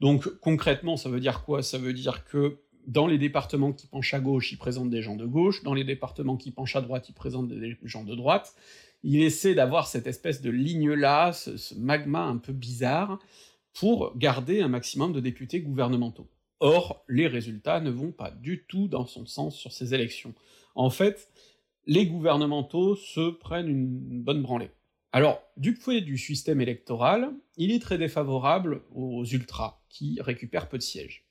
Donc 0.00 0.28
concrètement, 0.40 0.96
ça 0.96 1.08
veut 1.08 1.20
dire 1.20 1.44
quoi? 1.44 1.62
Ça 1.62 1.78
veut 1.78 1.92
dire 1.92 2.24
que 2.24 2.58
dans 2.88 3.06
les 3.06 3.18
départements 3.18 3.72
qui 3.72 3.86
penchent 3.86 4.14
à 4.14 4.20
gauche, 4.20 4.50
ils 4.50 4.56
présentent 4.56 4.90
des 4.90 5.02
gens 5.02 5.14
de 5.14 5.26
gauche, 5.26 5.62
dans 5.62 5.74
les 5.74 5.84
départements 5.84 6.36
qui 6.36 6.50
penchent 6.50 6.74
à 6.74 6.80
droite, 6.80 7.08
ils 7.08 7.14
présentent 7.14 7.48
des 7.48 7.76
gens 7.84 8.02
de 8.02 8.14
droite. 8.14 8.54
Il 9.04 9.22
essaie 9.22 9.54
d'avoir 9.54 9.86
cette 9.86 10.08
espèce 10.08 10.42
de 10.42 10.50
ligne-là, 10.50 11.32
ce 11.32 11.74
magma 11.76 12.22
un 12.22 12.38
peu 12.38 12.52
bizarre, 12.52 13.20
pour 13.74 14.16
garder 14.16 14.60
un 14.60 14.68
maximum 14.68 15.12
de 15.12 15.20
députés 15.20 15.60
gouvernementaux. 15.60 16.28
Or, 16.60 17.04
les 17.08 17.28
résultats 17.28 17.80
ne 17.80 17.90
vont 17.90 18.12
pas 18.12 18.30
du 18.30 18.64
tout 18.64 18.88
dans 18.88 19.06
son 19.06 19.26
sens 19.26 19.56
sur 19.56 19.72
ces 19.72 19.94
élections. 19.94 20.34
En 20.74 20.90
fait, 20.90 21.30
les 21.86 22.06
gouvernementaux 22.06 22.96
se 22.96 23.30
prennent 23.30 23.68
une 23.68 24.22
bonne 24.22 24.42
branlée. 24.42 24.70
Alors, 25.12 25.40
du 25.56 25.74
point 25.74 26.00
du 26.00 26.18
système 26.18 26.60
électoral, 26.60 27.30
il 27.56 27.70
est 27.70 27.80
très 27.80 27.96
défavorable 27.96 28.82
aux 28.92 29.24
ultras, 29.24 29.80
qui 29.88 30.18
récupèrent 30.20 30.68
peu 30.68 30.78
de 30.78 30.82
sièges, 30.82 31.24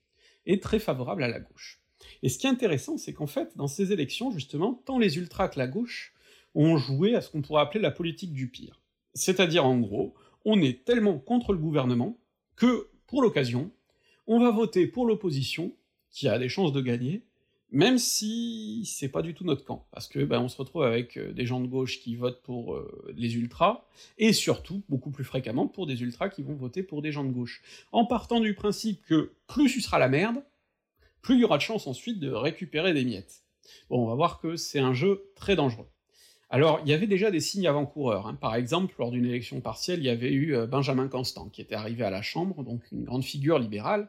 et 0.46 0.60
très 0.60 0.80
favorable 0.80 1.24
à 1.24 1.28
la 1.28 1.40
gauche. 1.40 1.82
Et 2.24 2.30
ce 2.30 2.40
qui 2.40 2.48
est 2.48 2.50
intéressant, 2.50 2.98
c'est 2.98 3.14
qu'en 3.14 3.28
fait, 3.28 3.56
dans 3.56 3.68
ces 3.68 3.92
élections, 3.92 4.32
justement, 4.32 4.82
tant 4.86 4.98
les 4.98 5.18
ultras 5.18 5.50
que 5.50 5.60
la 5.60 5.68
gauche 5.68 6.14
ont 6.56 6.78
joué 6.78 7.16
à 7.16 7.22
ce 7.22 7.30
qu'on 7.30 7.42
pourrait 7.42 7.62
appeler 7.62 7.82
la 7.82 7.92
politique 7.92 8.34
du 8.34 8.50
pire. 8.50 8.82
C'est-à-dire, 9.14 9.66
en 9.66 9.78
gros, 9.78 10.16
on 10.46 10.62
est 10.62 10.86
tellement 10.86 11.20
contre 11.20 11.54
le 11.54 11.60
gouvernement 11.60 12.18
que, 12.56 12.90
pour 13.06 13.22
l'occasion, 13.22 13.72
on 14.28 14.40
va 14.40 14.52
voter 14.52 14.88
pour 14.88 15.06
l'opposition, 15.06 15.74
qui 16.12 16.28
a 16.28 16.38
des 16.38 16.50
chances 16.50 16.72
de 16.72 16.82
gagner, 16.82 17.24
même 17.72 17.98
si 17.98 18.86
c'est 18.86 19.10
pas 19.10 19.22
du 19.22 19.34
tout 19.34 19.44
notre 19.44 19.66
camp, 19.66 19.88
parce 19.92 20.08
que 20.08 20.24
ben, 20.24 20.40
on 20.40 20.48
se 20.48 20.58
retrouve 20.58 20.84
avec 20.84 21.18
euh, 21.18 21.34
des 21.34 21.46
gens 21.46 21.60
de 21.60 21.68
gauche 21.68 22.00
qui 22.00 22.16
votent 22.16 22.42
pour 22.44 22.76
euh, 22.76 23.14
les 23.16 23.36
ultras, 23.36 23.86
et 24.18 24.32
surtout, 24.32 24.84
beaucoup 24.88 25.12
plus 25.12 25.26
fréquemment, 25.26 25.68
pour 25.68 25.86
des 25.86 26.02
ultras 26.02 26.30
qui 26.30 26.44
vont 26.44 26.56
voter 26.56 26.84
pour 26.84 27.02
des 27.02 27.12
gens 27.12 27.26
de 27.26 27.32
gauche, 27.32 27.62
en 27.92 28.06
partant 28.06 28.40
du 28.40 28.54
principe 28.54 29.04
que 29.06 29.34
plus 29.48 29.72
tu 29.72 29.82
seras 29.82 30.00
la 30.00 30.08
merde, 30.08 30.44
plus 31.22 31.36
il 31.36 31.42
y 31.42 31.44
aura 31.44 31.58
de 31.58 31.64
chance 31.64 31.88
ensuite 31.88 32.20
de 32.20 32.32
récupérer 32.32 32.94
des 32.94 33.04
miettes. 33.04 33.44
Bon, 33.90 34.04
on 34.04 34.08
va 34.08 34.16
voir 34.16 34.40
que 34.40 34.56
c'est 34.56 34.80
un 34.80 34.94
jeu 34.94 35.30
très 35.36 35.58
dangereux. 35.58 35.88
Alors, 36.50 36.80
il 36.86 36.90
y 36.90 36.94
avait 36.94 37.08
déjà 37.08 37.30
des 37.30 37.42
signes 37.42 37.68
avant-coureurs, 37.68 38.28
hein. 38.28 38.36
par 38.36 38.56
exemple, 38.56 38.96
lors 39.00 39.12
d'une 39.12 39.26
élection 39.26 39.60
partielle, 39.60 40.00
il 40.00 40.06
y 40.06 40.10
avait 40.10 40.32
eu 40.32 40.56
euh, 40.56 40.66
Benjamin 40.66 41.10
Constant, 41.10 41.50
qui 41.50 41.60
était 41.60 41.76
arrivé 41.76 42.06
à 42.06 42.10
la 42.10 42.22
Chambre, 42.22 42.64
donc 42.64 42.82
une 42.94 43.04
grande 43.04 43.26
figure 43.26 43.60
libérale, 43.60 44.08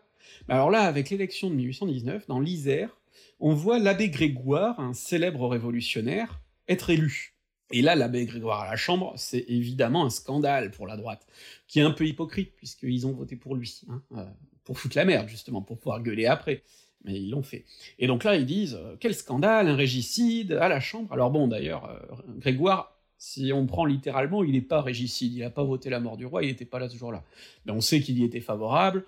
alors 0.48 0.70
là, 0.70 0.82
avec 0.82 1.10
l'élection 1.10 1.50
de 1.50 1.54
1819, 1.54 2.26
dans 2.26 2.40
l'Isère, 2.40 2.96
on 3.40 3.54
voit 3.54 3.78
l'abbé 3.78 4.10
Grégoire, 4.10 4.80
un 4.80 4.94
célèbre 4.94 5.46
révolutionnaire, 5.46 6.40
être 6.68 6.90
élu. 6.90 7.34
Et 7.70 7.82
là, 7.82 7.94
l'abbé 7.94 8.24
Grégoire 8.24 8.62
à 8.62 8.70
la 8.70 8.76
Chambre, 8.76 9.12
c'est 9.16 9.44
évidemment 9.48 10.04
un 10.04 10.10
scandale 10.10 10.70
pour 10.70 10.86
la 10.86 10.96
droite, 10.96 11.26
qui 11.66 11.80
est 11.80 11.82
un 11.82 11.90
peu 11.90 12.06
hypocrite, 12.06 12.54
puisqu'ils 12.56 13.06
ont 13.06 13.12
voté 13.12 13.36
pour 13.36 13.54
lui, 13.54 13.82
hein, 13.88 14.02
euh, 14.16 14.24
pour 14.64 14.78
foutre 14.78 14.96
la 14.96 15.04
merde, 15.04 15.28
justement, 15.28 15.60
pour 15.60 15.78
pouvoir 15.78 16.02
gueuler 16.02 16.26
après. 16.26 16.62
Mais 17.04 17.20
ils 17.20 17.30
l'ont 17.30 17.42
fait. 17.42 17.64
Et 17.98 18.06
donc 18.06 18.24
là, 18.24 18.36
ils 18.36 18.46
disent 18.46 18.74
euh, 18.74 18.96
Quel 18.98 19.14
scandale, 19.14 19.68
un 19.68 19.76
régicide, 19.76 20.52
à 20.52 20.68
la 20.68 20.80
Chambre 20.80 21.12
Alors 21.12 21.30
bon, 21.30 21.46
d'ailleurs, 21.46 21.84
euh, 21.84 21.98
Grégoire, 22.38 22.98
si 23.18 23.52
on 23.52 23.66
prend 23.66 23.84
littéralement, 23.84 24.44
il 24.44 24.52
n'est 24.52 24.60
pas 24.60 24.80
régicide, 24.80 25.34
il 25.34 25.40
n'a 25.40 25.50
pas 25.50 25.64
voté 25.64 25.90
la 25.90 26.00
mort 26.00 26.16
du 26.16 26.24
roi, 26.24 26.42
il 26.44 26.48
n'était 26.48 26.64
pas 26.64 26.78
là 26.78 26.88
ce 26.88 26.96
jour-là. 26.96 27.24
Mais 27.66 27.72
on 27.72 27.80
sait 27.80 28.00
qu'il 28.00 28.18
y 28.18 28.24
était 28.24 28.40
favorable, 28.40 29.04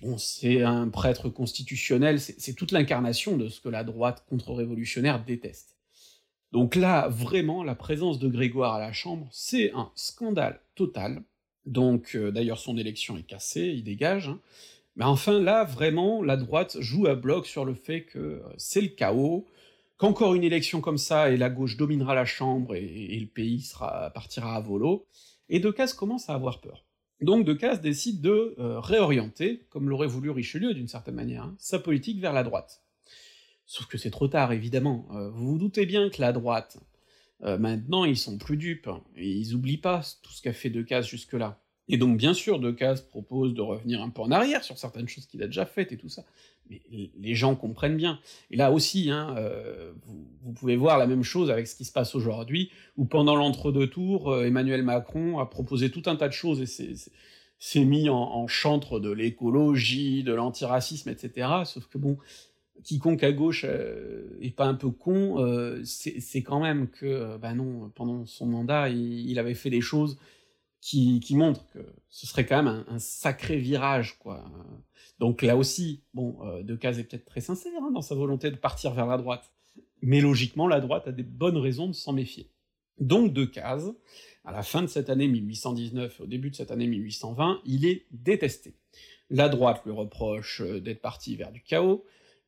bon, 0.00 0.18
c'est 0.18 0.62
un 0.62 0.88
prêtre 0.88 1.28
constitutionnel, 1.28 2.20
c'est 2.20 2.54
toute 2.54 2.72
l'incarnation 2.72 3.36
de 3.36 3.48
ce 3.48 3.60
que 3.60 3.68
la 3.68 3.84
droite 3.84 4.24
contre-révolutionnaire 4.28 5.24
déteste. 5.24 5.76
Donc 6.52 6.76
là, 6.76 7.08
vraiment, 7.08 7.64
la 7.64 7.74
présence 7.74 8.20
de 8.20 8.28
Grégoire 8.28 8.74
à 8.74 8.80
la 8.80 8.92
Chambre, 8.92 9.28
c'est 9.32 9.72
un 9.72 9.90
scandale 9.96 10.60
total. 10.76 11.24
Donc, 11.66 12.14
euh, 12.14 12.30
d'ailleurs, 12.30 12.58
son 12.60 12.78
élection 12.78 13.16
est 13.16 13.24
cassée, 13.24 13.72
il 13.74 13.82
dégage. 13.82 14.28
Hein. 14.28 14.38
Mais 14.96 15.04
enfin, 15.04 15.40
là, 15.40 15.64
vraiment, 15.64 16.22
la 16.22 16.36
droite 16.36 16.76
joue 16.80 17.06
à 17.06 17.16
bloc 17.16 17.46
sur 17.46 17.64
le 17.64 17.74
fait 17.74 18.04
que 18.04 18.18
euh, 18.18 18.42
c'est 18.56 18.80
le 18.80 18.88
chaos, 18.88 19.46
qu'encore 19.96 20.34
une 20.34 20.44
élection 20.44 20.80
comme 20.80 20.98
ça, 20.98 21.30
et 21.30 21.36
la 21.36 21.50
gauche 21.50 21.76
dominera 21.76 22.14
la 22.14 22.24
Chambre, 22.24 22.76
et, 22.76 23.18
le 23.18 23.26
pays 23.26 23.62
sera, 23.62 24.10
partira 24.10 24.54
à 24.54 24.60
volo, 24.60 25.06
et 25.48 25.58
Decazes 25.58 25.92
commence 25.92 26.30
à 26.30 26.34
avoir 26.34 26.60
peur. 26.60 26.84
Donc 27.20 27.46
Decazes 27.46 27.80
décide 27.80 28.20
de 28.20 28.54
euh, 28.58 28.80
réorienter, 28.80 29.66
comme 29.70 29.88
l'aurait 29.88 30.06
voulu 30.06 30.30
Richelieu 30.30 30.74
d'une 30.74 30.88
certaine 30.88 31.14
manière, 31.14 31.44
hein, 31.44 31.56
sa 31.58 31.78
politique 31.78 32.20
vers 32.20 32.32
la 32.32 32.42
droite. 32.42 32.82
Sauf 33.66 33.86
que 33.86 33.96
c'est 33.96 34.10
trop 34.10 34.28
tard, 34.28 34.52
évidemment. 34.52 35.08
Euh, 35.12 35.30
vous 35.30 35.52
vous 35.52 35.58
doutez 35.58 35.86
bien 35.86 36.10
que 36.10 36.20
la 36.20 36.32
droite, 36.32 36.78
euh, 37.42 37.56
maintenant, 37.58 38.04
ils 38.04 38.18
sont 38.18 38.36
plus 38.36 38.56
dupes, 38.56 38.90
ils 39.16 39.54
oublient 39.54 39.78
pas 39.78 40.02
tout 40.22 40.32
ce 40.32 40.42
qu'a 40.42 40.52
fait 40.52 40.70
Decazes 40.70 41.06
jusque-là. 41.06 41.63
Et 41.88 41.98
donc 41.98 42.16
bien 42.16 42.32
sûr, 42.32 42.58
Decazes 42.60 43.02
propose 43.02 43.54
de 43.54 43.60
revenir 43.60 44.02
un 44.02 44.08
peu 44.08 44.22
en 44.22 44.30
arrière 44.30 44.64
sur 44.64 44.78
certaines 44.78 45.08
choses 45.08 45.26
qu'il 45.26 45.42
a 45.42 45.46
déjà 45.46 45.66
faites 45.66 45.92
et 45.92 45.96
tout 45.96 46.08
ça, 46.08 46.24
mais 46.70 46.80
les 47.18 47.34
gens 47.34 47.54
comprennent 47.56 47.96
bien. 47.96 48.18
Et 48.50 48.56
là 48.56 48.72
aussi, 48.72 49.10
hein, 49.10 49.34
euh, 49.36 49.92
vous, 50.42 50.52
pouvez 50.52 50.76
voir 50.76 50.98
la 50.98 51.06
même 51.06 51.22
chose 51.22 51.50
avec 51.50 51.66
ce 51.66 51.76
qui 51.76 51.84
se 51.84 51.92
passe 51.92 52.14
aujourd'hui, 52.14 52.70
où 52.96 53.04
pendant 53.04 53.36
l'entre-deux 53.36 53.88
tours, 53.88 54.30
euh, 54.30 54.46
Emmanuel 54.46 54.82
Macron 54.82 55.38
a 55.40 55.46
proposé 55.46 55.90
tout 55.90 56.02
un 56.06 56.16
tas 56.16 56.28
de 56.28 56.32
choses 56.32 56.60
et 56.62 56.94
s'est 57.58 57.84
mis 57.84 58.08
en, 58.08 58.46
chantre 58.46 58.98
de 58.98 59.10
l'écologie, 59.10 60.22
de 60.22 60.32
l'antiracisme, 60.32 61.10
etc. 61.10 61.48
Sauf 61.66 61.86
que 61.88 61.98
bon, 61.98 62.16
quiconque 62.82 63.22
à 63.24 63.32
gauche 63.32 63.66
euh, 63.68 64.38
est 64.40 64.56
pas 64.56 64.66
un 64.66 64.74
peu 64.74 64.88
con, 64.88 65.36
c'est 65.84 66.42
quand 66.42 66.60
même 66.60 66.88
que, 66.88 67.36
ben 67.36 67.56
non, 67.56 67.90
pendant 67.94 68.24
son 68.24 68.46
mandat, 68.46 68.88
il 68.88 69.38
avait 69.38 69.54
fait 69.54 69.70
des 69.70 69.82
choses 69.82 70.16
qui, 70.84 71.34
montre 71.34 71.66
que 71.68 71.78
ce 72.10 72.26
serait 72.26 72.44
quand 72.44 72.62
même 72.62 72.84
un, 72.86 72.98
sacré 72.98 73.56
virage, 73.56 74.18
quoi. 74.18 74.44
Donc 75.18 75.40
là 75.40 75.56
aussi, 75.56 76.02
bon, 76.12 76.36
euh, 76.42 76.62
Decazes 76.62 76.98
est 76.98 77.04
peut-être 77.04 77.24
très 77.24 77.40
sincère 77.40 77.72
hein, 77.82 77.90
dans 77.90 78.02
sa 78.02 78.14
volonté 78.14 78.50
de 78.50 78.56
partir 78.56 78.92
vers 78.92 79.06
la 79.06 79.16
droite, 79.16 79.50
mais 80.02 80.20
logiquement, 80.20 80.68
la 80.68 80.80
droite 80.80 81.08
a 81.08 81.12
des 81.12 81.22
bonnes 81.22 81.56
raisons 81.56 81.88
de 81.88 81.94
s'en 81.94 82.12
méfier. 82.12 82.50
Donc 83.00 83.32
Decazes, 83.32 83.94
à 84.44 84.52
la 84.52 84.62
fin 84.62 84.82
de 84.82 84.86
cette 84.86 85.08
année 85.08 85.26
1819 85.26 86.20
au 86.20 86.26
début 86.26 86.50
de 86.50 86.56
cette 86.56 86.70
année 86.70 86.86
1820, 86.86 87.62
il 87.64 87.86
est 87.86 88.06
détesté. 88.10 88.76
La 89.30 89.48
droite 89.48 89.80
lui 89.86 89.92
reproche 89.92 90.60
euh, 90.60 90.80
d'être 90.80 91.00
parti 91.00 91.34
vers 91.34 91.50
du 91.50 91.62
chaos, 91.62 92.04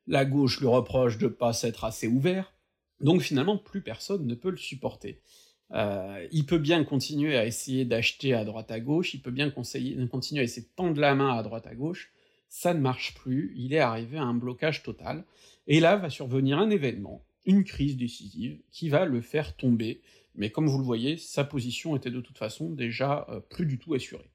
la 0.06 0.26
gauche 0.26 0.60
lui 0.60 0.66
reproche 0.66 1.16
de 1.16 1.28
pas 1.28 1.54
s'être 1.54 1.84
assez 1.84 2.06
ouvert, 2.06 2.52
donc 3.00 3.22
finalement 3.22 3.56
plus 3.56 3.80
personne 3.80 4.26
ne 4.26 4.34
peut 4.34 4.50
le 4.50 4.58
supporter. 4.58 5.22
Euh, 5.72 6.26
il 6.30 6.46
peut 6.46 6.58
bien 6.58 6.84
continuer 6.84 7.36
à 7.36 7.44
essayer 7.44 7.84
d'acheter 7.84 8.34
à 8.34 8.44
droite 8.44 8.70
à 8.70 8.80
gauche, 8.80 9.14
il 9.14 9.20
peut 9.20 9.30
bien 9.30 9.50
continuer 9.50 10.40
à 10.40 10.44
essayer 10.44 10.62
de 10.62 10.72
tendre 10.76 11.00
la 11.00 11.14
main 11.14 11.36
à 11.36 11.42
droite 11.42 11.66
à 11.66 11.74
gauche, 11.74 12.12
ça 12.48 12.72
ne 12.72 12.80
marche 12.80 13.14
plus, 13.14 13.52
il 13.56 13.74
est 13.74 13.80
arrivé 13.80 14.16
à 14.18 14.22
un 14.22 14.34
blocage 14.34 14.82
total, 14.82 15.24
et 15.66 15.80
là 15.80 15.96
va 15.96 16.08
survenir 16.08 16.58
un 16.58 16.70
événement, 16.70 17.24
une 17.44 17.64
crise 17.64 17.96
décisive, 17.96 18.60
qui 18.70 18.88
va 18.88 19.04
le 19.06 19.20
faire 19.20 19.56
tomber, 19.56 20.02
mais 20.36 20.50
comme 20.50 20.68
vous 20.68 20.78
le 20.78 20.84
voyez, 20.84 21.16
sa 21.16 21.42
position 21.42 21.96
était 21.96 22.10
de 22.10 22.20
toute 22.20 22.38
façon 22.38 22.70
déjà 22.70 23.26
euh, 23.28 23.40
plus 23.40 23.66
du 23.66 23.78
tout 23.78 23.94
assurée. 23.94 24.30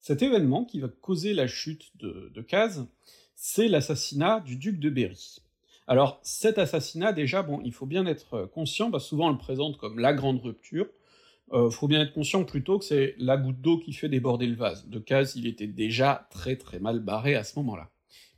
Cet 0.00 0.22
événement 0.22 0.64
qui 0.64 0.80
va 0.80 0.88
causer 0.88 1.32
la 1.32 1.46
chute 1.46 1.96
de, 1.96 2.30
de 2.34 2.42
Caz, 2.42 2.86
c'est 3.34 3.68
l'assassinat 3.68 4.40
du 4.40 4.56
duc 4.56 4.78
de 4.78 4.90
Berry. 4.90 5.40
Alors 5.86 6.20
cet 6.22 6.58
assassinat, 6.58 7.12
déjà, 7.12 7.42
bon, 7.42 7.60
il 7.64 7.72
faut 7.72 7.86
bien 7.86 8.06
être 8.06 8.34
euh, 8.34 8.46
conscient, 8.46 8.90
que 8.90 8.98
souvent 8.98 9.28
on 9.28 9.32
le 9.32 9.38
présente 9.38 9.76
comme 9.76 9.98
la 9.98 10.12
grande 10.12 10.40
rupture, 10.40 10.86
euh, 11.52 11.70
faut 11.70 11.86
bien 11.86 12.02
être 12.02 12.12
conscient 12.12 12.44
plutôt 12.44 12.78
que 12.78 12.84
c'est 12.84 13.14
la 13.18 13.36
goutte 13.36 13.60
d'eau 13.60 13.78
qui 13.78 13.92
fait 13.92 14.08
déborder 14.08 14.46
le 14.46 14.56
vase. 14.56 14.88
De 14.88 14.98
Caz, 14.98 15.36
il 15.36 15.46
était 15.46 15.68
déjà 15.68 16.26
très 16.30 16.56
très 16.56 16.80
mal 16.80 17.00
barré 17.00 17.36
à 17.36 17.44
ce 17.44 17.58
moment-là. 17.60 17.90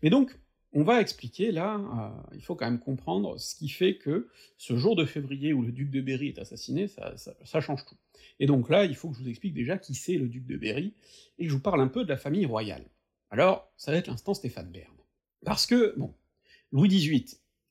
Mais 0.02 0.10
donc, 0.10 0.38
on 0.74 0.82
va 0.82 1.00
expliquer 1.00 1.50
là, 1.50 1.76
euh, 1.78 2.34
il 2.34 2.42
faut 2.42 2.54
quand 2.54 2.66
même 2.66 2.80
comprendre 2.80 3.38
ce 3.38 3.54
qui 3.54 3.70
fait 3.70 3.96
que 3.96 4.28
ce 4.58 4.76
jour 4.76 4.96
de 4.96 5.06
février 5.06 5.54
où 5.54 5.62
le 5.62 5.72
duc 5.72 5.90
de 5.90 6.02
Berry 6.02 6.28
est 6.28 6.38
assassiné, 6.38 6.88
ça, 6.88 7.14
ça 7.16 7.60
change 7.60 7.86
tout. 7.86 7.96
Et 8.40 8.46
donc 8.46 8.68
là, 8.68 8.84
il 8.84 8.94
faut 8.94 9.08
que 9.08 9.16
je 9.16 9.22
vous 9.22 9.28
explique 9.28 9.54
déjà 9.54 9.78
qui 9.78 9.94
c'est 9.94 10.16
le 10.16 10.28
duc 10.28 10.46
de 10.46 10.56
Berry, 10.56 10.92
et 11.38 11.44
que 11.44 11.48
je 11.50 11.54
vous 11.54 11.62
parle 11.62 11.80
un 11.80 11.88
peu 11.88 12.04
de 12.04 12.08
la 12.08 12.16
famille 12.16 12.46
royale. 12.46 12.84
Alors, 13.30 13.70
ça 13.76 13.92
va 13.92 13.98
être 13.98 14.08
l'instant 14.08 14.34
Stéphane 14.34 14.70
Bern. 14.70 14.94
Parce 15.44 15.66
que, 15.66 15.94
bon, 15.96 16.14
Louis 16.70 16.88
XVIII, 16.88 17.24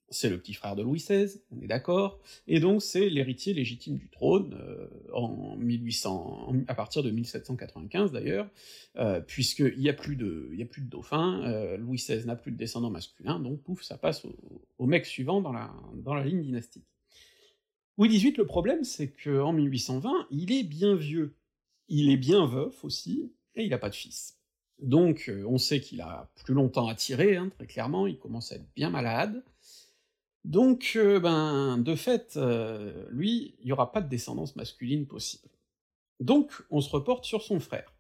c'est 0.10 0.30
le 0.30 0.40
petit 0.40 0.54
frère 0.54 0.76
de 0.76 0.82
Louis 0.82 1.00
XVI, 1.00 1.40
on 1.52 1.62
est 1.62 1.68
d'accord, 1.68 2.20
et 2.48 2.60
donc 2.60 2.82
c'est 2.82 3.10
l'héritier 3.10 3.54
légitime 3.54 3.98
du 3.98 4.10
trône 4.10 4.58
euh, 4.60 4.88
en 5.14 5.56
1800, 5.58 6.54
à 6.68 6.76
partir 6.76 7.04
de 7.04 7.12
1795 7.12 8.12
d'ailleurs, 8.12 8.50
euh, 8.96 9.20
puisqu'il 9.20 9.78
n'y 9.78 9.90
a 9.90 9.94
plus 9.94 10.16
de, 10.16 10.50
il 10.54 10.60
y 10.60 10.64
a 10.64 10.66
plus 10.66 10.82
de 10.82 10.90
dauphin, 10.90 11.44
euh, 11.44 11.78
Louis 11.78 11.98
XVI 11.98 12.26
n'a 12.26 12.36
plus 12.36 12.52
de 12.52 12.58
descendants 12.58 12.90
masculins, 12.90 13.40
donc 13.40 13.62
pouf, 13.62 13.84
ça 13.84 13.98
passe 13.98 14.26
au, 14.78 14.86
mec 14.86 15.06
suivant 15.06 15.42
dans 15.42 15.54
la, 15.54 15.74
dans 15.94 16.16
la 16.16 16.24
ligne 16.24 16.42
dynastique. 16.42 16.86
Louis 17.98 18.10
XVIII, 18.10 18.36
le 18.38 18.46
problème, 18.46 18.84
c'est 18.84 19.12
qu'en 19.12 19.54
1820, 19.54 20.28
il 20.32 20.52
est 20.52 20.64
bien 20.64 20.96
vieux, 20.96 21.36
il 21.88 22.10
est 22.10 22.18
bien 22.18 22.46
veuf 22.46 22.84
aussi, 22.86 23.32
et 23.56 23.64
il 23.64 23.70
n'a 23.70 23.80
pas 23.80 23.90
de 23.90 23.96
fils. 23.96 24.38
Donc 24.80 25.26
euh, 25.30 25.44
on 25.48 25.58
sait 25.58 25.82
qu'il 25.82 26.02
a 26.02 26.30
plus 26.44 26.54
longtemps 26.54 26.88
à 26.88 26.96
tirer, 26.96 27.36
hein, 27.36 27.50
très 27.58 27.68
clairement, 27.68 28.08
il 28.08 28.18
commence 28.18 28.52
à 28.52 28.56
être 28.56 28.68
bien 28.76 28.90
malade. 28.90 29.44
Donc, 30.48 30.94
euh, 30.96 31.20
ben, 31.20 31.78
de 31.78 31.94
fait, 31.96 32.36
euh, 32.38 33.06
lui, 33.10 33.56
il 33.60 33.66
n'y 33.66 33.74
aura 33.74 33.92
pas 33.92 34.00
de 34.00 34.08
descendance 34.08 34.56
masculine 34.56 35.06
possible. 35.06 35.50
Donc 36.22 36.64
on 36.72 36.80
se 36.80 36.90
reporte 36.90 37.26
sur 37.26 37.44
son 37.44 37.60
frère. 37.60 37.94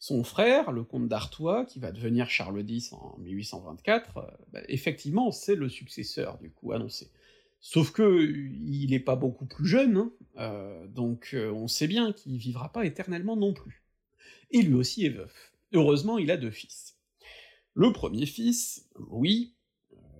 Son 0.00 0.24
frère, 0.24 0.72
le 0.72 0.82
comte 0.82 1.06
d'Artois, 1.06 1.64
qui 1.64 1.78
va 1.78 1.92
devenir 1.92 2.28
Charles 2.28 2.68
X 2.68 2.92
en 2.92 3.16
1824, 3.18 4.16
euh, 4.16 4.22
bah, 4.52 4.60
effectivement 4.68 5.30
c'est 5.30 5.54
le 5.54 5.68
successeur 5.68 6.38
du 6.38 6.50
coup 6.50 6.72
annoncé. 6.72 7.12
Sauf 7.60 7.92
que 7.92 8.20
il 8.20 8.92
est 8.92 9.00
pas 9.00 9.16
beaucoup 9.16 9.46
plus 9.46 9.66
jeune, 9.66 10.10
hein, 10.36 10.86
donc 10.88 11.34
on 11.34 11.68
sait 11.68 11.88
bien 11.88 12.12
qu'il 12.12 12.36
vivra 12.36 12.70
pas 12.70 12.84
éternellement 12.84 13.36
non 13.36 13.54
plus. 13.54 13.82
Et 14.50 14.60
lui 14.62 14.74
aussi 14.74 15.06
est 15.06 15.10
veuf. 15.10 15.55
Heureusement, 15.72 16.18
il 16.18 16.30
a 16.30 16.36
deux 16.36 16.50
fils. 16.50 16.96
Le 17.74 17.92
premier 17.92 18.26
fils, 18.26 18.88
Louis, 18.96 19.54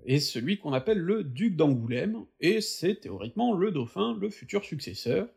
est 0.05 0.21
celui 0.21 0.59
qu'on 0.59 0.73
appelle 0.73 0.99
le 0.99 1.25
duc 1.25 1.57
d'Angoulême, 1.57 2.25
et 2.41 2.61
c'est 2.61 3.01
théoriquement 3.01 3.55
le 3.55 3.73
dauphin, 3.73 4.17
le 4.21 4.31
futur 4.31 4.65
successeur, 4.65 5.29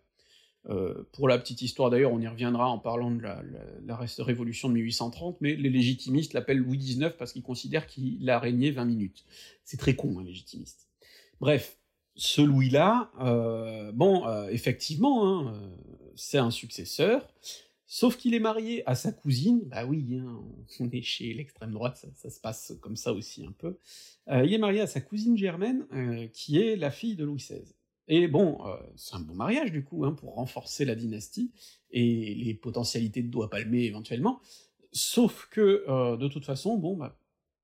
euh, 0.68 1.08
pour 1.14 1.28
la 1.28 1.38
petite 1.38 1.62
histoire 1.62 1.90
d'ailleurs, 1.90 2.12
on 2.12 2.20
y 2.20 2.28
reviendra 2.28 2.70
en 2.70 2.80
parlant 2.80 3.12
de 3.12 3.22
la, 3.22 3.98
révolution 4.20 4.68
de 4.68 4.74
1830, 4.74 5.38
mais 5.42 5.56
les 5.56 5.70
légitimistes 5.70 6.34
l'appellent 6.34 6.58
Louis 6.58 6.78
XIX 6.78 7.12
parce 7.18 7.32
qu'ils 7.32 7.44
considèrent 7.44 7.88
qu'il 7.88 8.30
a 8.30 8.40
régné 8.40 8.72
20 8.72 8.86
minutes. 8.86 9.26
C'est 9.64 9.78
très 9.78 9.96
con, 9.96 10.20
un 10.20 10.24
légitimiste. 10.24 10.88
Bref, 11.40 11.78
ce 12.16 12.42
Louis-là, 12.42 13.12
euh, 13.22 13.92
bon, 13.94 14.28
euh, 14.28 14.50
effectivement, 14.50 15.48
hein, 15.48 15.54
c'est 16.16 16.38
un 16.38 16.52
successeur, 16.52 17.26
sauf 17.90 18.16
qu'il 18.16 18.34
est 18.34 18.40
marié 18.40 18.88
à 18.88 18.96
sa 18.96 19.12
cousine, 19.12 19.64
bah 19.66 19.86
oui, 19.86 20.16
hein, 20.16 20.40
on 20.80 20.90
est 20.92 21.02
chez 21.02 21.34
l'extrême 21.34 21.72
droite, 21.72 22.06
ça, 22.16 22.30
se 22.30 22.40
passe 22.40 22.74
comme 22.80 22.96
ça 22.96 23.12
aussi 23.12 23.46
un 23.46 23.52
peu, 23.52 23.78
il 24.28 24.54
est 24.54 24.58
marié 24.58 24.80
à 24.80 24.88
sa 24.88 25.02
cousine 25.02 25.36
Germaine, 25.36 25.86
qui 26.32 26.58
est 26.58 26.78
la 26.78 26.92
fille 26.92 27.18
de 27.18 27.26
Louis 27.26 27.40
XVI. 27.40 27.74
Et 28.10 28.28
bon, 28.28 28.58
euh, 28.66 28.76
c'est 28.96 29.16
un 29.16 29.20
bon 29.20 29.36
mariage 29.36 29.72
du 29.72 29.84
coup, 29.84 30.04
hein, 30.04 30.14
pour 30.14 30.34
renforcer 30.34 30.84
la 30.84 30.96
dynastie, 30.96 31.54
et 31.92 32.34
les 32.36 32.56
potentialités 32.56 33.22
de 33.22 33.30
doigts 33.30 33.52
palmés 33.52 33.84
éventuellement, 33.84 34.42
sauf 34.92 35.48
que, 35.52 35.86
euh, 35.88 36.18
de 36.18 36.28
toute 36.28 36.44
façon, 36.44 36.78
bon, 36.78 36.98
bah, 36.98 37.20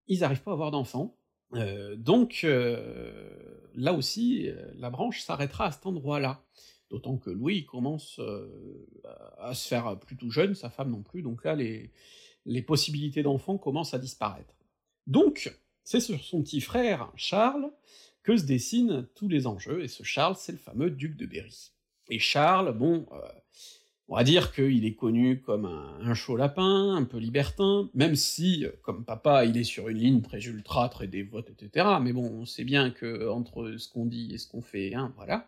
ils 0.07 0.19
n'arrivent 0.19 0.43
pas 0.43 0.51
à 0.51 0.53
avoir 0.53 0.69
d'enfants, 0.69 1.17
euh, 1.55 1.95
donc 1.95 2.45
là 3.73 3.93
aussi, 3.93 4.49
la 4.75 4.91
branche 4.91 5.21
s'arrêtera 5.21 5.65
à 5.65 5.71
cet 5.71 5.85
endroit-là. 5.87 6.45
D'autant 6.89 7.17
que 7.17 7.29
Louis 7.29 7.65
commence 7.65 8.21
à 9.39 9.53
se 9.53 9.67
faire 9.67 9.99
plutôt 9.99 10.29
jeune, 10.29 10.53
sa 10.53 10.69
femme 10.69 10.91
non 10.91 11.01
plus, 11.01 11.23
donc 11.23 11.43
là 11.43 11.55
les, 11.55 11.91
les 12.45 12.61
possibilités 12.61 13.23
d'enfants 13.23 13.57
commencent 13.57 13.93
à 13.93 13.99
disparaître. 13.99 14.53
Donc, 15.07 15.55
c'est 15.83 15.99
sur 15.99 16.23
son 16.23 16.41
petit 16.41 16.61
frère, 16.61 17.11
Charles, 17.15 17.71
que 18.23 18.37
se 18.37 18.43
dessinent 18.43 19.07
tous 19.15 19.27
les 19.27 19.47
enjeux, 19.47 19.83
et 19.83 19.87
ce 19.87 20.03
Charles, 20.03 20.35
c'est 20.37 20.51
le 20.51 20.57
fameux 20.57 20.89
duc 20.89 21.15
de 21.15 21.25
Berry. 21.25 21.71
Et 22.09 22.19
Charles, 22.19 22.75
bon, 22.75 23.07
euh, 23.11 23.17
on 24.07 24.15
va 24.15 24.23
dire 24.23 24.51
qu'il 24.53 24.85
est 24.85 24.95
connu 24.95 25.41
comme 25.41 25.65
un, 25.65 26.13
chaud 26.13 26.37
lapin, 26.37 26.95
un 26.95 27.03
peu 27.03 27.17
libertin, 27.17 27.89
même 27.93 28.15
si, 28.15 28.65
comme 28.83 29.05
papa, 29.05 29.45
il 29.45 29.57
est 29.57 29.63
sur 29.63 29.89
une 29.89 29.97
ligne 29.97 30.21
très 30.21 30.39
ultra, 30.39 30.89
très 30.89 31.07
dévote, 31.07 31.49
etc., 31.49 31.87
mais 32.01 32.13
bon, 32.13 32.25
on 32.25 32.45
sait 32.45 32.63
bien 32.63 32.91
que 32.91 33.29
entre 33.29 33.75
ce 33.77 33.89
qu'on 33.89 34.05
dit 34.05 34.33
et 34.33 34.37
ce 34.37 34.47
qu'on 34.47 34.61
fait, 34.61 34.93
hein, 34.93 35.13
voilà. 35.15 35.47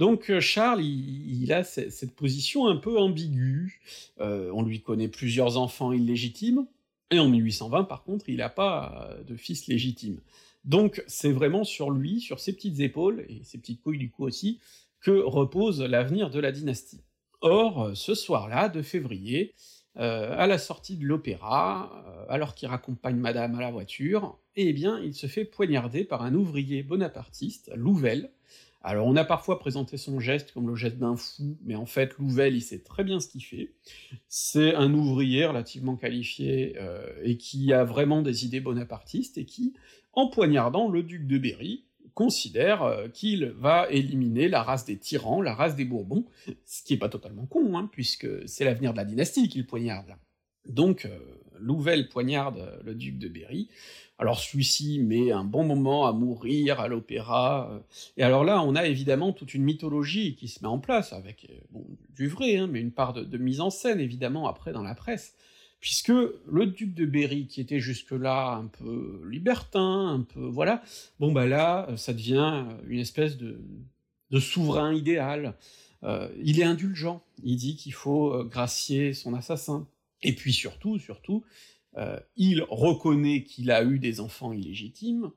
Donc 0.00 0.30
euh, 0.30 0.40
Charles, 0.40 0.82
il, 0.82 1.52
a 1.52 1.62
cette 1.62 2.16
position 2.16 2.66
un 2.66 2.76
peu 2.76 2.98
ambiguë, 2.98 3.82
euh, 4.20 4.50
on 4.54 4.62
lui 4.62 4.80
connaît 4.80 5.08
plusieurs 5.08 5.58
enfants 5.58 5.92
illégitimes, 5.92 6.66
et 7.10 7.18
en 7.18 7.28
1820, 7.28 7.84
par 7.84 8.02
contre, 8.02 8.30
il 8.30 8.38
n'a 8.38 8.48
pas 8.48 9.10
de 9.26 9.36
fils 9.36 9.66
légitime. 9.66 10.18
Donc 10.64 11.04
c'est 11.06 11.32
vraiment 11.32 11.64
sur 11.64 11.90
lui, 11.90 12.20
sur 12.20 12.40
ses 12.40 12.54
petites 12.54 12.80
épaules, 12.80 13.26
et 13.28 13.42
ses 13.44 13.58
petites 13.58 13.82
couilles 13.82 13.98
du 13.98 14.10
coup 14.10 14.24
aussi, 14.24 14.58
que 15.02 15.10
repose 15.10 15.82
l'avenir 15.82 16.30
de 16.30 16.40
la 16.40 16.50
dynastie. 16.50 17.02
Or, 17.42 17.90
ce 17.94 18.14
soir-là, 18.14 18.70
de 18.70 18.80
février, 18.80 19.54
euh, 19.98 20.34
à 20.38 20.46
la 20.46 20.56
sortie 20.56 20.96
de 20.96 21.04
l'opéra, 21.04 22.04
euh, 22.06 22.24
alors 22.28 22.54
qu'il 22.54 22.68
raccompagne 22.68 23.16
madame 23.16 23.56
à 23.56 23.60
la 23.60 23.72
voiture, 23.72 24.38
eh 24.54 24.72
bien, 24.72 25.00
il 25.00 25.14
se 25.14 25.26
fait 25.26 25.44
poignarder 25.44 26.04
par 26.04 26.22
un 26.22 26.32
ouvrier 26.34 26.84
bonapartiste, 26.84 27.72
Louvel, 27.74 28.30
alors 28.82 29.06
on 29.06 29.16
a 29.16 29.24
parfois 29.24 29.58
présenté 29.58 29.98
son 29.98 30.20
geste 30.20 30.52
comme 30.52 30.66
le 30.68 30.74
geste 30.74 30.96
d'un 30.96 31.16
fou, 31.16 31.58
mais 31.62 31.74
en 31.74 31.86
fait 31.86 32.16
Louvel 32.18 32.54
il 32.54 32.62
sait 32.62 32.78
très 32.78 33.04
bien 33.04 33.20
ce 33.20 33.28
qu'il 33.28 33.44
fait. 33.44 33.74
C'est 34.28 34.74
un 34.74 34.94
ouvrier 34.94 35.44
relativement 35.44 35.96
qualifié 35.96 36.76
euh, 36.78 37.06
et 37.22 37.36
qui 37.36 37.72
a 37.72 37.84
vraiment 37.84 38.22
des 38.22 38.46
idées 38.46 38.60
bonapartistes 38.60 39.36
et 39.36 39.44
qui, 39.44 39.74
en 40.14 40.28
poignardant 40.28 40.88
le 40.88 41.02
duc 41.02 41.26
de 41.26 41.36
Berry, 41.36 41.84
considère 42.14 42.82
euh, 42.82 43.08
qu'il 43.08 43.46
va 43.46 43.86
éliminer 43.90 44.48
la 44.48 44.62
race 44.62 44.86
des 44.86 44.96
tyrans, 44.96 45.42
la 45.42 45.54
race 45.54 45.76
des 45.76 45.84
Bourbons, 45.84 46.24
ce 46.64 46.82
qui 46.82 46.94
est 46.94 46.98
pas 46.98 47.08
totalement 47.08 47.46
con, 47.46 47.76
hein, 47.76 47.88
puisque 47.92 48.26
c'est 48.48 48.64
l'avenir 48.64 48.92
de 48.92 48.98
la 48.98 49.04
dynastie 49.04 49.48
qu'il 49.48 49.66
poignarde 49.66 50.16
Donc 50.66 51.04
euh, 51.04 51.18
Louvel 51.60 52.08
poignarde 52.08 52.80
le 52.84 52.94
duc 52.94 53.18
de 53.18 53.28
Berry, 53.28 53.68
alors 54.20 54.38
celui-ci 54.38 54.98
met 54.98 55.32
un 55.32 55.44
bon 55.44 55.64
moment 55.64 56.06
à 56.06 56.12
mourir 56.12 56.78
à 56.78 56.88
l'opéra, 56.88 57.70
euh, 57.72 57.78
et 58.18 58.22
alors 58.22 58.44
là 58.44 58.62
on 58.62 58.76
a 58.76 58.84
évidemment 58.86 59.32
toute 59.32 59.54
une 59.54 59.62
mythologie 59.62 60.36
qui 60.36 60.46
se 60.46 60.62
met 60.62 60.68
en 60.68 60.78
place, 60.78 61.14
avec 61.14 61.46
euh, 61.50 61.78
du 62.14 62.28
vrai, 62.28 62.56
hein, 62.56 62.68
mais 62.70 62.80
une 62.80 62.92
part 62.92 63.14
de, 63.14 63.38
mise 63.38 63.62
en 63.62 63.70
scène 63.70 63.98
évidemment 63.98 64.46
après 64.46 64.72
dans 64.72 64.82
la 64.82 64.94
presse, 64.94 65.34
puisque 65.80 66.12
le 66.12 66.66
duc 66.66 66.92
de 66.92 67.06
Berry, 67.06 67.46
qui 67.46 67.62
était 67.62 67.80
jusque-là 67.80 68.56
un 68.56 68.66
peu 68.66 69.22
libertin, 69.26 70.08
un 70.08 70.20
peu... 70.20 70.46
voilà, 70.46 70.82
bon 71.18 71.32
bah 71.32 71.46
là, 71.46 71.88
ça 71.96 72.12
devient 72.12 72.66
une 72.86 72.98
espèce 72.98 73.38
de, 73.38 73.58
souverain 74.38 74.92
idéal, 74.92 75.54
euh, 76.02 76.28
il 76.42 76.60
est 76.60 76.64
indulgent, 76.64 77.22
il 77.42 77.56
dit 77.56 77.76
qu'il 77.76 77.94
faut 77.94 78.44
gracier 78.44 79.14
son 79.14 79.32
assassin, 79.32 79.88
et 80.22 80.34
puis 80.34 80.52
surtout, 80.52 80.98
surtout, 80.98 81.44
euh, 81.96 82.18
il 82.36 82.62
reconnaît 82.68 83.42
qu'il 83.42 83.70
a 83.70 83.82
eu 83.82 83.98
des 83.98 84.20
enfants 84.20 84.52
illégitimes, 84.52 85.30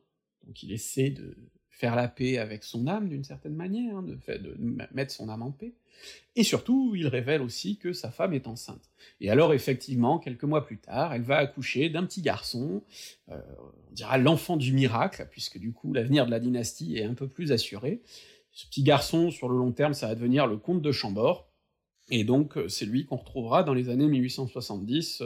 donc 0.45 0.61
il 0.63 0.71
essaie 0.71 1.09
de 1.09 1.35
faire 1.69 1.95
la 1.95 2.07
paix 2.07 2.37
avec 2.37 2.63
son 2.63 2.85
âme 2.85 3.09
d'une 3.09 3.23
certaine 3.23 3.55
manière, 3.55 3.97
hein, 3.97 4.03
de, 4.03 4.57
mettre 4.91 5.11
son 5.11 5.29
âme 5.29 5.41
en 5.41 5.51
paix, 5.51 5.73
et 6.35 6.43
surtout 6.43 6.93
il 6.95 7.07
révèle 7.07 7.41
aussi 7.41 7.77
que 7.77 7.93
sa 7.93 8.11
femme 8.11 8.33
est 8.33 8.47
enceinte. 8.47 8.91
Et 9.19 9.31
alors 9.31 9.53
effectivement, 9.53 10.19
quelques 10.19 10.43
mois 10.43 10.65
plus 10.65 10.77
tard, 10.77 11.13
elle 11.13 11.23
va 11.23 11.37
accoucher 11.37 11.89
d'un 11.89 12.05
petit 12.05 12.21
garçon, 12.21 12.83
euh, 13.29 13.41
on 13.89 13.93
dira 13.93 14.19
l'enfant 14.19 14.57
du 14.57 14.73
miracle, 14.73 15.27
puisque 15.31 15.57
du 15.57 15.73
coup 15.73 15.91
l'avenir 15.93 16.27
de 16.27 16.31
la 16.31 16.39
dynastie 16.39 16.97
est 16.97 17.05
un 17.05 17.15
peu 17.15 17.27
plus 17.27 17.51
assuré. 17.51 18.01
Ce 18.51 18.67
petit 18.67 18.83
garçon, 18.83 19.31
sur 19.31 19.49
le 19.49 19.57
long 19.57 19.71
terme, 19.71 19.95
ça 19.95 20.07
va 20.07 20.13
devenir 20.13 20.45
le 20.45 20.57
comte 20.57 20.83
de 20.83 20.91
Chambord, 20.91 21.49
et 22.09 22.23
donc 22.23 22.57
c'est 22.67 22.85
lui 22.85 23.05
qu'on 23.05 23.17
retrouvera 23.17 23.63
dans 23.63 23.73
les 23.73 23.89
années 23.89 24.07
1870, 24.07 25.23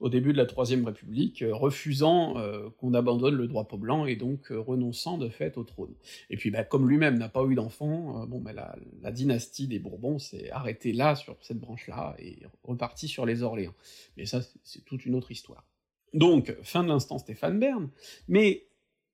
au 0.00 0.08
début 0.08 0.32
de 0.32 0.38
la 0.38 0.46
Troisième 0.46 0.84
République, 0.84 1.42
euh, 1.42 1.54
refusant 1.54 2.38
euh, 2.38 2.70
qu'on 2.78 2.94
abandonne 2.94 3.34
le 3.34 3.48
droit 3.48 3.66
peau 3.66 3.78
blanc 3.78 4.06
et 4.06 4.16
donc 4.16 4.52
euh, 4.52 4.60
renonçant 4.60 5.18
de 5.18 5.28
fait 5.28 5.58
au 5.58 5.64
trône. 5.64 5.94
Et 6.30 6.36
puis 6.36 6.50
bah, 6.50 6.64
comme 6.64 6.88
lui-même 6.88 7.18
n'a 7.18 7.28
pas 7.28 7.44
eu 7.44 7.54
d'enfant, 7.54 8.26
bon 8.26 8.40
bah, 8.40 8.52
la, 8.52 9.10
dynastie 9.10 9.66
des 9.66 9.78
Bourbons 9.78 10.18
s'est 10.18 10.50
arrêtée 10.50 10.92
là, 10.92 11.16
sur 11.16 11.36
cette 11.40 11.58
branche-là, 11.58 12.14
et 12.18 12.38
repartie 12.62 13.08
sur 13.08 13.26
les 13.26 13.42
Orléans. 13.42 13.74
Mais 14.16 14.26
ça, 14.26 14.40
c'est 14.62 14.84
toute 14.84 15.04
une 15.04 15.14
autre 15.14 15.30
histoire. 15.30 15.66
Donc, 16.14 16.54
fin 16.62 16.84
de 16.84 16.88
l'instant 16.88 17.18
Stéphane 17.18 17.58
Bern, 17.58 17.88
mais 18.28 18.66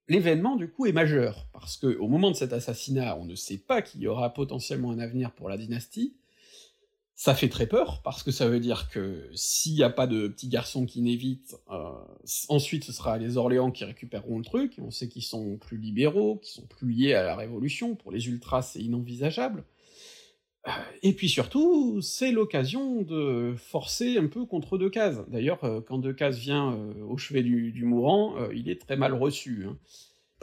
l'événement 0.08 0.56
du 0.56 0.68
coup 0.68 0.86
est 0.86 0.92
majeur, 0.92 1.48
parce 1.52 1.76
que 1.76 1.86
au 1.98 2.08
moment 2.08 2.30
de 2.30 2.36
cet 2.36 2.52
assassinat, 2.52 3.16
on 3.16 3.24
ne 3.24 3.34
sait 3.34 3.58
pas 3.58 3.82
qu'il 3.82 4.02
y 4.02 4.06
aura 4.06 4.34
potentiellement 4.34 4.90
un 4.90 4.98
avenir 4.98 5.32
pour 5.32 5.48
la 5.48 5.56
dynastie, 5.56 6.14
ça 7.16 7.34
fait 7.34 7.48
très 7.48 7.66
peur, 7.66 8.02
parce 8.02 8.22
que 8.22 8.32
ça 8.32 8.48
veut 8.48 8.58
dire 8.58 8.88
que 8.88 9.28
s'il 9.34 9.74
n'y 9.74 9.84
a 9.84 9.90
pas 9.90 10.06
de 10.06 10.26
petits 10.26 10.48
garçons 10.48 10.84
qui 10.84 11.00
n'évitent, 11.00 11.56
euh, 11.70 11.92
ensuite 12.48 12.84
ce 12.84 12.92
sera 12.92 13.18
les 13.18 13.36
Orléans 13.36 13.70
qui 13.70 13.84
récupéreront 13.84 14.38
le 14.38 14.44
truc, 14.44 14.78
et 14.78 14.82
on 14.82 14.90
sait 14.90 15.08
qu'ils 15.08 15.22
sont 15.22 15.56
plus 15.56 15.78
libéraux, 15.78 16.36
qu'ils 16.36 16.54
sont 16.54 16.66
plus 16.66 16.90
liés 16.90 17.14
à 17.14 17.22
la 17.22 17.36
Révolution, 17.36 17.94
pour 17.94 18.10
les 18.10 18.26
ultras 18.26 18.62
c'est 18.62 18.80
inenvisageable. 18.80 19.64
Euh, 20.66 20.70
et 21.02 21.12
puis 21.12 21.28
surtout, 21.28 22.00
c'est 22.00 22.32
l'occasion 22.32 23.02
de 23.02 23.54
forcer 23.56 24.18
un 24.18 24.26
peu 24.26 24.44
contre 24.44 24.76
Decazes. 24.76 25.24
D'ailleurs, 25.28 25.62
euh, 25.62 25.80
quand 25.80 25.98
Decazes 25.98 26.38
vient 26.38 26.76
au 27.08 27.16
chevet 27.16 27.44
du, 27.44 27.84
mourant, 27.84 28.34
il 28.50 28.68
est 28.68 28.80
très 28.80 28.96
mal 28.96 29.14
reçu. 29.14 29.66
Hein. 29.68 29.78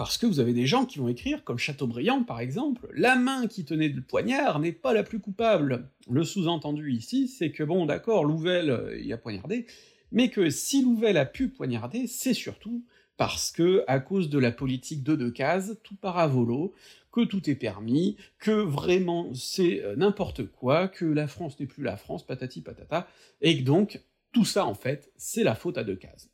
Parce 0.02 0.18
que 0.18 0.26
vous 0.26 0.40
avez 0.40 0.54
des 0.54 0.66
gens 0.66 0.88
qui 0.88 0.98
vont 0.98 1.10
écrire, 1.10 1.44
comme 1.44 1.60
Chateaubriand 1.60 2.24
par 2.24 2.40
exemple, 2.40 2.90
la 2.96 3.16
main 3.16 3.46
qui 3.46 3.66
tenait 3.66 3.88
le 3.88 4.02
poignard 4.02 4.58
n'est 4.58 4.72
pas 4.72 4.94
la 4.94 5.04
plus 5.04 5.20
coupable. 5.20 5.88
Le 6.10 6.24
sous-entendu 6.24 6.92
ici, 6.92 7.28
c'est 7.28 7.52
que 7.52 7.64
bon 7.64 7.86
d'accord, 7.86 8.26
Louvel 8.26 8.72
euh, 8.72 9.00
y 9.00 9.14
a 9.14 9.20
poignardé, 9.20 9.68
mais 10.12 10.32
que 10.32 10.50
si 10.50 10.82
Louvel 10.82 11.18
a 11.18 11.26
pu 11.28 11.50
poignarder, 11.50 12.08
c'est 12.08 12.34
surtout 12.34 12.84
parce 13.16 13.52
que, 13.52 13.84
à 13.86 14.00
cause 14.00 14.32
de 14.32 14.40
la 14.40 14.52
politique 14.52 15.04
de 15.04 15.16
Decazes, 15.16 15.78
tout 15.84 15.96
part 15.96 16.18
à 16.18 16.28
que 16.28 17.24
tout 17.24 17.48
est 17.48 17.54
permis, 17.54 18.18
que 18.40 18.50
vraiment 18.50 19.32
c'est 19.36 19.84
euh, 19.84 19.96
n'importe 19.96 20.48
quoi, 20.48 20.88
que 20.88 21.06
la 21.06 21.28
France 21.28 21.60
n'est 21.60 21.68
plus 21.68 21.84
la 21.84 21.96
France, 21.96 22.26
patati 22.26 22.62
patata, 22.62 23.08
et 23.42 23.56
que 23.56 23.64
donc, 23.64 24.02
tout 24.32 24.46
ça 24.46 24.66
en 24.66 24.74
fait, 24.74 25.12
c'est 25.16 25.44
la 25.44 25.54
faute 25.54 25.78
à 25.78 25.84
Decazes. 25.84 26.31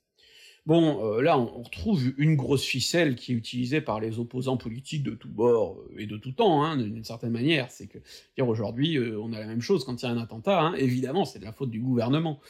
Bon, 0.68 1.02
euh, 1.02 1.22
là, 1.22 1.40
on, 1.40 1.64
retrouve 1.64 2.12
une 2.18 2.36
grosse 2.36 2.66
ficelle 2.66 3.16
qui 3.16 3.32
est 3.32 3.36
utilisée 3.36 3.80
par 3.80 4.02
les 4.02 4.20
opposants 4.20 4.58
politiques 4.58 5.02
de 5.02 5.12
tous 5.12 5.30
bords 5.30 5.80
euh, 5.80 6.00
et 6.00 6.08
de 6.08 6.18
tout 6.18 6.34
temps, 6.34 6.62
hein, 6.62 6.76
d'une 6.76 7.06
certaine 7.06 7.32
manière, 7.32 7.72
c'est 7.72 7.88
que, 7.88 8.00
dire 8.36 8.50
aujourd'hui, 8.50 8.98
euh, 8.98 9.18
on 9.18 9.32
a 9.32 9.40
la 9.40 9.48
même 9.48 9.62
chose 9.62 9.86
quand 9.86 10.02
il 10.02 10.06
y 10.06 10.10
a 10.10 10.12
un 10.12 10.18
attentat, 10.18 10.60
hein, 10.60 10.74
évidemment, 10.74 11.24
c'est 11.24 11.40
de 11.40 11.46
la 11.46 11.54
faute 11.54 11.70
du 11.70 11.80
gouvernement. 11.80 12.42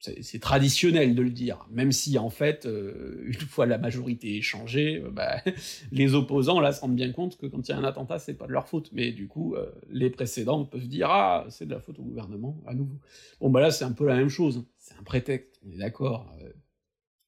C'est 0.00 0.38
traditionnel 0.38 1.16
de 1.16 1.22
le 1.22 1.30
dire, 1.30 1.66
même 1.72 1.90
si 1.90 2.18
en 2.18 2.30
fait, 2.30 2.68
une 3.24 3.34
fois 3.34 3.66
la 3.66 3.78
majorité 3.78 4.40
changée, 4.40 5.02
bah, 5.10 5.42
les 5.90 6.14
opposants 6.14 6.60
là 6.60 6.70
se 6.70 6.82
rendent 6.82 6.94
bien 6.94 7.10
compte 7.10 7.36
que 7.36 7.46
quand 7.46 7.68
il 7.68 7.72
y 7.72 7.74
a 7.74 7.78
un 7.78 7.84
attentat, 7.84 8.20
c'est 8.20 8.34
pas 8.34 8.46
de 8.46 8.52
leur 8.52 8.68
faute, 8.68 8.90
mais 8.92 9.10
du 9.10 9.26
coup, 9.26 9.56
les 9.90 10.10
précédents 10.10 10.64
peuvent 10.64 10.86
dire 10.86 11.08
ah 11.10 11.46
c'est 11.48 11.66
de 11.66 11.72
la 11.72 11.80
faute 11.80 11.98
au 11.98 12.02
gouvernement 12.02 12.62
à 12.66 12.74
nouveau. 12.74 13.00
Bon 13.40 13.50
bah 13.50 13.60
là 13.60 13.72
c'est 13.72 13.84
un 13.84 13.92
peu 13.92 14.06
la 14.06 14.16
même 14.16 14.28
chose, 14.28 14.64
c'est 14.78 14.94
un 14.94 15.02
prétexte, 15.02 15.60
on 15.66 15.72
est 15.72 15.78
d'accord. 15.78 16.30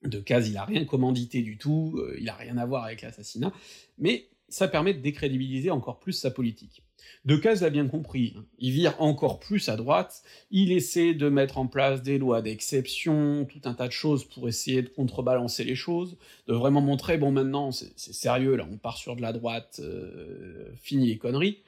De 0.05 0.21
Caz, 0.21 0.49
il 0.49 0.57
a 0.57 0.65
rien 0.65 0.85
commandité 0.85 1.43
du 1.43 1.59
tout, 1.59 2.01
il 2.19 2.29
a 2.29 2.35
rien 2.35 2.57
à 2.57 2.67
voir 2.67 2.85
avec 2.85 3.03
l'assassinat, 3.03 3.53
mais 3.99 4.29
ça 4.49 4.69
permet 4.69 4.95
de 4.95 5.01
décrédibiliser 5.01 5.71
encore 5.71 5.99
plus 5.99 6.13
sa 6.13 6.31
politique. 6.31 6.83
Decazes 7.25 7.63
l'a 7.63 7.71
bien 7.71 7.87
compris, 7.87 8.35
hein. 8.37 8.45
il 8.59 8.73
vire 8.73 8.95
encore 8.99 9.39
plus 9.39 9.69
à 9.69 9.77
droite, 9.77 10.23
il 10.51 10.73
essaie 10.73 11.15
de 11.15 11.29
mettre 11.29 11.59
en 11.59 11.67
place 11.67 12.03
des 12.03 12.19
lois 12.19 12.43
d'exception, 12.43 13.45
tout 13.45 13.61
un 13.65 13.75
tas 13.75 13.87
de 13.87 13.93
choses 13.93 14.25
pour 14.25 14.49
essayer 14.49 14.83
de 14.83 14.89
contrebalancer 14.89 15.65
les 15.65 15.75
choses, 15.75 16.17
de 16.47 16.55
vraiment 16.55 16.81
montrer, 16.81 17.19
bon 17.19 17.33
maintenant 17.33 17.71
c'est 17.73 17.99
sérieux, 17.99 18.57
là 18.57 18.67
on 18.71 18.77
part 18.77 18.97
sur 18.97 19.17
de 19.17 19.23
la 19.23 19.33
droite, 19.33 19.81
euh, 19.83 20.71
fini 20.81 21.07
les 21.07 21.19
conneries, 21.19 21.63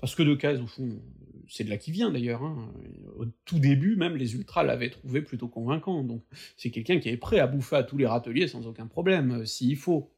parce 0.00 0.14
que 0.14 0.22
Decazes 0.22 0.60
au 0.60 0.66
fond, 0.66 1.00
c'est 1.48 1.64
de 1.64 1.70
là 1.70 1.76
qui 1.76 1.90
vient 1.90 2.10
d'ailleurs, 2.10 2.42
hein. 2.42 2.72
au 3.16 3.24
tout 3.44 3.58
début 3.58 3.96
même 3.96 4.16
les 4.16 4.34
ultras 4.34 4.62
l'avaient 4.62 4.90
trouvé 4.90 5.22
plutôt 5.22 5.48
convaincant, 5.48 6.02
donc 6.02 6.22
c'est 6.56 6.70
quelqu'un 6.70 6.98
qui 6.98 7.08
est 7.08 7.16
prêt 7.16 7.38
à 7.38 7.46
bouffer 7.46 7.76
à 7.76 7.82
tous 7.82 7.96
les 7.96 8.06
râteliers 8.06 8.48
sans 8.48 8.66
aucun 8.66 8.86
problème, 8.86 9.40
euh, 9.40 9.44
s'il 9.44 9.76
faut. 9.76 10.10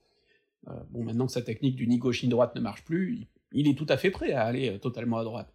Euh, 0.69 0.73
bon 0.91 1.05
maintenant 1.05 1.27
que 1.27 1.33
sa 1.33 1.43
technique 1.43 1.77
du 1.77 1.87
ni 1.87 1.99
gauche 1.99 2.23
ni 2.23 2.29
droite 2.29 2.55
ne 2.55 2.61
marche 2.61 2.85
plus, 2.85 3.27
il 3.53 3.69
est 3.69 3.75
tout 3.75 3.87
à 3.89 3.97
fait 3.97 4.11
prêt 4.11 4.33
à 4.33 4.45
aller 4.45 4.71
euh, 4.71 4.79
totalement 4.79 5.19
à 5.19 5.25
droite. 5.25 5.55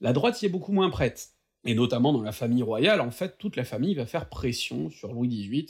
La 0.00 0.12
droite 0.12 0.40
y 0.42 0.46
est 0.46 0.50
beaucoup 0.50 0.72
moins 0.72 0.90
prête, 0.90 1.30
et 1.64 1.74
notamment 1.74 2.12
dans 2.12 2.22
la 2.22 2.32
famille 2.32 2.62
royale, 2.62 3.00
en 3.00 3.10
fait, 3.10 3.38
toute 3.38 3.56
la 3.56 3.64
famille 3.64 3.94
va 3.94 4.06
faire 4.06 4.28
pression 4.28 4.90
sur 4.90 5.12
Louis 5.12 5.28
XVIII, 5.28 5.68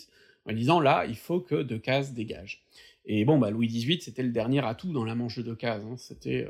en 0.49 0.53
disant 0.53 0.81
là, 0.81 1.07
il 1.07 1.17
faut 1.17 1.41
que 1.41 1.63
Decazes 1.63 2.13
dégage. 2.13 2.65
Et 3.05 3.25
bon, 3.25 3.39
bah 3.39 3.51
Louis 3.51 3.69
XVIII, 3.69 4.01
c'était 4.01 4.25
le 4.25 4.33
dernier 4.33 4.65
atout 4.65 4.93
dans 4.93 5.05
la 5.05 5.15
manche 5.15 5.39
de 5.39 5.43
Decazes, 5.43 5.85
hein, 5.85 5.97
c'était 5.97 6.49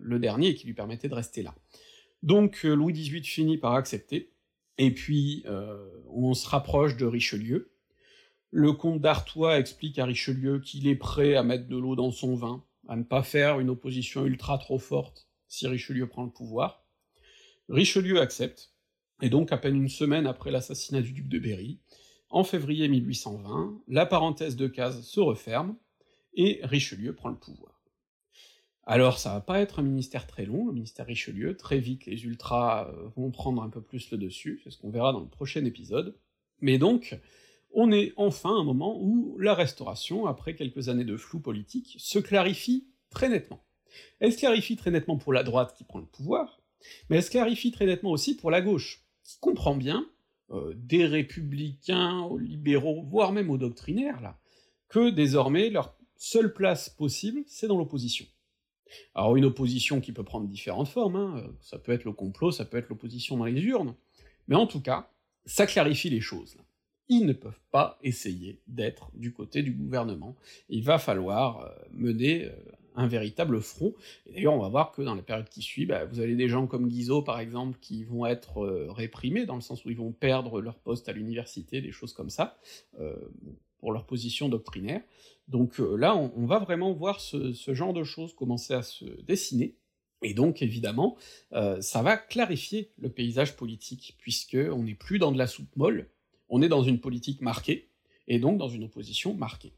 le 0.00 0.18
dernier 0.18 0.54
qui 0.54 0.66
lui 0.66 0.72
permettait 0.72 1.08
de 1.08 1.14
rester 1.14 1.42
là. 1.42 1.54
Donc 2.22 2.64
euh, 2.64 2.74
Louis 2.74 2.92
XVIII 2.92 3.24
finit 3.24 3.58
par 3.58 3.74
accepter, 3.74 4.32
et 4.78 4.92
puis 4.92 5.44
on 6.08 6.32
se 6.32 6.48
rapproche 6.48 6.96
de 6.96 7.04
Richelieu. 7.04 7.72
Le 8.50 8.72
comte 8.72 9.00
d'Artois 9.00 9.58
explique 9.58 9.98
à 9.98 10.06
Richelieu 10.06 10.58
qu'il 10.58 10.88
est 10.88 10.96
prêt 10.96 11.36
à 11.36 11.42
mettre 11.42 11.68
de 11.68 11.76
l'eau 11.76 11.96
dans 11.96 12.10
son 12.10 12.34
vin, 12.34 12.64
à 12.88 12.96
ne 12.96 13.04
pas 13.04 13.22
faire 13.22 13.60
une 13.60 13.70
opposition 13.70 14.24
ultra 14.26 14.58
trop 14.58 14.78
forte 14.78 15.28
si 15.48 15.66
Richelieu 15.66 16.08
prend 16.08 16.24
le 16.24 16.30
pouvoir. 16.30 16.84
Richelieu 17.68 18.20
accepte, 18.20 18.72
et 19.22 19.28
donc 19.28 19.52
à 19.52 19.58
peine 19.58 19.76
une 19.76 19.88
semaine 19.88 20.26
après 20.26 20.50
l'assassinat 20.50 21.02
du 21.02 21.12
duc 21.12 21.28
de 21.28 21.38
Berry, 21.38 21.78
en 22.30 22.44
février 22.44 22.88
1820, 22.88 23.82
la 23.88 24.06
parenthèse 24.06 24.56
de 24.56 24.66
Case 24.66 25.02
se 25.02 25.20
referme, 25.20 25.76
et 26.34 26.60
Richelieu 26.62 27.14
prend 27.14 27.28
le 27.28 27.36
pouvoir. 27.36 27.79
Alors 28.92 29.20
ça 29.20 29.34
va 29.34 29.40
pas 29.40 29.60
être 29.60 29.78
un 29.78 29.82
ministère 29.82 30.26
très 30.26 30.44
long, 30.44 30.66
le 30.66 30.72
ministère 30.72 31.06
Richelieu, 31.06 31.56
très 31.56 31.78
vite 31.78 32.06
les 32.06 32.24
ultras 32.24 32.88
euh, 32.88 33.08
vont 33.14 33.30
prendre 33.30 33.62
un 33.62 33.68
peu 33.68 33.80
plus 33.80 34.10
le 34.10 34.18
dessus, 34.18 34.60
c'est 34.64 34.70
ce 34.70 34.78
qu'on 34.78 34.90
verra 34.90 35.12
dans 35.12 35.20
le 35.20 35.28
prochain 35.28 35.64
épisode, 35.64 36.16
mais 36.60 36.76
donc, 36.76 37.16
on 37.72 37.92
est 37.92 38.12
enfin 38.16 38.50
à 38.50 38.58
un 38.58 38.64
moment 38.64 39.00
où 39.00 39.38
la 39.38 39.54
restauration, 39.54 40.26
après 40.26 40.56
quelques 40.56 40.88
années 40.88 41.04
de 41.04 41.16
flou 41.16 41.38
politique, 41.38 41.94
se 42.00 42.18
clarifie 42.18 42.88
très 43.10 43.28
nettement. 43.28 43.62
Elle 44.18 44.32
se 44.32 44.38
clarifie 44.38 44.74
très 44.74 44.90
nettement 44.90 45.18
pour 45.18 45.32
la 45.32 45.44
droite 45.44 45.72
qui 45.78 45.84
prend 45.84 46.00
le 46.00 46.06
pouvoir, 46.06 46.60
mais 47.08 47.18
elle 47.18 47.22
se 47.22 47.30
clarifie 47.30 47.70
très 47.70 47.86
nettement 47.86 48.10
aussi 48.10 48.34
pour 48.34 48.50
la 48.50 48.60
gauche, 48.60 49.04
qui 49.22 49.38
comprend 49.38 49.76
bien, 49.76 50.04
euh, 50.50 50.74
des 50.74 51.06
républicains 51.06 52.22
aux 52.22 52.38
libéraux, 52.38 53.04
voire 53.04 53.30
même 53.30 53.50
aux 53.50 53.58
doctrinaires, 53.58 54.20
là, 54.20 54.40
que 54.88 55.10
désormais 55.10 55.70
leur 55.70 55.94
seule 56.16 56.52
place 56.52 56.90
possible, 56.90 57.44
c'est 57.46 57.68
dans 57.68 57.78
l'opposition. 57.78 58.26
Alors 59.14 59.36
une 59.36 59.44
opposition 59.44 60.00
qui 60.00 60.12
peut 60.12 60.24
prendre 60.24 60.46
différentes 60.48 60.88
formes, 60.88 61.16
hein, 61.16 61.44
ça 61.60 61.78
peut 61.78 61.92
être 61.92 62.04
le 62.04 62.12
complot, 62.12 62.52
ça 62.52 62.64
peut 62.64 62.76
être 62.76 62.88
l'opposition 62.88 63.36
dans 63.36 63.44
les 63.44 63.60
urnes, 63.62 63.94
mais 64.48 64.56
en 64.56 64.66
tout 64.66 64.80
cas, 64.80 65.10
ça 65.46 65.66
clarifie 65.66 66.10
les 66.10 66.20
choses. 66.20 66.56
Ils 67.08 67.26
ne 67.26 67.32
peuvent 67.32 67.60
pas 67.72 67.98
essayer 68.02 68.60
d'être 68.68 69.10
du 69.14 69.32
côté 69.32 69.62
du 69.62 69.72
gouvernement. 69.72 70.36
Il 70.68 70.84
va 70.84 70.98
falloir 70.98 71.60
euh, 71.60 71.68
mener 71.92 72.44
euh, 72.44 72.52
un 72.94 73.08
véritable 73.08 73.60
front. 73.60 73.94
Et 74.26 74.34
d'ailleurs, 74.34 74.54
on 74.54 74.60
va 74.60 74.68
voir 74.68 74.92
que 74.92 75.02
dans 75.02 75.16
la 75.16 75.22
période 75.22 75.48
qui 75.48 75.60
suit, 75.60 75.86
bah, 75.86 76.04
vous 76.04 76.20
avez 76.20 76.36
des 76.36 76.48
gens 76.48 76.68
comme 76.68 76.86
Guizot, 76.86 77.22
par 77.22 77.40
exemple, 77.40 77.78
qui 77.80 78.04
vont 78.04 78.26
être 78.26 78.64
euh, 78.64 78.92
réprimés, 78.92 79.44
dans 79.44 79.56
le 79.56 79.60
sens 79.60 79.84
où 79.84 79.90
ils 79.90 79.96
vont 79.96 80.12
perdre 80.12 80.60
leur 80.60 80.78
poste 80.78 81.08
à 81.08 81.12
l'université, 81.12 81.80
des 81.80 81.90
choses 81.90 82.12
comme 82.12 82.30
ça, 82.30 82.58
pour 83.80 83.92
leur 83.92 84.06
position 84.06 84.48
doctrinaire. 84.48 85.00
Donc 85.50 85.78
là, 85.78 86.16
on, 86.16 86.46
va 86.46 86.60
vraiment 86.60 86.92
voir 86.92 87.20
ce, 87.20 87.52
genre 87.74 87.92
de 87.92 88.04
choses 88.04 88.34
commencer 88.34 88.72
à 88.72 88.82
se 88.82 89.04
dessiner. 89.22 89.76
Et 90.22 90.32
donc, 90.32 90.62
évidemment, 90.62 91.16
ça 91.50 92.02
va 92.02 92.16
clarifier 92.16 92.92
le 92.98 93.08
paysage 93.08 93.56
politique, 93.56 94.16
puisque 94.18 94.56
on 94.56 94.84
n'est 94.84 94.94
plus 94.94 95.18
dans 95.18 95.32
de 95.32 95.38
la 95.38 95.48
soupe 95.48 95.74
molle, 95.74 96.08
on 96.48 96.62
est 96.62 96.68
dans 96.68 96.82
une 96.82 97.00
politique 97.00 97.40
marquée, 97.40 97.90
et 98.28 98.38
donc 98.38 98.58
dans 98.58 98.68
une 98.68 98.84
opposition 98.84 99.34
marquée. 99.34 99.72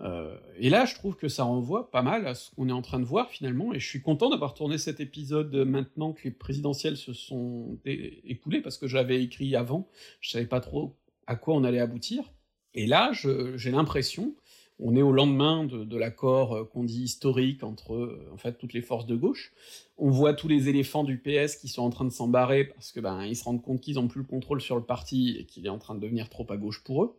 Euh, 0.00 0.36
et 0.58 0.68
là, 0.68 0.84
je 0.84 0.94
trouve 0.94 1.16
que 1.16 1.28
ça 1.28 1.44
renvoie 1.44 1.90
pas 1.90 2.02
mal 2.02 2.26
à 2.26 2.34
ce 2.34 2.50
qu'on 2.54 2.68
est 2.68 2.72
en 2.72 2.82
train 2.82 3.00
de 3.00 3.04
voir 3.04 3.30
finalement, 3.30 3.72
et 3.72 3.80
je 3.80 3.88
suis 3.88 4.02
content 4.02 4.28
d'avoir 4.28 4.54
tourné 4.54 4.78
cet 4.78 5.00
épisode 5.00 5.54
maintenant 5.54 6.12
que 6.12 6.24
les 6.24 6.30
présidentielles 6.30 6.96
se 6.96 7.12
sont 7.12 7.78
écoulées, 7.84 8.60
parce 8.60 8.76
que 8.76 8.86
j'avais 8.86 9.22
écrit 9.22 9.56
avant, 9.56 9.88
je 10.20 10.30
savais 10.30 10.46
pas 10.46 10.60
trop 10.60 10.96
à 11.26 11.36
quoi 11.36 11.54
on 11.54 11.64
allait 11.64 11.80
aboutir, 11.80 12.32
et 12.74 12.86
là, 12.86 13.10
j'ai 13.12 13.70
l'impression, 13.70 14.34
on 14.78 14.94
est 14.94 15.02
au 15.02 15.12
lendemain 15.12 15.64
de, 15.64 15.96
l'accord 15.96 16.54
euh, 16.54 16.64
qu'on 16.64 16.84
dit 16.84 17.02
historique 17.02 17.62
entre 17.62 17.94
euh, 17.94 18.30
en 18.32 18.36
fait 18.36 18.58
toutes 18.58 18.72
les 18.72 18.82
forces 18.82 19.06
de 19.06 19.16
gauche. 19.16 19.52
On 19.96 20.10
voit 20.10 20.34
tous 20.34 20.48
les 20.48 20.68
éléphants 20.68 21.04
du 21.04 21.18
PS 21.18 21.56
qui 21.56 21.68
sont 21.68 21.82
en 21.82 21.90
train 21.90 22.04
de 22.04 22.10
s'embarrer 22.10 22.64
parce 22.64 22.92
que 22.92 23.00
ben 23.00 23.24
ils 23.24 23.36
se 23.36 23.44
rendent 23.44 23.62
compte 23.62 23.80
qu'ils 23.80 23.98
ont 23.98 24.08
plus 24.08 24.20
le 24.20 24.26
contrôle 24.26 24.60
sur 24.60 24.76
le 24.76 24.82
parti 24.82 25.36
et 25.38 25.44
qu'il 25.46 25.64
est 25.66 25.70
en 25.70 25.78
train 25.78 25.94
de 25.94 26.00
devenir 26.00 26.28
trop 26.28 26.46
à 26.50 26.56
gauche 26.56 26.82
pour 26.84 27.04
eux. 27.04 27.18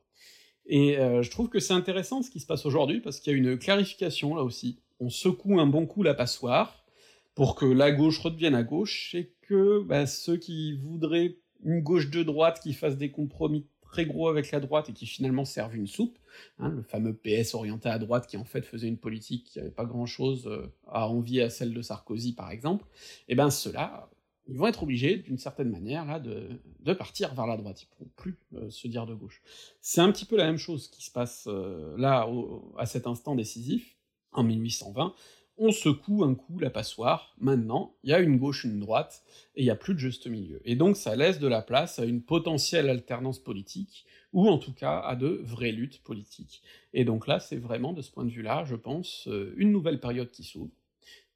Et 0.67 0.97
euh, 0.97 1.23
je 1.23 1.31
trouve 1.31 1.49
que 1.49 1.59
c'est 1.59 1.73
intéressant 1.73 2.21
ce 2.21 2.29
qui 2.29 2.39
se 2.39 2.45
passe 2.45 2.65
aujourd'hui 2.65 2.99
parce 2.99 3.19
qu'il 3.19 3.33
y 3.33 3.35
a 3.35 3.39
une 3.39 3.57
clarification 3.57 4.35
là 4.35 4.43
aussi. 4.43 4.79
On 4.99 5.09
secoue 5.09 5.59
un 5.59 5.67
bon 5.67 5.85
coup 5.85 6.03
la 6.03 6.13
passoire 6.13 6.85
pour 7.33 7.55
que 7.55 7.65
la 7.65 7.91
gauche 7.91 8.19
redevienne 8.19 8.55
à 8.55 8.63
gauche 8.63 9.15
et 9.15 9.31
que 9.41 9.81
ben, 9.83 10.05
ceux 10.05 10.37
qui 10.37 10.73
voudraient 10.73 11.37
une 11.63 11.81
gauche 11.81 12.09
de 12.09 12.23
droite 12.23 12.59
qui 12.61 12.73
fasse 12.73 12.97
des 12.97 13.11
compromis 13.11 13.65
très 13.97 14.05
gros 14.05 14.27
avec 14.27 14.51
la 14.51 14.59
droite 14.59 14.89
et 14.89 14.93
qui 14.93 15.07
finalement 15.07 15.43
servent 15.43 15.75
une 15.75 15.87
soupe, 15.87 16.19
hein, 16.59 16.69
le 16.69 16.83
fameux 16.83 17.15
PS 17.15 17.55
orienté 17.55 17.89
à 17.89 17.97
droite 17.97 18.27
qui 18.27 18.37
en 18.37 18.45
fait 18.45 18.61
faisait 18.61 18.87
une 18.87 18.99
politique 18.99 19.45
qui 19.45 19.57
n'avait 19.57 19.71
pas 19.71 19.85
grand-chose 19.85 20.45
euh, 20.45 20.71
à 20.87 21.09
envier 21.09 21.41
à 21.41 21.49
celle 21.49 21.73
de 21.73 21.81
Sarkozy 21.81 22.33
par 22.33 22.51
exemple, 22.51 22.85
et 23.27 23.33
eh 23.33 23.35
ben 23.35 23.49
ceux-là, 23.49 24.07
ils 24.47 24.55
vont 24.55 24.67
être 24.67 24.83
obligés 24.83 25.17
d'une 25.17 25.39
certaine 25.39 25.71
manière 25.71 26.05
là 26.05 26.19
de, 26.19 26.47
de, 26.81 26.93
partir 26.93 27.33
vers 27.33 27.47
la 27.47 27.57
droite, 27.57 27.81
ils 27.81 27.87
pourront 27.87 28.11
plus 28.15 28.37
euh, 28.53 28.69
se 28.69 28.87
dire 28.87 29.07
de 29.07 29.15
gauche. 29.15 29.41
C'est 29.81 30.01
un 30.01 30.11
petit 30.11 30.25
peu 30.25 30.37
la 30.37 30.45
même 30.45 30.59
chose 30.59 30.89
qui 30.89 31.03
se 31.03 31.09
passe 31.09 31.45
euh, 31.47 31.95
là 31.97 32.29
à 32.77 32.85
cet 32.85 33.07
instant 33.07 33.33
décisif, 33.33 33.97
en 34.31 34.43
1820, 34.43 35.15
on 35.57 35.71
secoue 35.71 36.23
un 36.23 36.35
coup 36.35 36.59
la 36.59 36.69
passoire, 36.69 37.35
maintenant, 37.39 37.95
il 38.03 38.11
y 38.11 38.13
a 38.13 38.19
une 38.19 38.37
gauche, 38.37 38.63
une 38.63 38.79
droite, 38.79 39.23
et 39.55 39.61
il 39.61 39.65
n'y 39.65 39.71
a 39.71 39.75
plus 39.75 39.93
de 39.93 39.99
juste 39.99 40.27
milieu. 40.27 40.61
Et 40.65 40.75
donc 40.75 40.97
ça 40.97 41.15
laisse 41.15 41.39
de 41.39 41.47
la 41.47 41.61
place 41.61 41.99
à 41.99 42.05
une 42.05 42.21
potentielle 42.21 42.89
alternance 42.89 43.39
politique, 43.39 44.05
ou 44.33 44.47
en 44.47 44.57
tout 44.57 44.73
cas 44.73 44.99
à 44.99 45.15
de 45.15 45.41
vraies 45.43 45.71
luttes 45.71 46.03
politiques. 46.03 46.61
Et 46.93 47.05
donc 47.05 47.27
là, 47.27 47.39
c'est 47.39 47.57
vraiment 47.57 47.93
de 47.93 48.01
ce 48.01 48.11
point 48.11 48.25
de 48.25 48.29
vue-là, 48.29 48.65
je 48.65 48.75
pense, 48.75 49.27
euh, 49.27 49.53
une 49.57 49.71
nouvelle 49.71 49.99
période 49.99 50.31
qui 50.31 50.43
s'ouvre, 50.43 50.71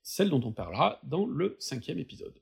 celle 0.03 0.30
dont 0.30 0.41
on 0.43 0.51
parlera 0.51 0.99
dans 1.03 1.26
le 1.26 1.55
cinquième 1.59 1.99
épisode. 1.99 2.39